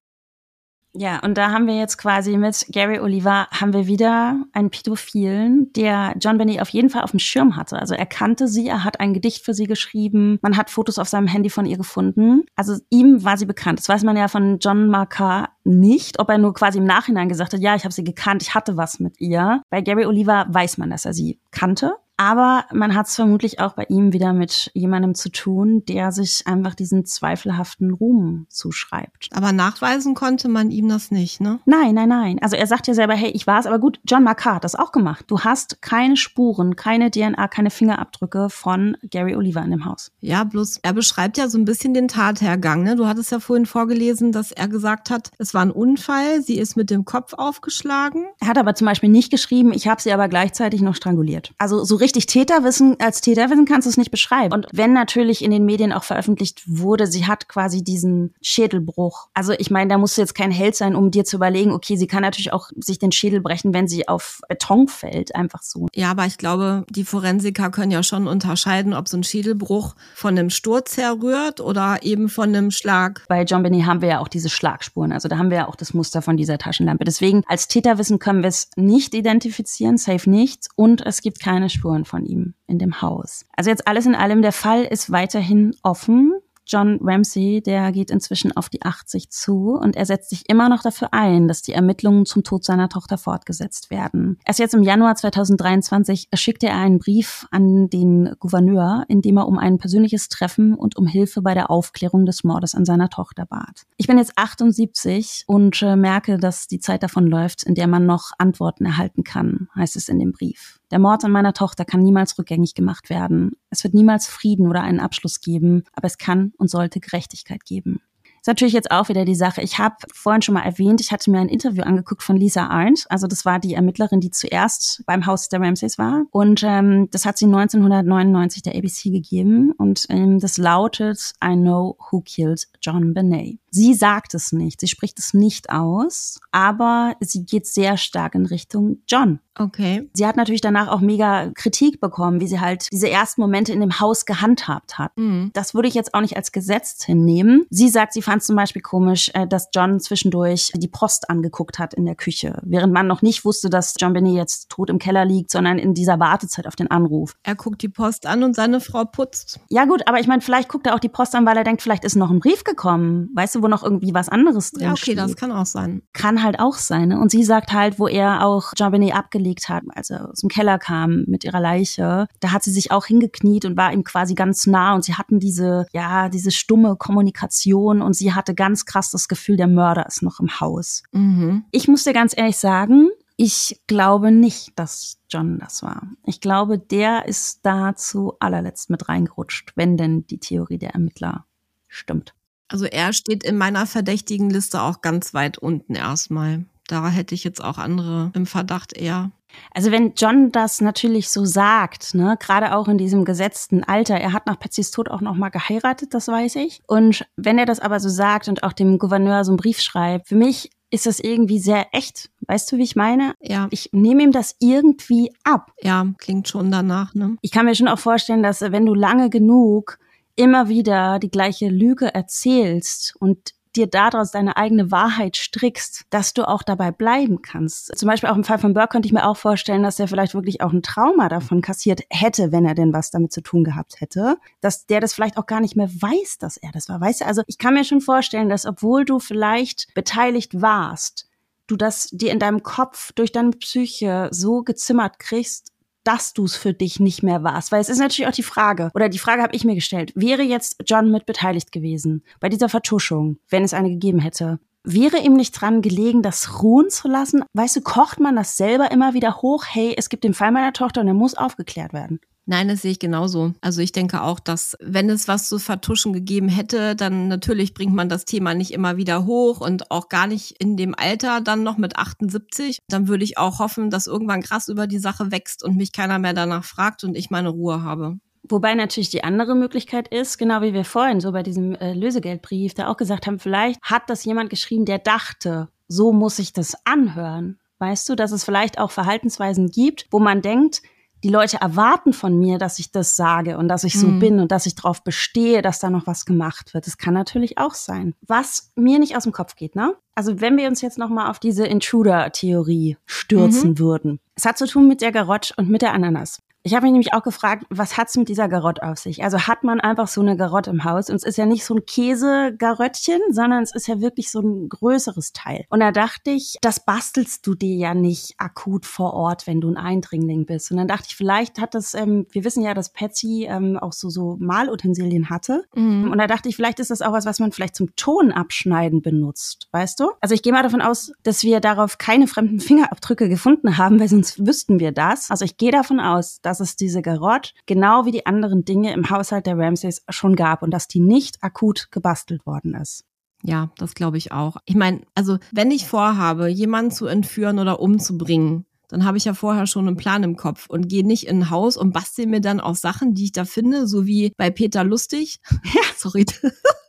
[0.96, 5.72] Ja, und da haben wir jetzt quasi mit Gary Oliver haben wir wieder einen Pädophilen,
[5.72, 7.78] der John Benny auf jeden Fall auf dem Schirm hatte.
[7.78, 11.08] Also er kannte sie, er hat ein Gedicht für sie geschrieben, man hat Fotos auf
[11.08, 12.44] seinem Handy von ihr gefunden.
[12.54, 13.80] Also ihm war sie bekannt.
[13.80, 17.54] Das weiß man ja von John Marcar nicht, ob er nur quasi im Nachhinein gesagt
[17.54, 19.62] hat, ja, ich habe sie gekannt, ich hatte was mit ihr.
[19.70, 21.96] Bei Gary Oliver weiß man, dass er sie kannte.
[22.16, 26.46] Aber man hat es vermutlich auch bei ihm wieder mit jemandem zu tun, der sich
[26.46, 29.28] einfach diesen zweifelhaften Ruhm zuschreibt.
[29.32, 31.58] Aber nachweisen konnte man ihm das nicht, ne?
[31.64, 32.38] Nein, nein, nein.
[32.40, 34.74] Also er sagt ja selber, hey, ich war es, aber gut, John Marcar hat das
[34.74, 35.24] auch gemacht.
[35.28, 40.12] Du hast keine Spuren, keine DNA, keine Fingerabdrücke von Gary Oliver in dem Haus.
[40.20, 42.96] Ja, bloß er beschreibt ja so ein bisschen den Tathergang, ne?
[42.96, 46.76] Du hattest ja vorhin vorgelesen, dass er gesagt hat, es war ein Unfall, sie ist
[46.76, 48.26] mit dem Kopf aufgeschlagen.
[48.40, 51.52] Er hat aber zum Beispiel nicht geschrieben, ich habe sie aber gleichzeitig noch stranguliert.
[51.58, 54.52] Also so richtig Täterwissen, als Täterwissen kannst du es nicht beschreiben.
[54.52, 59.28] Und wenn natürlich in den Medien auch veröffentlicht wurde, sie hat quasi diesen Schädelbruch.
[59.32, 61.96] Also ich meine, da musst du jetzt kein Held sein, um dir zu überlegen, okay,
[61.96, 65.88] sie kann natürlich auch sich den Schädel brechen, wenn sie auf Beton fällt, einfach so.
[65.94, 70.38] Ja, aber ich glaube, die Forensiker können ja schon unterscheiden, ob so ein Schädelbruch von
[70.38, 73.24] einem Sturz herrührt oder eben von einem Schlag.
[73.28, 75.10] Bei John Benny haben wir ja auch diese Schlagspuren.
[75.10, 77.04] Also da haben wir ja auch das Muster von dieser Taschenlampe.
[77.04, 80.68] Deswegen als Täterwissen können wir es nicht identifizieren, safe nichts.
[80.76, 83.44] Und es gibt keine Spuren Spuren von ihm in dem Haus.
[83.56, 86.34] Also jetzt alles in allem, der Fall ist weiterhin offen.
[86.66, 90.82] John Ramsey, der geht inzwischen auf die 80 zu und er setzt sich immer noch
[90.82, 94.38] dafür ein, dass die Ermittlungen zum Tod seiner Tochter fortgesetzt werden.
[94.46, 99.46] Erst jetzt im Januar 2023 schickte er einen Brief an den Gouverneur, in dem er
[99.46, 103.44] um ein persönliches Treffen und um Hilfe bei der Aufklärung des Mordes an seiner Tochter
[103.44, 103.82] bat.
[103.98, 108.06] Ich bin jetzt 78 und äh, merke, dass die Zeit davon läuft, in der man
[108.06, 110.80] noch Antworten erhalten kann, heißt es in dem Brief.
[110.90, 113.52] Der Mord an meiner Tochter kann niemals rückgängig gemacht werden.
[113.70, 118.00] Es wird niemals Frieden oder einen Abschluss geben, aber es kann und sollte Gerechtigkeit geben.
[118.44, 119.62] Ist natürlich jetzt auch wieder die Sache.
[119.62, 123.06] Ich habe vorhin schon mal erwähnt, ich hatte mir ein Interview angeguckt von Lisa Arndt.
[123.08, 126.24] Also das war die Ermittlerin, die zuerst beim Haus der Ramsays war.
[126.30, 129.72] Und ähm, das hat sie 1999 der ABC gegeben.
[129.78, 133.60] Und ähm, das lautet I know who killed John Benet.
[133.70, 138.44] Sie sagt es nicht, sie spricht es nicht aus, aber sie geht sehr stark in
[138.44, 139.40] Richtung John.
[139.58, 140.08] Okay.
[140.14, 143.80] Sie hat natürlich danach auch mega Kritik bekommen, wie sie halt diese ersten Momente in
[143.80, 145.12] dem Haus gehandhabt hat.
[145.16, 145.50] Mhm.
[145.52, 147.64] Das würde ich jetzt auch nicht als Gesetz hinnehmen.
[147.70, 151.78] Sie sagt, sie fand es zum Beispiel komisch, äh, dass John zwischendurch die Post angeguckt
[151.78, 154.98] hat in der Küche, während man noch nicht wusste, dass John Benny jetzt tot im
[154.98, 157.34] Keller liegt, sondern in dieser Wartezeit auf den Anruf.
[157.42, 159.60] Er guckt die Post an und seine Frau putzt.
[159.68, 161.82] Ja gut, aber ich meine, vielleicht guckt er auch die Post an, weil er denkt,
[161.82, 163.30] vielleicht ist noch ein Brief gekommen.
[163.34, 165.18] Weißt du, wo noch irgendwie was anderes drin Ja, okay, steht.
[165.18, 166.02] das kann auch sein.
[166.12, 167.08] Kann halt auch sein.
[167.08, 167.18] Ne?
[167.20, 169.12] Und sie sagt halt, wo er auch John Benny
[169.44, 172.90] abgelegt hat, als er aus dem Keller kam mit ihrer Leiche, da hat sie sich
[172.90, 176.96] auch hingekniet und war ihm quasi ganz nah und sie hatten diese, ja, diese stumme
[176.96, 181.02] Kommunikation und sie hatte ganz krass das Gefühl, der Mörder ist noch im Haus.
[181.12, 181.64] Mhm.
[181.70, 186.06] Ich muss dir ganz ehrlich sagen, Ich glaube nicht, dass John das war.
[186.24, 191.44] Ich glaube, der ist da zu allerletzt mit reingerutscht, wenn denn die Theorie der Ermittler
[191.88, 192.32] stimmt.
[192.68, 196.64] Also er steht in meiner verdächtigen Liste auch ganz weit unten erstmal.
[196.88, 199.30] Da hätte ich jetzt auch andere im Verdacht eher.
[199.72, 204.32] Also wenn John das natürlich so sagt, ne, gerade auch in diesem gesetzten Alter, er
[204.32, 206.82] hat nach Patsys Tod auch noch mal geheiratet, das weiß ich.
[206.86, 210.28] Und wenn er das aber so sagt und auch dem Gouverneur so einen Brief schreibt,
[210.28, 212.30] für mich ist das irgendwie sehr echt.
[212.46, 213.34] Weißt du, wie ich meine?
[213.40, 213.66] Ja.
[213.70, 215.72] Ich nehme ihm das irgendwie ab.
[215.82, 217.36] Ja, klingt schon danach, ne?
[217.40, 219.98] Ich kann mir schon auch vorstellen, dass wenn du lange genug
[220.36, 226.46] immer wieder die gleiche Lüge erzählst und dir daraus deine eigene Wahrheit strickst, dass du
[226.46, 227.96] auch dabei bleiben kannst.
[227.96, 230.34] Zum Beispiel auch im Fall von Burke könnte ich mir auch vorstellen, dass er vielleicht
[230.34, 234.00] wirklich auch ein Trauma davon kassiert hätte, wenn er denn was damit zu tun gehabt
[234.00, 237.00] hätte, dass der das vielleicht auch gar nicht mehr weiß, dass er das war.
[237.00, 241.28] Weißt du, also ich kann mir schon vorstellen, dass obwohl du vielleicht beteiligt warst,
[241.66, 245.72] du das dir in deinem Kopf durch deine Psyche so gezimmert kriegst,
[246.04, 247.72] dass du es für dich nicht mehr warst.
[247.72, 250.42] Weil es ist natürlich auch die Frage, oder die Frage habe ich mir gestellt, wäre
[250.42, 254.60] jetzt John mit beteiligt gewesen bei dieser Vertuschung, wenn es eine gegeben hätte?
[254.86, 257.42] Wäre ihm nicht dran gelegen, das ruhen zu lassen?
[257.54, 259.64] Weißt du, kocht man das selber immer wieder hoch?
[259.66, 262.20] Hey, es gibt den Fall meiner Tochter und er muss aufgeklärt werden.
[262.46, 263.54] Nein, das sehe ich genauso.
[263.62, 267.94] Also ich denke auch, dass wenn es was zu vertuschen gegeben hätte, dann natürlich bringt
[267.94, 271.62] man das Thema nicht immer wieder hoch und auch gar nicht in dem Alter dann
[271.62, 272.78] noch mit 78.
[272.88, 276.18] Dann würde ich auch hoffen, dass irgendwann krass über die Sache wächst und mich keiner
[276.18, 278.18] mehr danach fragt und ich meine Ruhe habe.
[278.46, 282.74] Wobei natürlich die andere Möglichkeit ist, genau wie wir vorhin so bei diesem äh, Lösegeldbrief
[282.74, 286.74] da auch gesagt haben, vielleicht hat das jemand geschrieben, der dachte, so muss ich das
[286.84, 287.58] anhören.
[287.78, 290.82] Weißt du, dass es vielleicht auch Verhaltensweisen gibt, wo man denkt,
[291.24, 294.18] die Leute erwarten von mir, dass ich das sage und dass ich so mhm.
[294.20, 296.86] bin und dass ich darauf bestehe, dass da noch was gemacht wird.
[296.86, 298.14] Das kann natürlich auch sein.
[298.26, 299.94] Was mir nicht aus dem Kopf geht, ne?
[300.14, 303.78] Also wenn wir uns jetzt noch mal auf diese Intruder-Theorie stürzen mhm.
[303.78, 304.20] würden.
[304.34, 306.42] Es hat zu tun mit der Garotte und mit der Ananas.
[306.66, 309.22] Ich habe mich nämlich auch gefragt, was hat's mit dieser Garotte auf sich?
[309.22, 311.74] Also hat man einfach so eine Garotte im Haus und es ist ja nicht so
[311.74, 315.66] ein Käsegaröttchen, sondern es ist ja wirklich so ein größeres Teil.
[315.68, 319.68] Und da dachte ich, das bastelst du dir ja nicht akut vor Ort, wenn du
[319.68, 320.70] ein Eindringling bist.
[320.70, 323.92] Und dann dachte ich, vielleicht hat das, ähm, wir wissen ja, dass Patsy ähm, auch
[323.92, 325.64] so, so Malutensilien hatte.
[325.74, 326.10] Mhm.
[326.10, 329.02] Und da dachte ich, vielleicht ist das auch was, was man vielleicht zum Ton abschneiden
[329.02, 330.12] benutzt, weißt du?
[330.22, 334.08] Also ich gehe mal davon aus, dass wir darauf keine fremden Fingerabdrücke gefunden haben, weil
[334.08, 335.30] sonst wüssten wir das.
[335.30, 338.92] Also ich gehe davon aus, dass dass es diese Garotte genau wie die anderen Dinge
[338.92, 343.04] im Haushalt der Ramsays schon gab und dass die nicht akut gebastelt worden ist.
[343.42, 344.58] Ja, das glaube ich auch.
[344.64, 349.34] Ich meine, also wenn ich vorhabe, jemanden zu entführen oder umzubringen, dann habe ich ja
[349.34, 352.40] vorher schon einen Plan im Kopf und gehe nicht in ein Haus und bastel mir
[352.40, 355.40] dann aus Sachen, die ich da finde, so wie bei Peter Lustig.
[355.50, 356.24] Ja, sorry.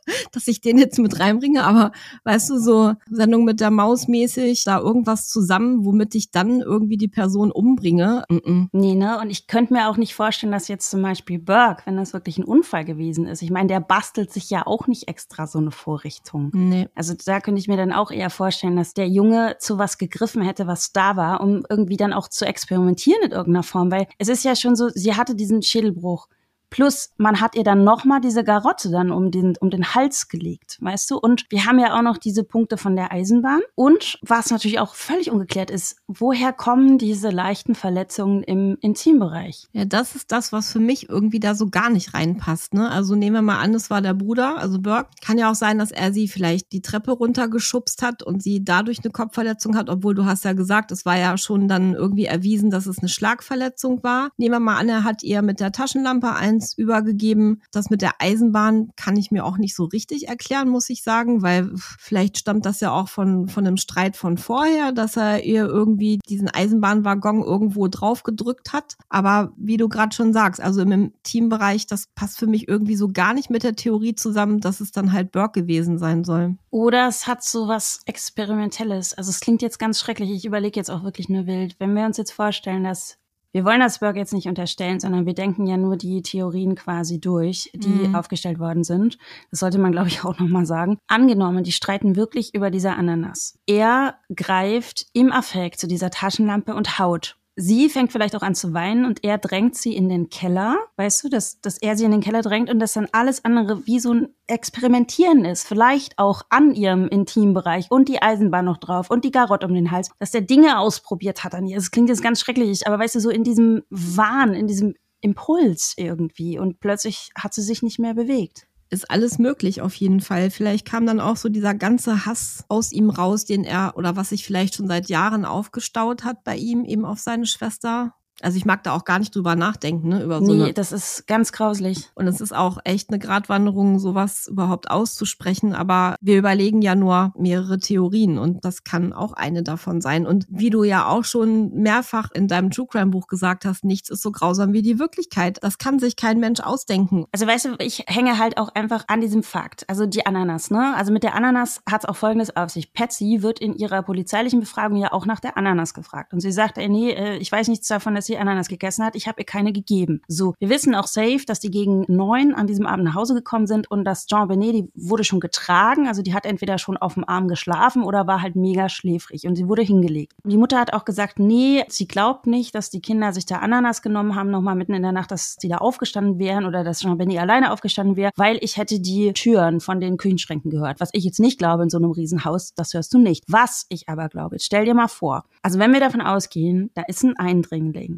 [0.32, 1.92] dass ich den jetzt mit reinbringe, aber
[2.24, 6.96] weißt du, so Sendung mit der Maus mäßig, da irgendwas zusammen, womit ich dann irgendwie
[6.96, 8.24] die Person umbringe.
[8.28, 8.68] Mm -mm.
[8.72, 9.18] Nee, ne?
[9.20, 12.38] Und ich könnte mir auch nicht vorstellen, dass jetzt zum Beispiel Burke, wenn das wirklich
[12.38, 15.70] ein Unfall gewesen ist, ich meine, der bastelt sich ja auch nicht extra so eine
[15.70, 16.50] Vorrichtung.
[16.52, 16.88] Nee.
[16.94, 20.42] Also da könnte ich mir dann auch eher vorstellen, dass der Junge zu was gegriffen
[20.42, 24.28] hätte, was da war, um irgendwie dann auch zu experimentieren in irgendeiner Form, weil es
[24.28, 26.28] ist ja schon so, sie hatte diesen Schädelbruch
[26.70, 30.78] Plus, man hat ihr dann nochmal diese Garotte dann um den, um den Hals gelegt,
[30.80, 31.18] weißt du?
[31.18, 33.60] Und wir haben ja auch noch diese Punkte von der Eisenbahn.
[33.74, 39.68] Und was natürlich auch völlig ungeklärt ist, woher kommen diese leichten Verletzungen im Intimbereich?
[39.72, 42.90] Ja, das ist das, was für mich irgendwie da so gar nicht reinpasst, ne?
[42.90, 45.10] Also nehmen wir mal an, es war der Bruder, also Burke.
[45.24, 48.98] Kann ja auch sein, dass er sie vielleicht die Treppe runtergeschubst hat und sie dadurch
[49.02, 52.70] eine Kopfverletzung hat, obwohl du hast ja gesagt, es war ja schon dann irgendwie erwiesen,
[52.70, 54.30] dass es eine Schlagverletzung war.
[54.36, 57.62] Nehmen wir mal an, er hat ihr mit der Taschenlampe ein eins übergegeben.
[57.72, 61.42] Das mit der Eisenbahn kann ich mir auch nicht so richtig erklären, muss ich sagen,
[61.42, 65.66] weil vielleicht stammt das ja auch von, von einem Streit von vorher, dass er ihr
[65.66, 68.96] irgendwie diesen Eisenbahnwaggon irgendwo drauf gedrückt hat.
[69.08, 73.08] Aber wie du gerade schon sagst, also im Teambereich, das passt für mich irgendwie so
[73.08, 76.56] gar nicht mit der Theorie zusammen, dass es dann halt Burke gewesen sein soll.
[76.70, 79.14] Oder es hat so was Experimentelles.
[79.14, 80.30] Also es klingt jetzt ganz schrecklich.
[80.30, 81.76] Ich überlege jetzt auch wirklich nur wild.
[81.78, 83.18] Wenn wir uns jetzt vorstellen, dass
[83.52, 87.20] wir wollen das Burke jetzt nicht unterstellen, sondern wir denken ja nur die Theorien quasi
[87.20, 88.14] durch, die mhm.
[88.14, 89.18] aufgestellt worden sind.
[89.50, 90.98] Das sollte man, glaube ich, auch nochmal sagen.
[91.06, 93.58] Angenommen, die streiten wirklich über diese Ananas.
[93.66, 98.74] Er greift im Affekt zu dieser Taschenlampe und haut sie fängt vielleicht auch an zu
[98.74, 102.10] weinen und er drängt sie in den Keller, weißt du, dass, dass er sie in
[102.10, 106.42] den Keller drängt und dass dann alles andere wie so ein Experimentieren ist, vielleicht auch
[106.50, 110.30] an ihrem Intimbereich und die Eisenbahn noch drauf und die Garotte um den Hals, dass
[110.30, 111.76] der Dinge ausprobiert hat an ihr.
[111.76, 115.94] Das klingt jetzt ganz schrecklich, aber weißt du, so in diesem Wahn, in diesem Impuls
[115.96, 118.66] irgendwie und plötzlich hat sie sich nicht mehr bewegt.
[118.90, 120.50] Ist alles möglich auf jeden Fall.
[120.50, 124.30] Vielleicht kam dann auch so dieser ganze Hass aus ihm raus, den er oder was
[124.30, 128.15] sich vielleicht schon seit Jahren aufgestaut hat bei ihm, eben auf seine Schwester.
[128.42, 131.26] Also ich mag da auch gar nicht drüber nachdenken, ne, über so Nee, das ist
[131.26, 132.10] ganz grauslich.
[132.14, 135.74] und es ist auch echt eine Gratwanderung, sowas überhaupt auszusprechen.
[135.74, 140.26] Aber wir überlegen ja nur mehrere Theorien und das kann auch eine davon sein.
[140.26, 144.10] Und wie du ja auch schon mehrfach in deinem True Crime Buch gesagt hast, nichts
[144.10, 145.58] ist so grausam wie die Wirklichkeit.
[145.62, 147.26] Das kann sich kein Mensch ausdenken.
[147.32, 149.88] Also weißt du, ich hänge halt auch einfach an diesem Fakt.
[149.88, 150.94] Also die Ananas, ne?
[150.94, 152.92] Also mit der Ananas hat es auch Folgendes auf sich.
[152.92, 156.32] Patsy wird in ihrer polizeilichen Befragung ja auch nach der Ananas gefragt.
[156.32, 159.16] Und sie sagt, ey, nee, äh, ich weiß nichts davon, dass sie Ananas gegessen hat.
[159.16, 160.22] Ich habe ihr keine gegeben.
[160.28, 163.66] So, wir wissen auch safe, dass die gegen neun an diesem Abend nach Hause gekommen
[163.66, 166.08] sind und dass Jean Benet, die wurde schon getragen.
[166.08, 169.56] Also die hat entweder schon auf dem Arm geschlafen oder war halt mega schläfrig und
[169.56, 170.34] sie wurde hingelegt.
[170.44, 174.02] Die Mutter hat auch gesagt, nee, sie glaubt nicht, dass die Kinder sich da Ananas
[174.02, 177.18] genommen haben, nochmal mitten in der Nacht, dass die da aufgestanden wären oder dass Jean
[177.18, 181.00] Benet alleine aufgestanden wäre, weil ich hätte die Türen von den Küchenschränken gehört.
[181.00, 183.44] Was ich jetzt nicht glaube in so einem Riesenhaus, das hörst du nicht.
[183.48, 187.22] Was ich aber glaube, stell dir mal vor, also wenn wir davon ausgehen, da ist
[187.22, 188.15] ein Eindringling,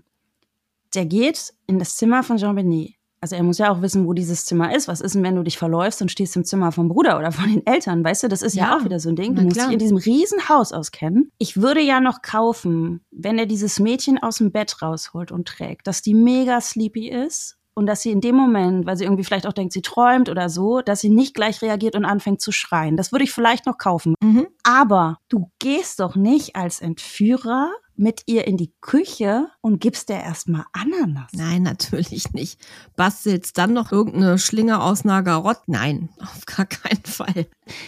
[0.95, 2.95] der geht in das Zimmer von Jean Benet.
[3.21, 4.87] Also er muss ja auch wissen, wo dieses Zimmer ist.
[4.87, 7.53] Was ist denn, wenn du dich verläufst und stehst im Zimmer vom Bruder oder von
[7.53, 8.05] den Eltern?
[8.05, 9.35] Weißt du, das ist ja, Ja, auch wieder so ein Ding.
[9.35, 11.33] Du musst dich in diesem riesen Haus auskennen.
[11.39, 15.89] Ich würde ja noch kaufen, wenn er dieses Mädchen aus dem Bett rausholt und trägt,
[15.89, 19.47] dass die mega sleepy ist und dass sie in dem Moment, weil sie irgendwie vielleicht
[19.47, 22.97] auch denkt, sie träumt oder so, dass sie nicht gleich reagiert und anfängt zu schreien.
[22.97, 24.15] Das würde ich vielleicht noch kaufen.
[24.21, 24.47] Mhm.
[24.63, 30.23] Aber du gehst doch nicht als Entführer mit ihr in die Küche und gibst der
[30.23, 31.33] erstmal Ananas.
[31.33, 32.61] Nein, natürlich nicht.
[32.97, 35.59] Bastelst dann noch irgendeine Schlinge aus Nagarott?
[35.67, 37.47] Nein, auf gar keinen Fall.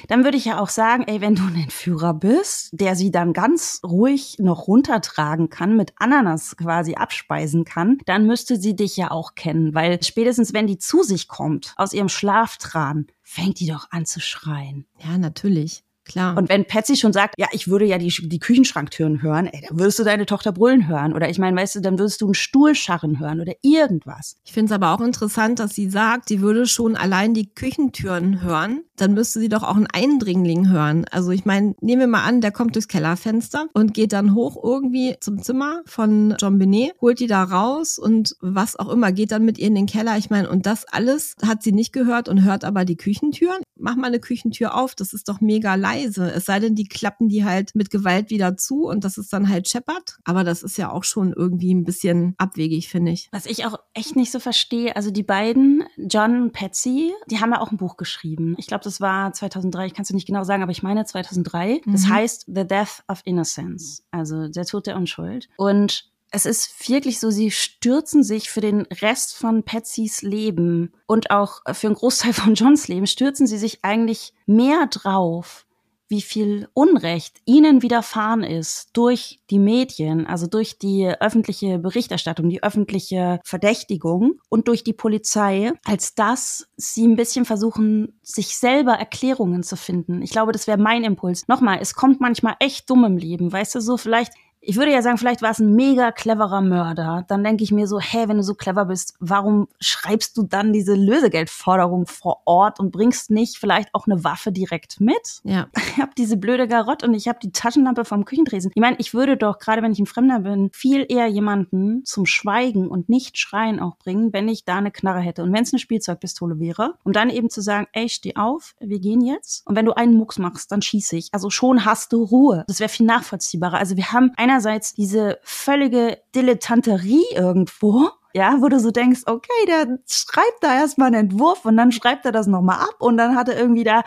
[0.08, 3.32] Dann würde ich ja auch sagen, ey, wenn du ein Entführer bist, der sie dann
[3.32, 9.10] ganz ruhig noch runtertragen kann, mit Ananas quasi abspeisen kann, dann müsste sie dich ja
[9.10, 13.90] auch kennen, weil spätestens wenn die zu sich kommt, aus ihrem Schlaftran, fängt die doch
[13.90, 14.86] an zu schreien.
[14.98, 15.84] Ja, natürlich.
[16.04, 16.36] Klar.
[16.36, 19.78] Und wenn Patsy schon sagt, ja, ich würde ja die, die Küchenschranktüren hören, ey, dann
[19.78, 21.12] würdest du deine Tochter brüllen hören.
[21.12, 24.36] Oder ich meine, weißt du, dann würdest du einen Stuhl scharren hören oder irgendwas.
[24.44, 28.42] Ich finde es aber auch interessant, dass sie sagt, sie würde schon allein die Küchentüren
[28.42, 28.82] hören.
[28.96, 31.06] Dann müsste sie doch auch einen Eindringling hören.
[31.10, 34.62] Also ich meine, nehmen wir mal an, der kommt durchs Kellerfenster und geht dann hoch
[34.62, 39.32] irgendwie zum Zimmer von John Benet, holt die da raus und was auch immer, geht
[39.32, 40.16] dann mit ihr in den Keller.
[40.18, 43.62] Ich meine, und das alles hat sie nicht gehört und hört aber die Küchentüren.
[43.76, 46.30] Mach mal eine Küchentür auf, das ist doch mega leise.
[46.30, 49.48] Es sei denn, die klappen die halt mit Gewalt wieder zu und das ist dann
[49.48, 50.18] halt scheppert.
[50.24, 53.28] Aber das ist ja auch schon irgendwie ein bisschen abwegig, finde ich.
[53.32, 57.52] Was ich auch echt nicht so verstehe, also die beiden, John und Patsy, die haben
[57.52, 58.54] ja auch ein Buch geschrieben.
[58.58, 61.80] Ich glaube, das war 2003, ich kann es nicht genau sagen, aber ich meine 2003.
[61.86, 62.08] Das Mhm.
[62.08, 65.48] heißt The Death of Innocence, also der Tod der Unschuld.
[65.56, 71.32] Und es ist wirklich so, sie stürzen sich für den Rest von Patsys Leben und
[71.32, 75.66] auch für einen Großteil von Johns Leben, stürzen sie sich eigentlich mehr drauf,
[76.10, 82.62] wie viel Unrecht ihnen widerfahren ist durch die Medien, also durch die öffentliche Berichterstattung, die
[82.62, 89.62] öffentliche Verdächtigung und durch die Polizei, als dass sie ein bisschen versuchen, sich selber Erklärungen
[89.62, 90.20] zu finden.
[90.20, 91.46] Ich glaube, das wäre mein Impuls.
[91.46, 94.32] Nochmal, es kommt manchmal echt dumm im Leben, weißt du, so vielleicht
[94.62, 97.24] ich würde ja sagen, vielleicht war es ein mega cleverer Mörder.
[97.28, 100.72] Dann denke ich mir so, hä, wenn du so clever bist, warum schreibst du dann
[100.72, 105.40] diese Lösegeldforderung vor Ort und bringst nicht vielleicht auch eine Waffe direkt mit?
[105.44, 105.68] Ja.
[105.90, 108.70] Ich habe diese blöde Garotte und ich habe die Taschenlampe vom Küchentresen.
[108.74, 112.26] Ich meine, ich würde doch, gerade wenn ich ein Fremder bin, viel eher jemanden zum
[112.26, 115.42] Schweigen und nicht schreien auch bringen, wenn ich da eine Knarre hätte.
[115.42, 119.00] Und wenn es eine Spielzeugpistole wäre, um dann eben zu sagen, ey, steh auf, wir
[119.00, 119.66] gehen jetzt.
[119.66, 121.28] Und wenn du einen Mucks machst, dann schieße ich.
[121.32, 122.64] Also schon hast du Ruhe.
[122.68, 123.78] Das wäre viel nachvollziehbarer.
[123.78, 129.98] Also wir haben einerseits diese völlige Dilettanterie irgendwo, ja, wo du so denkst, okay, der
[130.08, 133.48] schreibt da erstmal einen Entwurf und dann schreibt er das nochmal ab und dann hat
[133.48, 134.02] er irgendwie da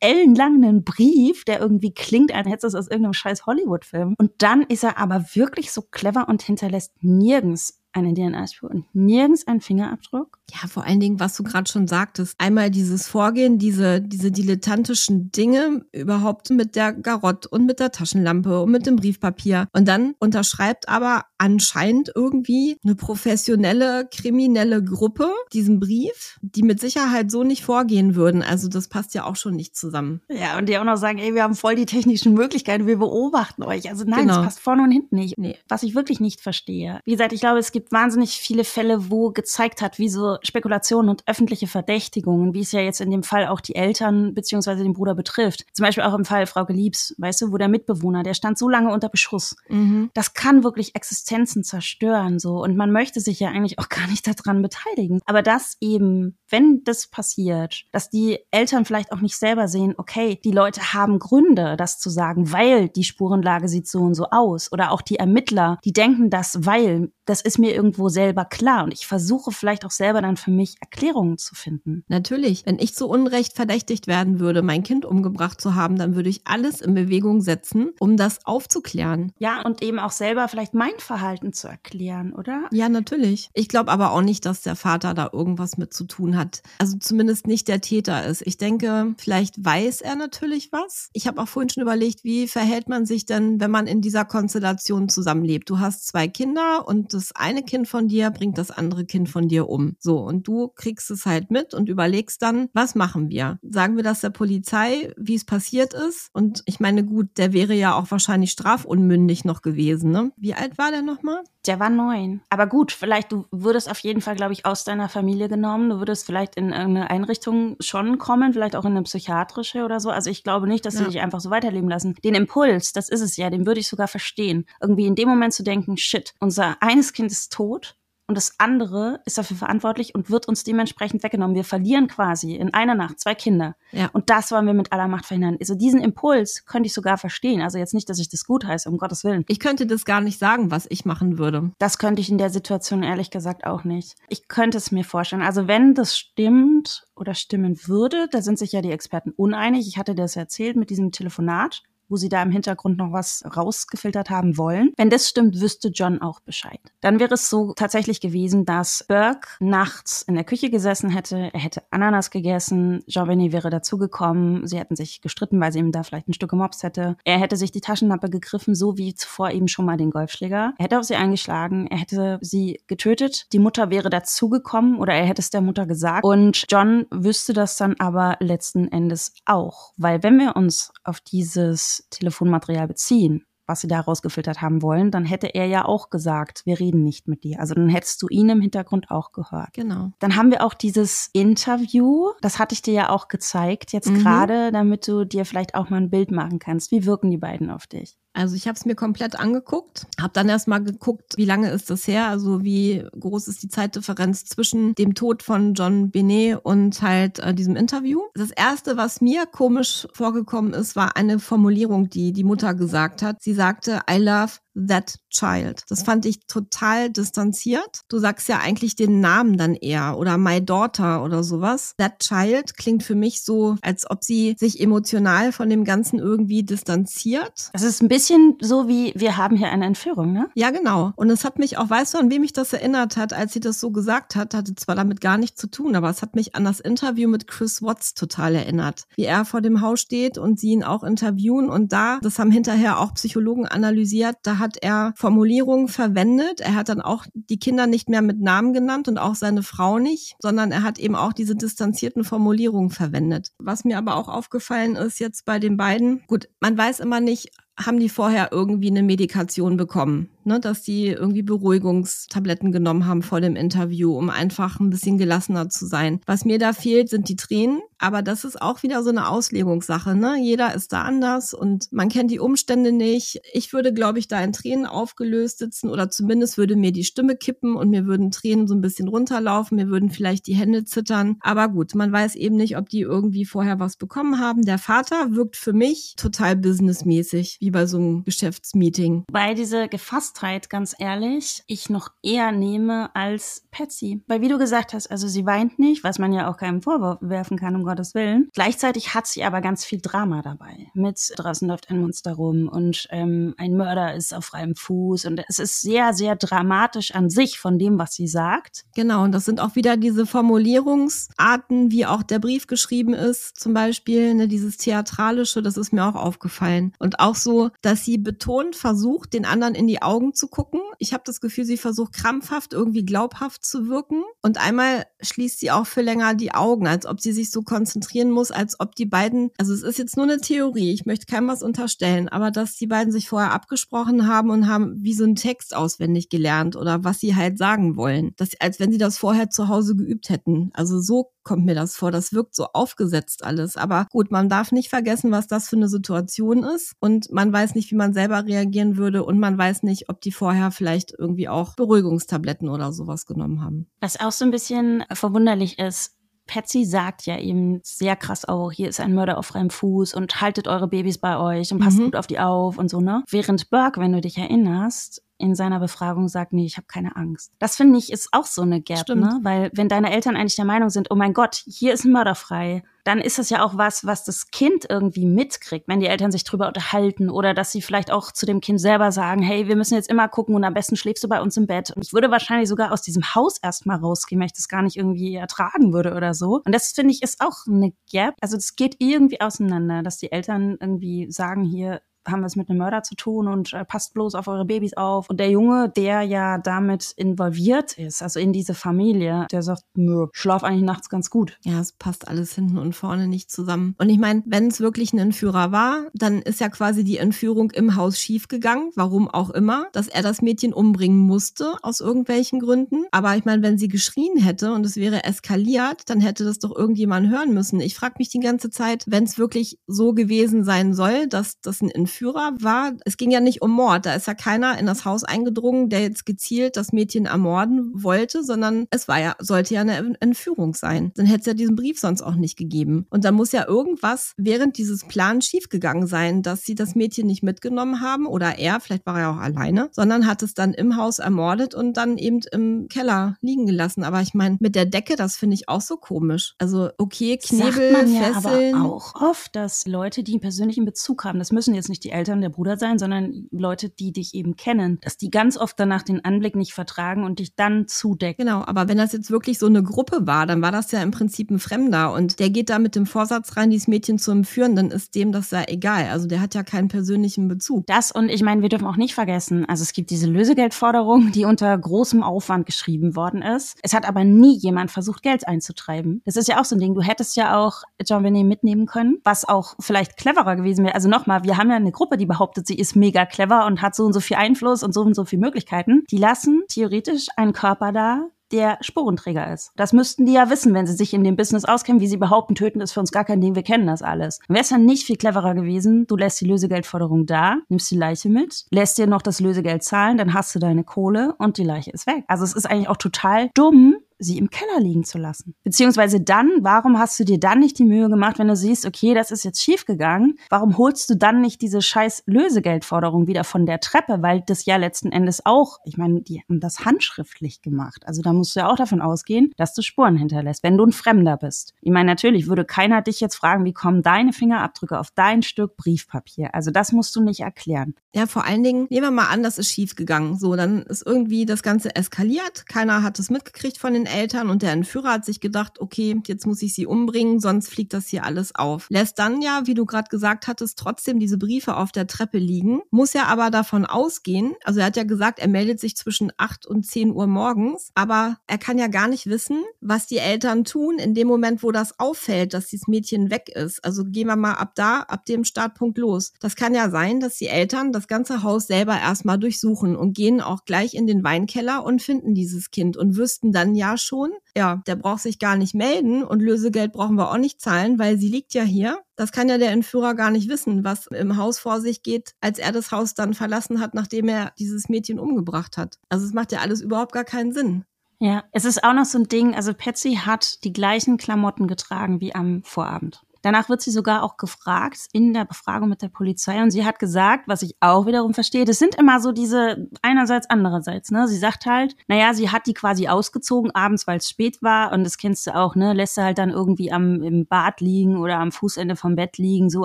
[0.00, 4.14] ellenlang einen Brief, der irgendwie klingt, als hätte es aus irgendeinem scheiß Hollywood-Film.
[4.18, 9.46] Und dann ist er aber wirklich so clever und hinterlässt nirgends eine DNA-Spur und nirgends
[9.46, 10.37] einen Fingerabdruck.
[10.50, 15.30] Ja, vor allen Dingen, was du gerade schon sagtest, einmal dieses Vorgehen, diese, diese dilettantischen
[15.30, 19.68] Dinge überhaupt mit der Garotte und mit der Taschenlampe und mit dem Briefpapier.
[19.72, 27.30] Und dann unterschreibt aber anscheinend irgendwie eine professionelle kriminelle Gruppe diesen Brief, die mit Sicherheit
[27.30, 28.42] so nicht vorgehen würden.
[28.42, 30.22] Also das passt ja auch schon nicht zusammen.
[30.30, 33.62] Ja, und die auch noch sagen, ey, wir haben voll die technischen Möglichkeiten, wir beobachten
[33.62, 33.88] euch.
[33.90, 34.36] Also nein, Genau.
[34.36, 35.36] das passt vorne und hinten nicht.
[35.38, 35.56] Nee.
[35.68, 37.00] Was ich wirklich nicht verstehe.
[37.04, 41.10] Wie gesagt, ich glaube, es gibt wahnsinnig viele Fälle, wo gezeigt hat, wie so Spekulationen
[41.10, 44.92] und öffentliche Verdächtigungen, wie es ja jetzt in dem Fall auch die Eltern beziehungsweise den
[44.92, 45.64] Bruder betrifft.
[45.72, 48.68] Zum Beispiel auch im Fall Frau Geliebs, weißt du, wo der Mitbewohner, der stand so
[48.68, 49.56] lange unter Beschuss.
[49.68, 50.10] Mhm.
[50.14, 52.62] Das kann wirklich Existenzen zerstören, so.
[52.62, 55.20] Und man möchte sich ja eigentlich auch gar nicht daran beteiligen.
[55.26, 60.40] Aber das eben, wenn das passiert, dass die Eltern vielleicht auch nicht selber sehen, okay,
[60.44, 64.72] die Leute haben Gründe, das zu sagen, weil die Spurenlage sieht so und so aus.
[64.72, 68.84] Oder auch die Ermittler, die denken das, weil das ist mir irgendwo selber klar.
[68.84, 72.04] Und ich versuche vielleicht auch selber dann für mich Erklärungen zu finden.
[72.08, 72.66] Natürlich.
[72.66, 76.42] Wenn ich zu Unrecht verdächtigt werden würde, mein Kind umgebracht zu haben, dann würde ich
[76.44, 79.32] alles in Bewegung setzen, um das aufzuklären.
[79.38, 82.68] Ja, und eben auch selber vielleicht mein Verhalten zu erklären, oder?
[82.72, 83.50] Ja, natürlich.
[83.54, 86.62] Ich glaube aber auch nicht, dass der Vater da irgendwas mit zu tun hat.
[86.78, 88.42] Also zumindest nicht der Täter ist.
[88.46, 91.10] Ich denke, vielleicht weiß er natürlich was.
[91.12, 94.24] Ich habe auch vorhin schon überlegt, wie verhält man sich denn, wenn man in dieser
[94.24, 95.70] Konstellation zusammenlebt?
[95.70, 99.48] Du hast zwei Kinder und das eine Kind von dir bringt das andere Kind von
[99.48, 99.96] dir um.
[99.98, 103.58] So, und du kriegst es halt mit und überlegst dann, was machen wir?
[103.62, 106.30] Sagen wir das der Polizei, wie es passiert ist?
[106.32, 110.32] Und ich meine, gut, der wäre ja auch wahrscheinlich strafunmündig noch gewesen, ne?
[110.36, 111.42] Wie alt war der nochmal?
[111.66, 112.40] Der war neun.
[112.48, 115.90] Aber gut, vielleicht du würdest auf jeden Fall, glaube ich, aus deiner Familie genommen.
[115.90, 120.10] Du würdest vielleicht in irgendeine Einrichtung schon kommen, vielleicht auch in eine psychiatrische oder so.
[120.10, 121.08] Also ich glaube nicht, dass sie ja.
[121.08, 122.14] dich einfach so weiterleben lassen.
[122.24, 124.64] Den Impuls, das ist es ja, den würde ich sogar verstehen.
[124.80, 127.97] Irgendwie in dem Moment zu denken, shit, unser eines Kind ist tot
[128.28, 131.56] und das andere ist dafür verantwortlich und wird uns dementsprechend weggenommen.
[131.56, 133.74] Wir verlieren quasi in einer Nacht zwei Kinder.
[133.90, 134.10] Ja.
[134.12, 135.56] Und das wollen wir mit aller Macht verhindern.
[135.58, 137.62] Also diesen Impuls könnte ich sogar verstehen.
[137.62, 139.46] Also jetzt nicht, dass ich das gut heiße, um Gottes Willen.
[139.48, 141.72] Ich könnte das gar nicht sagen, was ich machen würde.
[141.78, 144.14] Das könnte ich in der Situation ehrlich gesagt auch nicht.
[144.28, 145.40] Ich könnte es mir vorstellen.
[145.40, 149.88] Also wenn das stimmt oder stimmen würde, da sind sich ja die Experten uneinig.
[149.88, 154.30] Ich hatte das erzählt mit diesem Telefonat wo sie da im Hintergrund noch was rausgefiltert
[154.30, 154.92] haben wollen.
[154.96, 156.80] Wenn das stimmt, wüsste John auch Bescheid.
[157.00, 161.60] Dann wäre es so tatsächlich gewesen, dass Burke nachts in der Küche gesessen hätte, er
[161.60, 166.28] hätte Ananas gegessen, Giovanni wäre dazugekommen, sie hätten sich gestritten, weil sie ihm da vielleicht
[166.28, 167.16] ein Stück gemobst hätte.
[167.24, 170.74] Er hätte sich die Taschenlampe gegriffen, so wie zuvor eben schon mal den Golfschläger.
[170.78, 173.46] Er hätte auf sie eingeschlagen, er hätte sie getötet.
[173.52, 176.24] Die Mutter wäre dazugekommen oder er hätte es der Mutter gesagt.
[176.24, 179.92] Und John wüsste das dann aber letzten Endes auch.
[179.96, 185.26] Weil wenn wir uns auf dieses Telefonmaterial beziehen, was sie da rausgefiltert haben wollen, dann
[185.26, 187.60] hätte er ja auch gesagt, wir reden nicht mit dir.
[187.60, 189.74] Also dann hättest du ihn im Hintergrund auch gehört.
[189.74, 190.10] Genau.
[190.18, 194.20] Dann haben wir auch dieses Interview, das hatte ich dir ja auch gezeigt, jetzt mhm.
[194.20, 196.90] gerade, damit du dir vielleicht auch mal ein Bild machen kannst.
[196.90, 198.18] Wie wirken die beiden auf dich?
[198.32, 202.06] Also ich habe es mir komplett angeguckt, habe dann erstmal geguckt, wie lange ist das
[202.06, 207.40] her, also wie groß ist die Zeitdifferenz zwischen dem Tod von John Benet und halt
[207.40, 208.20] äh, diesem Interview.
[208.34, 213.42] Das erste, was mir komisch vorgekommen ist, war eine Formulierung, die die Mutter gesagt hat.
[213.42, 215.82] Sie sagte, I love that child.
[215.88, 218.02] Das fand ich total distanziert.
[218.08, 221.94] Du sagst ja eigentlich den Namen dann eher oder my daughter oder sowas.
[221.98, 226.62] That child klingt für mich so, als ob sie sich emotional von dem Ganzen irgendwie
[226.62, 227.70] distanziert.
[227.72, 230.48] Das ist ein bisschen so wie, wir haben hier eine Entführung, ne?
[230.54, 231.12] Ja, genau.
[231.16, 233.60] Und es hat mich auch, weißt du, an wem mich das erinnert hat, als sie
[233.60, 236.54] das so gesagt hat, hatte zwar damit gar nichts zu tun, aber es hat mich
[236.54, 239.04] an das Interview mit Chris Watts total erinnert.
[239.16, 242.50] Wie er vor dem Haus steht und sie ihn auch interviewen und da, das haben
[242.50, 246.60] hinterher auch Psychologen analysiert, da hat er Formulierungen verwendet.
[246.60, 249.98] Er hat dann auch die Kinder nicht mehr mit Namen genannt und auch seine Frau
[249.98, 253.52] nicht, sondern er hat eben auch diese distanzierten Formulierungen verwendet.
[253.58, 257.50] Was mir aber auch aufgefallen ist jetzt bei den beiden, gut, man weiß immer nicht,
[257.78, 263.40] haben die vorher irgendwie eine Medikation bekommen, ne, dass die irgendwie Beruhigungstabletten genommen haben vor
[263.40, 266.20] dem Interview, um einfach ein bisschen gelassener zu sein.
[266.26, 270.16] Was mir da fehlt, sind die Tränen, aber das ist auch wieder so eine Auslegungssache,
[270.16, 270.36] ne?
[270.40, 273.40] Jeder ist da anders und man kennt die Umstände nicht.
[273.52, 277.36] Ich würde, glaube ich, da in Tränen aufgelöst sitzen oder zumindest würde mir die Stimme
[277.36, 281.36] kippen und mir würden Tränen so ein bisschen runterlaufen, mir würden vielleicht die Hände zittern,
[281.40, 284.62] aber gut, man weiß eben nicht, ob die irgendwie vorher was bekommen haben.
[284.62, 289.24] Der Vater wirkt für mich total businessmäßig, wie bei so einem Geschäftsmeeting.
[289.30, 294.22] Bei dieser Gefasstheit, ganz ehrlich, ich noch eher nehme als Patsy.
[294.26, 297.58] Weil wie du gesagt hast, also sie weint nicht, was man ja auch keinem vorwerfen
[297.58, 298.48] kann, um Gottes Willen.
[298.54, 300.86] Gleichzeitig hat sie aber ganz viel Drama dabei.
[300.94, 305.42] Mit draußen läuft ein Monster rum und ähm, ein Mörder ist auf freiem Fuß und
[305.46, 308.86] es ist sehr, sehr dramatisch an sich von dem, was sie sagt.
[308.94, 313.74] Genau, und das sind auch wieder diese Formulierungsarten, wie auch der Brief geschrieben ist, zum
[313.74, 316.94] Beispiel, ne, dieses Theatralische, das ist mir auch aufgefallen.
[316.98, 320.80] Und auch so dass sie betont versucht, den anderen in die Augen zu gucken.
[320.98, 324.22] Ich habe das Gefühl, sie versucht krampfhaft irgendwie glaubhaft zu wirken.
[324.42, 328.30] Und einmal schließt sie auch für länger die Augen, als ob sie sich so konzentrieren
[328.30, 331.48] muss, als ob die beiden, also es ist jetzt nur eine Theorie, ich möchte keinem
[331.48, 335.36] was unterstellen, aber dass die beiden sich vorher abgesprochen haben und haben wie so einen
[335.36, 338.32] Text auswendig gelernt oder was sie halt sagen wollen.
[338.36, 340.70] Das, als wenn sie das vorher zu Hause geübt hätten.
[340.74, 342.10] Also so kommt mir das vor.
[342.10, 343.76] Das wirkt so aufgesetzt alles.
[343.76, 346.92] Aber gut, man darf nicht vergessen, was das für eine Situation ist.
[347.00, 349.24] Und man weiß nicht, wie man selber reagieren würde.
[349.24, 353.86] Und man weiß nicht, ob die vorher vielleicht irgendwie auch Beruhigungstabletten oder sowas genommen haben.
[354.00, 356.16] Was auch so ein bisschen verwunderlich ist,
[356.48, 360.40] Patsy sagt ja eben sehr krass auch, hier ist ein Mörder auf freiem Fuß und
[360.40, 362.06] haltet eure Babys bei euch und passt mhm.
[362.06, 363.22] gut auf die auf und so, ne?
[363.30, 367.52] Während Burke, wenn du dich erinnerst, in seiner Befragung sagt, nee, ich habe keine Angst.
[367.58, 369.22] Das finde ich ist auch so eine Gap, Stimmt.
[369.22, 369.40] ne?
[369.42, 372.34] Weil wenn deine Eltern eigentlich der Meinung sind, oh mein Gott, hier ist ein Mörder
[372.34, 376.30] frei, dann ist das ja auch was, was das Kind irgendwie mitkriegt, wenn die Eltern
[376.30, 379.76] sich drüber unterhalten oder dass sie vielleicht auch zu dem Kind selber sagen, hey, wir
[379.76, 381.90] müssen jetzt immer gucken und am besten schläfst du bei uns im Bett.
[381.90, 384.96] Und ich würde wahrscheinlich sogar aus diesem Haus erstmal rausgehen, weil ich das gar nicht
[384.96, 386.60] irgendwie ertragen würde oder so.
[386.66, 388.34] Und das finde ich ist auch eine Gap.
[388.42, 392.68] Also es geht irgendwie auseinander, dass die Eltern irgendwie sagen hier, haben wir es mit
[392.68, 395.30] einem Mörder zu tun und äh, passt bloß auf eure Babys auf.
[395.30, 400.26] Und der Junge, der ja damit involviert ist, also in diese Familie, der sagt, nö,
[400.32, 401.58] schlaf eigentlich nachts ganz gut.
[401.62, 403.94] Ja, es passt alles hinten und vorne nicht zusammen.
[403.98, 407.70] Und ich meine, wenn es wirklich ein Entführer war, dann ist ja quasi die Entführung
[407.70, 413.04] im Haus schiefgegangen, warum auch immer, dass er das Mädchen umbringen musste, aus irgendwelchen Gründen.
[413.10, 416.74] Aber ich meine, wenn sie geschrien hätte und es wäre eskaliert, dann hätte das doch
[416.74, 417.80] irgendjemand hören müssen.
[417.80, 421.80] Ich frage mich die ganze Zeit, wenn es wirklich so gewesen sein soll, dass das
[421.80, 424.04] ein Entführer Entführer war, es ging ja nicht um Mord.
[424.04, 428.42] Da ist ja keiner in das Haus eingedrungen, der jetzt gezielt das Mädchen ermorden wollte,
[428.42, 431.12] sondern es war ja, sollte ja eine Entführung sein.
[431.14, 433.06] Dann hätte es ja diesen Brief sonst auch nicht gegeben.
[433.10, 437.44] Und da muss ja irgendwas während dieses Plans schiefgegangen sein, dass sie das Mädchen nicht
[437.44, 441.20] mitgenommen haben oder er, vielleicht war er auch alleine, sondern hat es dann im Haus
[441.20, 444.02] ermordet und dann eben im Keller liegen gelassen.
[444.02, 446.56] Aber ich meine, mit der Decke, das finde ich auch so komisch.
[446.58, 448.74] Also okay, Knebel, Sagt man ja Fesseln.
[448.74, 452.07] aber auch oft, dass Leute, die einen persönlichen Bezug haben, das müssen jetzt nicht die
[452.08, 455.78] die Eltern, der Bruder sein, sondern Leute, die dich eben kennen, dass die ganz oft
[455.78, 458.46] danach den Anblick nicht vertragen und dich dann zudecken.
[458.46, 461.10] Genau, aber wenn das jetzt wirklich so eine Gruppe war, dann war das ja im
[461.10, 464.74] Prinzip ein Fremder und der geht da mit dem Vorsatz rein, dieses Mädchen zu entführen,
[464.74, 466.06] dann ist dem das ja egal.
[466.10, 467.86] Also der hat ja keinen persönlichen Bezug.
[467.86, 471.44] Das und ich meine, wir dürfen auch nicht vergessen, also es gibt diese Lösegeldforderung, die
[471.44, 473.78] unter großem Aufwand geschrieben worden ist.
[473.82, 476.22] Es hat aber nie jemand versucht, Geld einzutreiben.
[476.24, 476.94] Das ist ja auch so ein Ding.
[476.94, 480.94] Du hättest ja auch John Benet mitnehmen können, was auch vielleicht cleverer gewesen wäre.
[480.94, 483.94] Also nochmal, wir haben ja eine Gruppe, die behauptet, sie ist mega clever und hat
[483.94, 487.52] so und so viel Einfluss und so und so viele Möglichkeiten, die lassen theoretisch einen
[487.52, 489.72] Körper da, der Spurenträger ist.
[489.76, 492.54] Das müssten die ja wissen, wenn sie sich in dem Business auskennen, wie sie behaupten,
[492.54, 494.40] töten ist für uns gar kein Ding, wir kennen das alles.
[494.48, 498.30] Wäre es dann nicht viel cleverer gewesen, du lässt die Lösegeldforderung da, nimmst die Leiche
[498.30, 501.90] mit, lässt dir noch das Lösegeld zahlen, dann hast du deine Kohle und die Leiche
[501.90, 502.24] ist weg.
[502.26, 505.54] Also es ist eigentlich auch total dumm, sie im Keller liegen zu lassen.
[505.64, 509.14] Beziehungsweise dann, warum hast du dir dann nicht die Mühe gemacht, wenn du siehst, okay,
[509.14, 513.80] das ist jetzt schiefgegangen, warum holst du dann nicht diese scheiß Lösegeldforderung wieder von der
[513.80, 518.06] Treppe, weil das ja letzten Endes auch, ich meine, die haben das handschriftlich gemacht.
[518.06, 520.92] Also da musst du ja auch davon ausgehen, dass du Spuren hinterlässt, wenn du ein
[520.92, 521.74] Fremder bist.
[521.80, 525.76] Ich meine, natürlich würde keiner dich jetzt fragen, wie kommen deine Fingerabdrücke auf dein Stück
[525.76, 526.54] Briefpapier.
[526.54, 527.94] Also das musst du nicht erklären.
[528.14, 530.38] Ja, vor allen Dingen, nehmen wir mal an, das ist schiefgegangen.
[530.38, 532.66] So, dann ist irgendwie das Ganze eskaliert.
[532.66, 536.46] Keiner hat es mitgekriegt von den Eltern und der Entführer hat sich gedacht, okay, jetzt
[536.46, 538.86] muss ich sie umbringen, sonst fliegt das hier alles auf.
[538.90, 542.80] Lässt dann ja, wie du gerade gesagt hattest, trotzdem diese Briefe auf der Treppe liegen,
[542.90, 546.66] muss ja aber davon ausgehen, also er hat ja gesagt, er meldet sich zwischen 8
[546.66, 550.98] und 10 Uhr morgens, aber er kann ja gar nicht wissen, was die Eltern tun
[550.98, 553.84] in dem Moment, wo das auffällt, dass dieses Mädchen weg ist.
[553.84, 556.32] Also gehen wir mal ab da, ab dem Startpunkt los.
[556.40, 560.40] Das kann ja sein, dass die Eltern das ganze Haus selber erstmal durchsuchen und gehen
[560.40, 564.82] auch gleich in den Weinkeller und finden dieses Kind und wüssten dann ja schon, ja,
[564.86, 568.28] der braucht sich gar nicht melden und Lösegeld brauchen wir auch nicht zahlen, weil sie
[568.28, 569.00] liegt ja hier.
[569.16, 572.58] Das kann ja der Entführer gar nicht wissen, was im Haus vor sich geht, als
[572.58, 575.98] er das Haus dann verlassen hat, nachdem er dieses Mädchen umgebracht hat.
[576.08, 577.84] Also es macht ja alles überhaupt gar keinen Sinn.
[578.20, 582.20] Ja, es ist auch noch so ein Ding, also Patsy hat die gleichen Klamotten getragen
[582.20, 583.22] wie am Vorabend.
[583.48, 586.98] Danach wird sie sogar auch gefragt in der Befragung mit der Polizei und sie hat
[586.98, 591.26] gesagt, was ich auch wiederum verstehe, das sind immer so diese einerseits, andererseits, ne?
[591.28, 595.02] Sie sagt halt, naja, sie hat die quasi ausgezogen abends, weil es spät war und
[595.02, 595.94] das kennst du auch, ne?
[595.94, 599.70] Lässt sie halt dann irgendwie am, im Bad liegen oder am Fußende vom Bett liegen,
[599.70, 599.84] so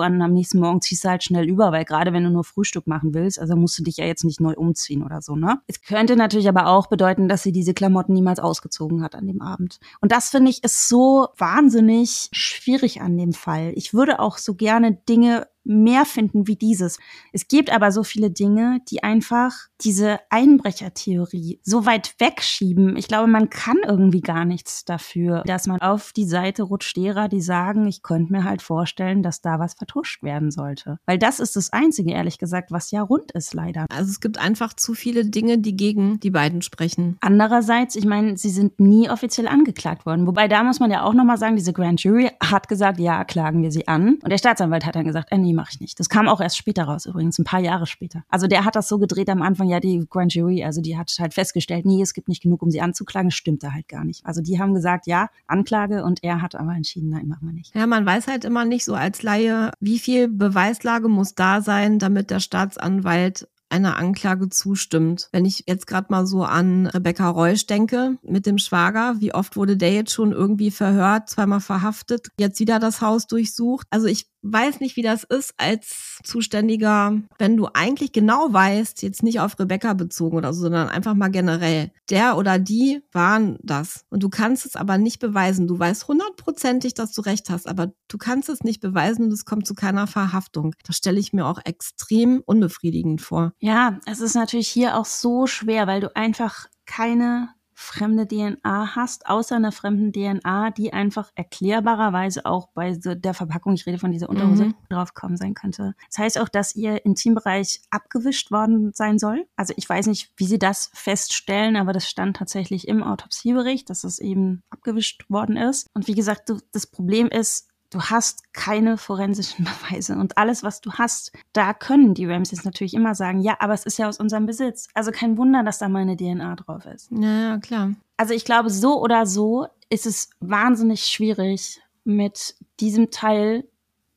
[0.00, 2.86] an, am nächsten Morgen ziehst du halt schnell über, weil gerade wenn du nur Frühstück
[2.86, 5.62] machen willst, also musst du dich ja jetzt nicht neu umziehen oder so, ne?
[5.68, 9.40] Es könnte natürlich aber auch bedeuten, dass sie diese Klamotten niemals ausgezogen hat an dem
[9.40, 9.80] Abend.
[10.02, 13.53] Und das finde ich ist so wahnsinnig schwierig an dem Fall.
[13.74, 16.98] Ich würde auch so gerne Dinge mehr finden wie dieses.
[17.32, 22.96] Es gibt aber so viele Dinge, die einfach diese Einbrechertheorie so weit wegschieben.
[22.96, 27.28] Ich glaube, man kann irgendwie gar nichts dafür, dass man auf die Seite rutscht derer,
[27.28, 30.98] die sagen, ich könnte mir halt vorstellen, dass da was vertuscht werden sollte.
[31.06, 33.86] Weil das ist das Einzige, ehrlich gesagt, was ja rund ist, leider.
[33.90, 37.16] Also es gibt einfach zu viele Dinge, die gegen die beiden sprechen.
[37.20, 40.26] Andererseits, ich meine, sie sind nie offiziell angeklagt worden.
[40.26, 43.62] Wobei da muss man ja auch nochmal sagen, diese Grand Jury hat gesagt, ja, klagen
[43.62, 44.18] wir sie an.
[44.22, 45.98] Und der Staatsanwalt hat dann gesagt, äh, nee, mach ich nicht.
[46.00, 48.24] Das kam auch erst später raus, übrigens, ein paar Jahre später.
[48.28, 51.14] Also der hat das so gedreht am Anfang, ja, die Grand Jury, also die hat
[51.18, 53.30] halt festgestellt, nee, es gibt nicht genug, um sie anzuklagen.
[53.30, 54.24] Stimmt da halt gar nicht.
[54.26, 57.74] Also die haben gesagt, ja, Anklage und er hat aber entschieden, nein, machen wir nicht.
[57.74, 61.98] Ja, man weiß halt immer nicht so als Laie, wie viel Beweislage muss da sein,
[61.98, 65.28] damit der Staatsanwalt einer Anklage zustimmt.
[65.32, 69.56] Wenn ich jetzt gerade mal so an Rebecca Reusch denke mit dem Schwager, wie oft
[69.56, 73.86] wurde der jetzt schon irgendwie verhört, zweimal verhaftet, jetzt wieder das Haus durchsucht.
[73.90, 79.22] Also ich weiß nicht, wie das ist als Zuständiger, wenn du eigentlich genau weißt, jetzt
[79.22, 84.04] nicht auf Rebecca bezogen oder so, sondern einfach mal generell, der oder die waren das.
[84.10, 85.66] Und du kannst es aber nicht beweisen.
[85.66, 89.44] Du weißt hundertprozentig, dass du recht hast, aber du kannst es nicht beweisen und es
[89.44, 90.74] kommt zu keiner Verhaftung.
[90.86, 93.52] Das stelle ich mir auch extrem unbefriedigend vor.
[93.58, 99.26] Ja, es ist natürlich hier auch so schwer, weil du einfach keine fremde DNA hast,
[99.26, 104.28] außer einer fremden DNA, die einfach erklärbarerweise auch bei der Verpackung, ich rede von dieser
[104.28, 104.74] Unterhose, mhm.
[104.88, 105.94] draufkommen sein könnte.
[106.08, 109.46] Das heißt auch, dass ihr Intimbereich abgewischt worden sein soll.
[109.56, 114.04] Also ich weiß nicht, wie sie das feststellen, aber das stand tatsächlich im Autopsiebericht, dass
[114.04, 115.88] es eben abgewischt worden ist.
[115.94, 120.92] Und wie gesagt, das Problem ist, du hast keine forensischen Beweise und alles, was du
[120.92, 124.46] hast, da können die Ramses natürlich immer sagen, ja, aber es ist ja aus unserem
[124.46, 124.88] Besitz.
[124.94, 127.10] Also kein Wunder, dass da meine DNA drauf ist.
[127.12, 127.94] Ja, klar.
[128.16, 133.64] Also ich glaube, so oder so ist es wahnsinnig schwierig, mit diesem Teil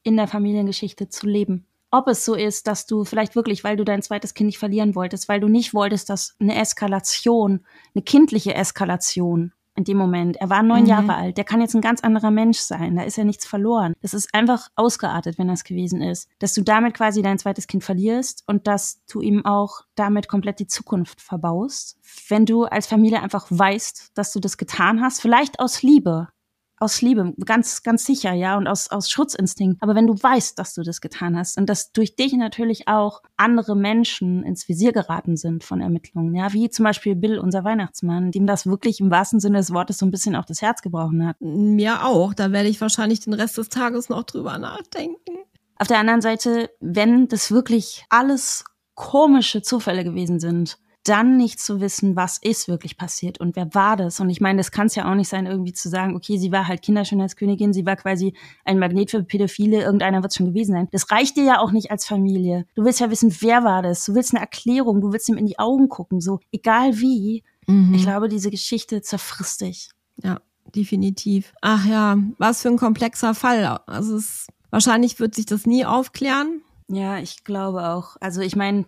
[0.04, 1.66] in der Familiengeschichte zu leben.
[1.90, 4.94] Ob es so ist, dass du vielleicht wirklich, weil du dein zweites Kind nicht verlieren
[4.94, 10.38] wolltest, weil du nicht wolltest, dass eine Eskalation, eine kindliche Eskalation in dem Moment.
[10.38, 10.88] Er war neun mhm.
[10.88, 11.38] Jahre alt.
[11.38, 12.96] Der kann jetzt ein ganz anderer Mensch sein.
[12.96, 13.94] Da ist ja nichts verloren.
[14.02, 16.30] Das ist einfach ausgeartet, wenn das gewesen ist.
[16.40, 20.60] Dass du damit quasi dein zweites Kind verlierst und dass du ihm auch damit komplett
[20.60, 21.98] die Zukunft verbaust.
[22.28, 26.28] Wenn du als Familie einfach weißt, dass du das getan hast, vielleicht aus Liebe,
[26.80, 29.82] aus Liebe, ganz, ganz sicher, ja, und aus, aus Schutzinstinkt.
[29.82, 33.22] Aber wenn du weißt, dass du das getan hast und dass durch dich natürlich auch
[33.36, 38.32] andere Menschen ins Visier geraten sind von Ermittlungen, ja, wie zum Beispiel Bill, unser Weihnachtsmann,
[38.32, 41.26] dem das wirklich im wahrsten Sinne des Wortes so ein bisschen auch das Herz gebrochen
[41.26, 41.38] hat.
[41.40, 42.34] Mir auch.
[42.34, 45.38] Da werde ich wahrscheinlich den Rest des Tages noch drüber nachdenken.
[45.80, 48.64] Auf der anderen Seite, wenn das wirklich alles
[48.96, 53.96] komische Zufälle gewesen sind, dann nicht zu wissen, was ist wirklich passiert und wer war
[53.98, 54.20] das.
[54.20, 56.52] Und ich meine, das kann es ja auch nicht sein, irgendwie zu sagen, okay, sie
[56.52, 58.34] war halt Kinderschönheitskönigin, sie war quasi
[58.66, 60.88] ein Magnet für Pädophile, irgendeiner wird schon gewesen sein.
[60.92, 62.66] Das reicht dir ja auch nicht als Familie.
[62.76, 64.06] Du willst ja wissen, wer war das.
[64.06, 67.44] Du willst eine Erklärung, du willst ihm in die Augen gucken, so egal wie.
[67.68, 67.94] Mhm.
[67.94, 69.90] Ich glaube, diese Geschichte zerfrisst dich.
[70.24, 70.40] Ja,
[70.76, 71.54] definitiv.
[71.62, 73.66] Ach ja, was für ein komplexer Fall.
[73.86, 76.62] Also es, wahrscheinlich wird sich das nie aufklären.
[76.90, 78.16] Ja, ich glaube auch.
[78.22, 78.86] Also ich meine,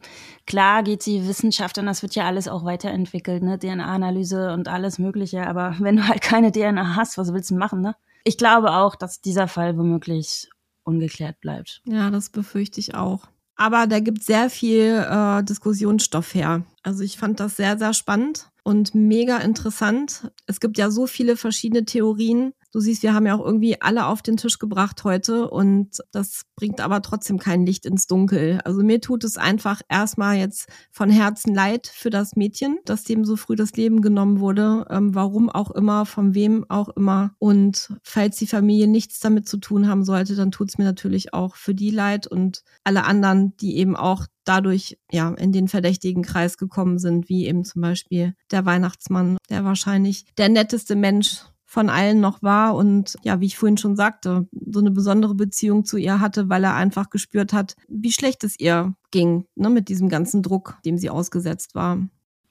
[0.48, 3.60] klar geht die Wissenschaft und das wird ja alles auch weiterentwickelt, ne?
[3.60, 5.46] DNA-Analyse und alles Mögliche.
[5.46, 7.96] Aber wenn du halt keine DNA hast, was willst du machen, ne?
[8.24, 10.50] Ich glaube auch, dass dieser Fall womöglich
[10.84, 11.82] ungeklärt bleibt.
[11.86, 13.28] Ja, das befürchte ich auch.
[13.56, 16.64] Aber da gibt sehr viel äh, Diskussionsstoff her.
[16.82, 20.32] Also ich fand das sehr, sehr spannend und mega interessant.
[20.46, 22.54] Es gibt ja so viele verschiedene Theorien.
[22.72, 26.44] Du siehst, wir haben ja auch irgendwie alle auf den Tisch gebracht heute und das
[26.56, 28.60] bringt aber trotzdem kein Licht ins Dunkel.
[28.64, 33.26] Also mir tut es einfach erstmal jetzt von Herzen leid für das Mädchen, dass dem
[33.26, 37.32] so früh das Leben genommen wurde, ähm, warum auch immer, von wem auch immer.
[37.40, 41.34] Und falls die Familie nichts damit zu tun haben sollte, dann tut es mir natürlich
[41.34, 46.22] auch für die leid und alle anderen, die eben auch dadurch ja in den verdächtigen
[46.22, 51.92] Kreis gekommen sind, wie eben zum Beispiel der Weihnachtsmann, der wahrscheinlich der netteste Mensch von
[51.92, 55.98] allen noch war und ja, wie ich vorhin schon sagte, so eine besondere Beziehung zu
[55.98, 60.10] ihr hatte, weil er einfach gespürt hat, wie schlecht es ihr ging, ne, mit diesem
[60.10, 62.00] ganzen Druck, dem sie ausgesetzt war.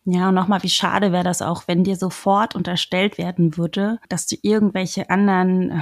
[0.04, 4.28] Ja, und nochmal, wie schade wäre das auch, wenn dir sofort unterstellt werden würde, dass
[4.28, 5.80] du irgendwelche anderen äh,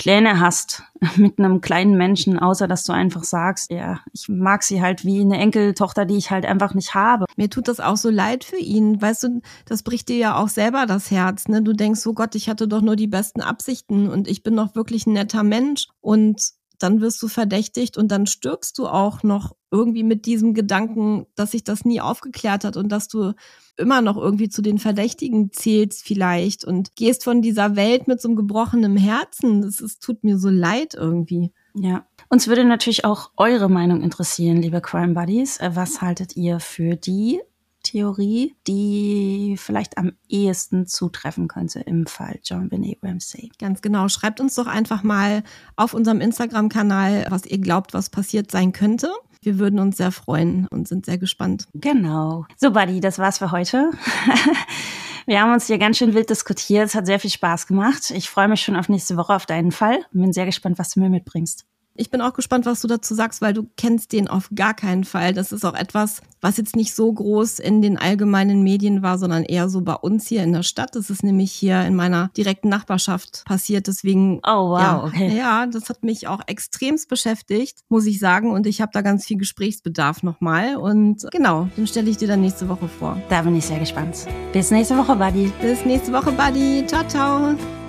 [0.00, 0.82] Pläne hast
[1.16, 5.20] mit einem kleinen Menschen, außer dass du einfach sagst, ja, ich mag sie halt wie
[5.20, 7.26] eine Enkeltochter, die ich halt einfach nicht habe.
[7.36, 9.00] Mir tut das auch so leid für ihn.
[9.02, 11.48] Weißt du, das bricht dir ja auch selber das Herz.
[11.48, 11.60] Ne?
[11.60, 14.74] Du denkst, oh Gott, ich hatte doch nur die besten Absichten und ich bin doch
[14.74, 15.88] wirklich ein netter Mensch.
[16.00, 16.52] Und
[16.82, 21.52] dann wirst du verdächtigt und dann stirbst du auch noch irgendwie mit diesem Gedanken, dass
[21.52, 23.32] sich das nie aufgeklärt hat und dass du
[23.76, 28.28] immer noch irgendwie zu den Verdächtigen zählst vielleicht und gehst von dieser Welt mit so
[28.28, 29.62] einem gebrochenen Herzen.
[29.62, 31.52] Das ist, tut mir so leid irgendwie.
[31.74, 32.04] Ja.
[32.28, 35.58] Uns würde natürlich auch eure Meinung interessieren, liebe Crime Buddies.
[35.58, 37.40] Äh, was haltet ihr für die
[37.82, 43.50] Theorie, die vielleicht am ehesten zutreffen könnte im Fall John Benet Ramsey.
[43.58, 44.08] Ganz genau.
[44.08, 45.42] Schreibt uns doch einfach mal
[45.76, 49.10] auf unserem Instagram-Kanal, was ihr glaubt, was passiert sein könnte.
[49.42, 51.66] Wir würden uns sehr freuen und sind sehr gespannt.
[51.74, 52.44] Genau.
[52.58, 53.90] So, Buddy, das war's für heute.
[55.26, 56.86] Wir haben uns hier ganz schön wild diskutiert.
[56.86, 58.10] Es hat sehr viel Spaß gemacht.
[58.10, 61.00] Ich freue mich schon auf nächste Woche auf deinen Fall bin sehr gespannt, was du
[61.00, 61.66] mir mitbringst.
[61.94, 65.04] Ich bin auch gespannt, was du dazu sagst, weil du kennst den auf gar keinen
[65.04, 65.34] Fall.
[65.34, 69.44] Das ist auch etwas, was jetzt nicht so groß in den allgemeinen Medien war, sondern
[69.44, 70.94] eher so bei uns hier in der Stadt.
[70.94, 73.86] Das ist nämlich hier in meiner direkten Nachbarschaft passiert.
[73.86, 75.36] Deswegen, oh wow, ja, okay.
[75.36, 78.52] Ja, das hat mich auch extremst beschäftigt, muss ich sagen.
[78.52, 80.76] Und ich habe da ganz viel Gesprächsbedarf nochmal.
[80.76, 83.20] Und genau, den stelle ich dir dann nächste Woche vor.
[83.28, 84.26] Da bin ich sehr gespannt.
[84.52, 85.52] Bis nächste Woche, Buddy.
[85.60, 86.84] Bis nächste Woche, Buddy.
[86.86, 87.79] Ciao, ciao.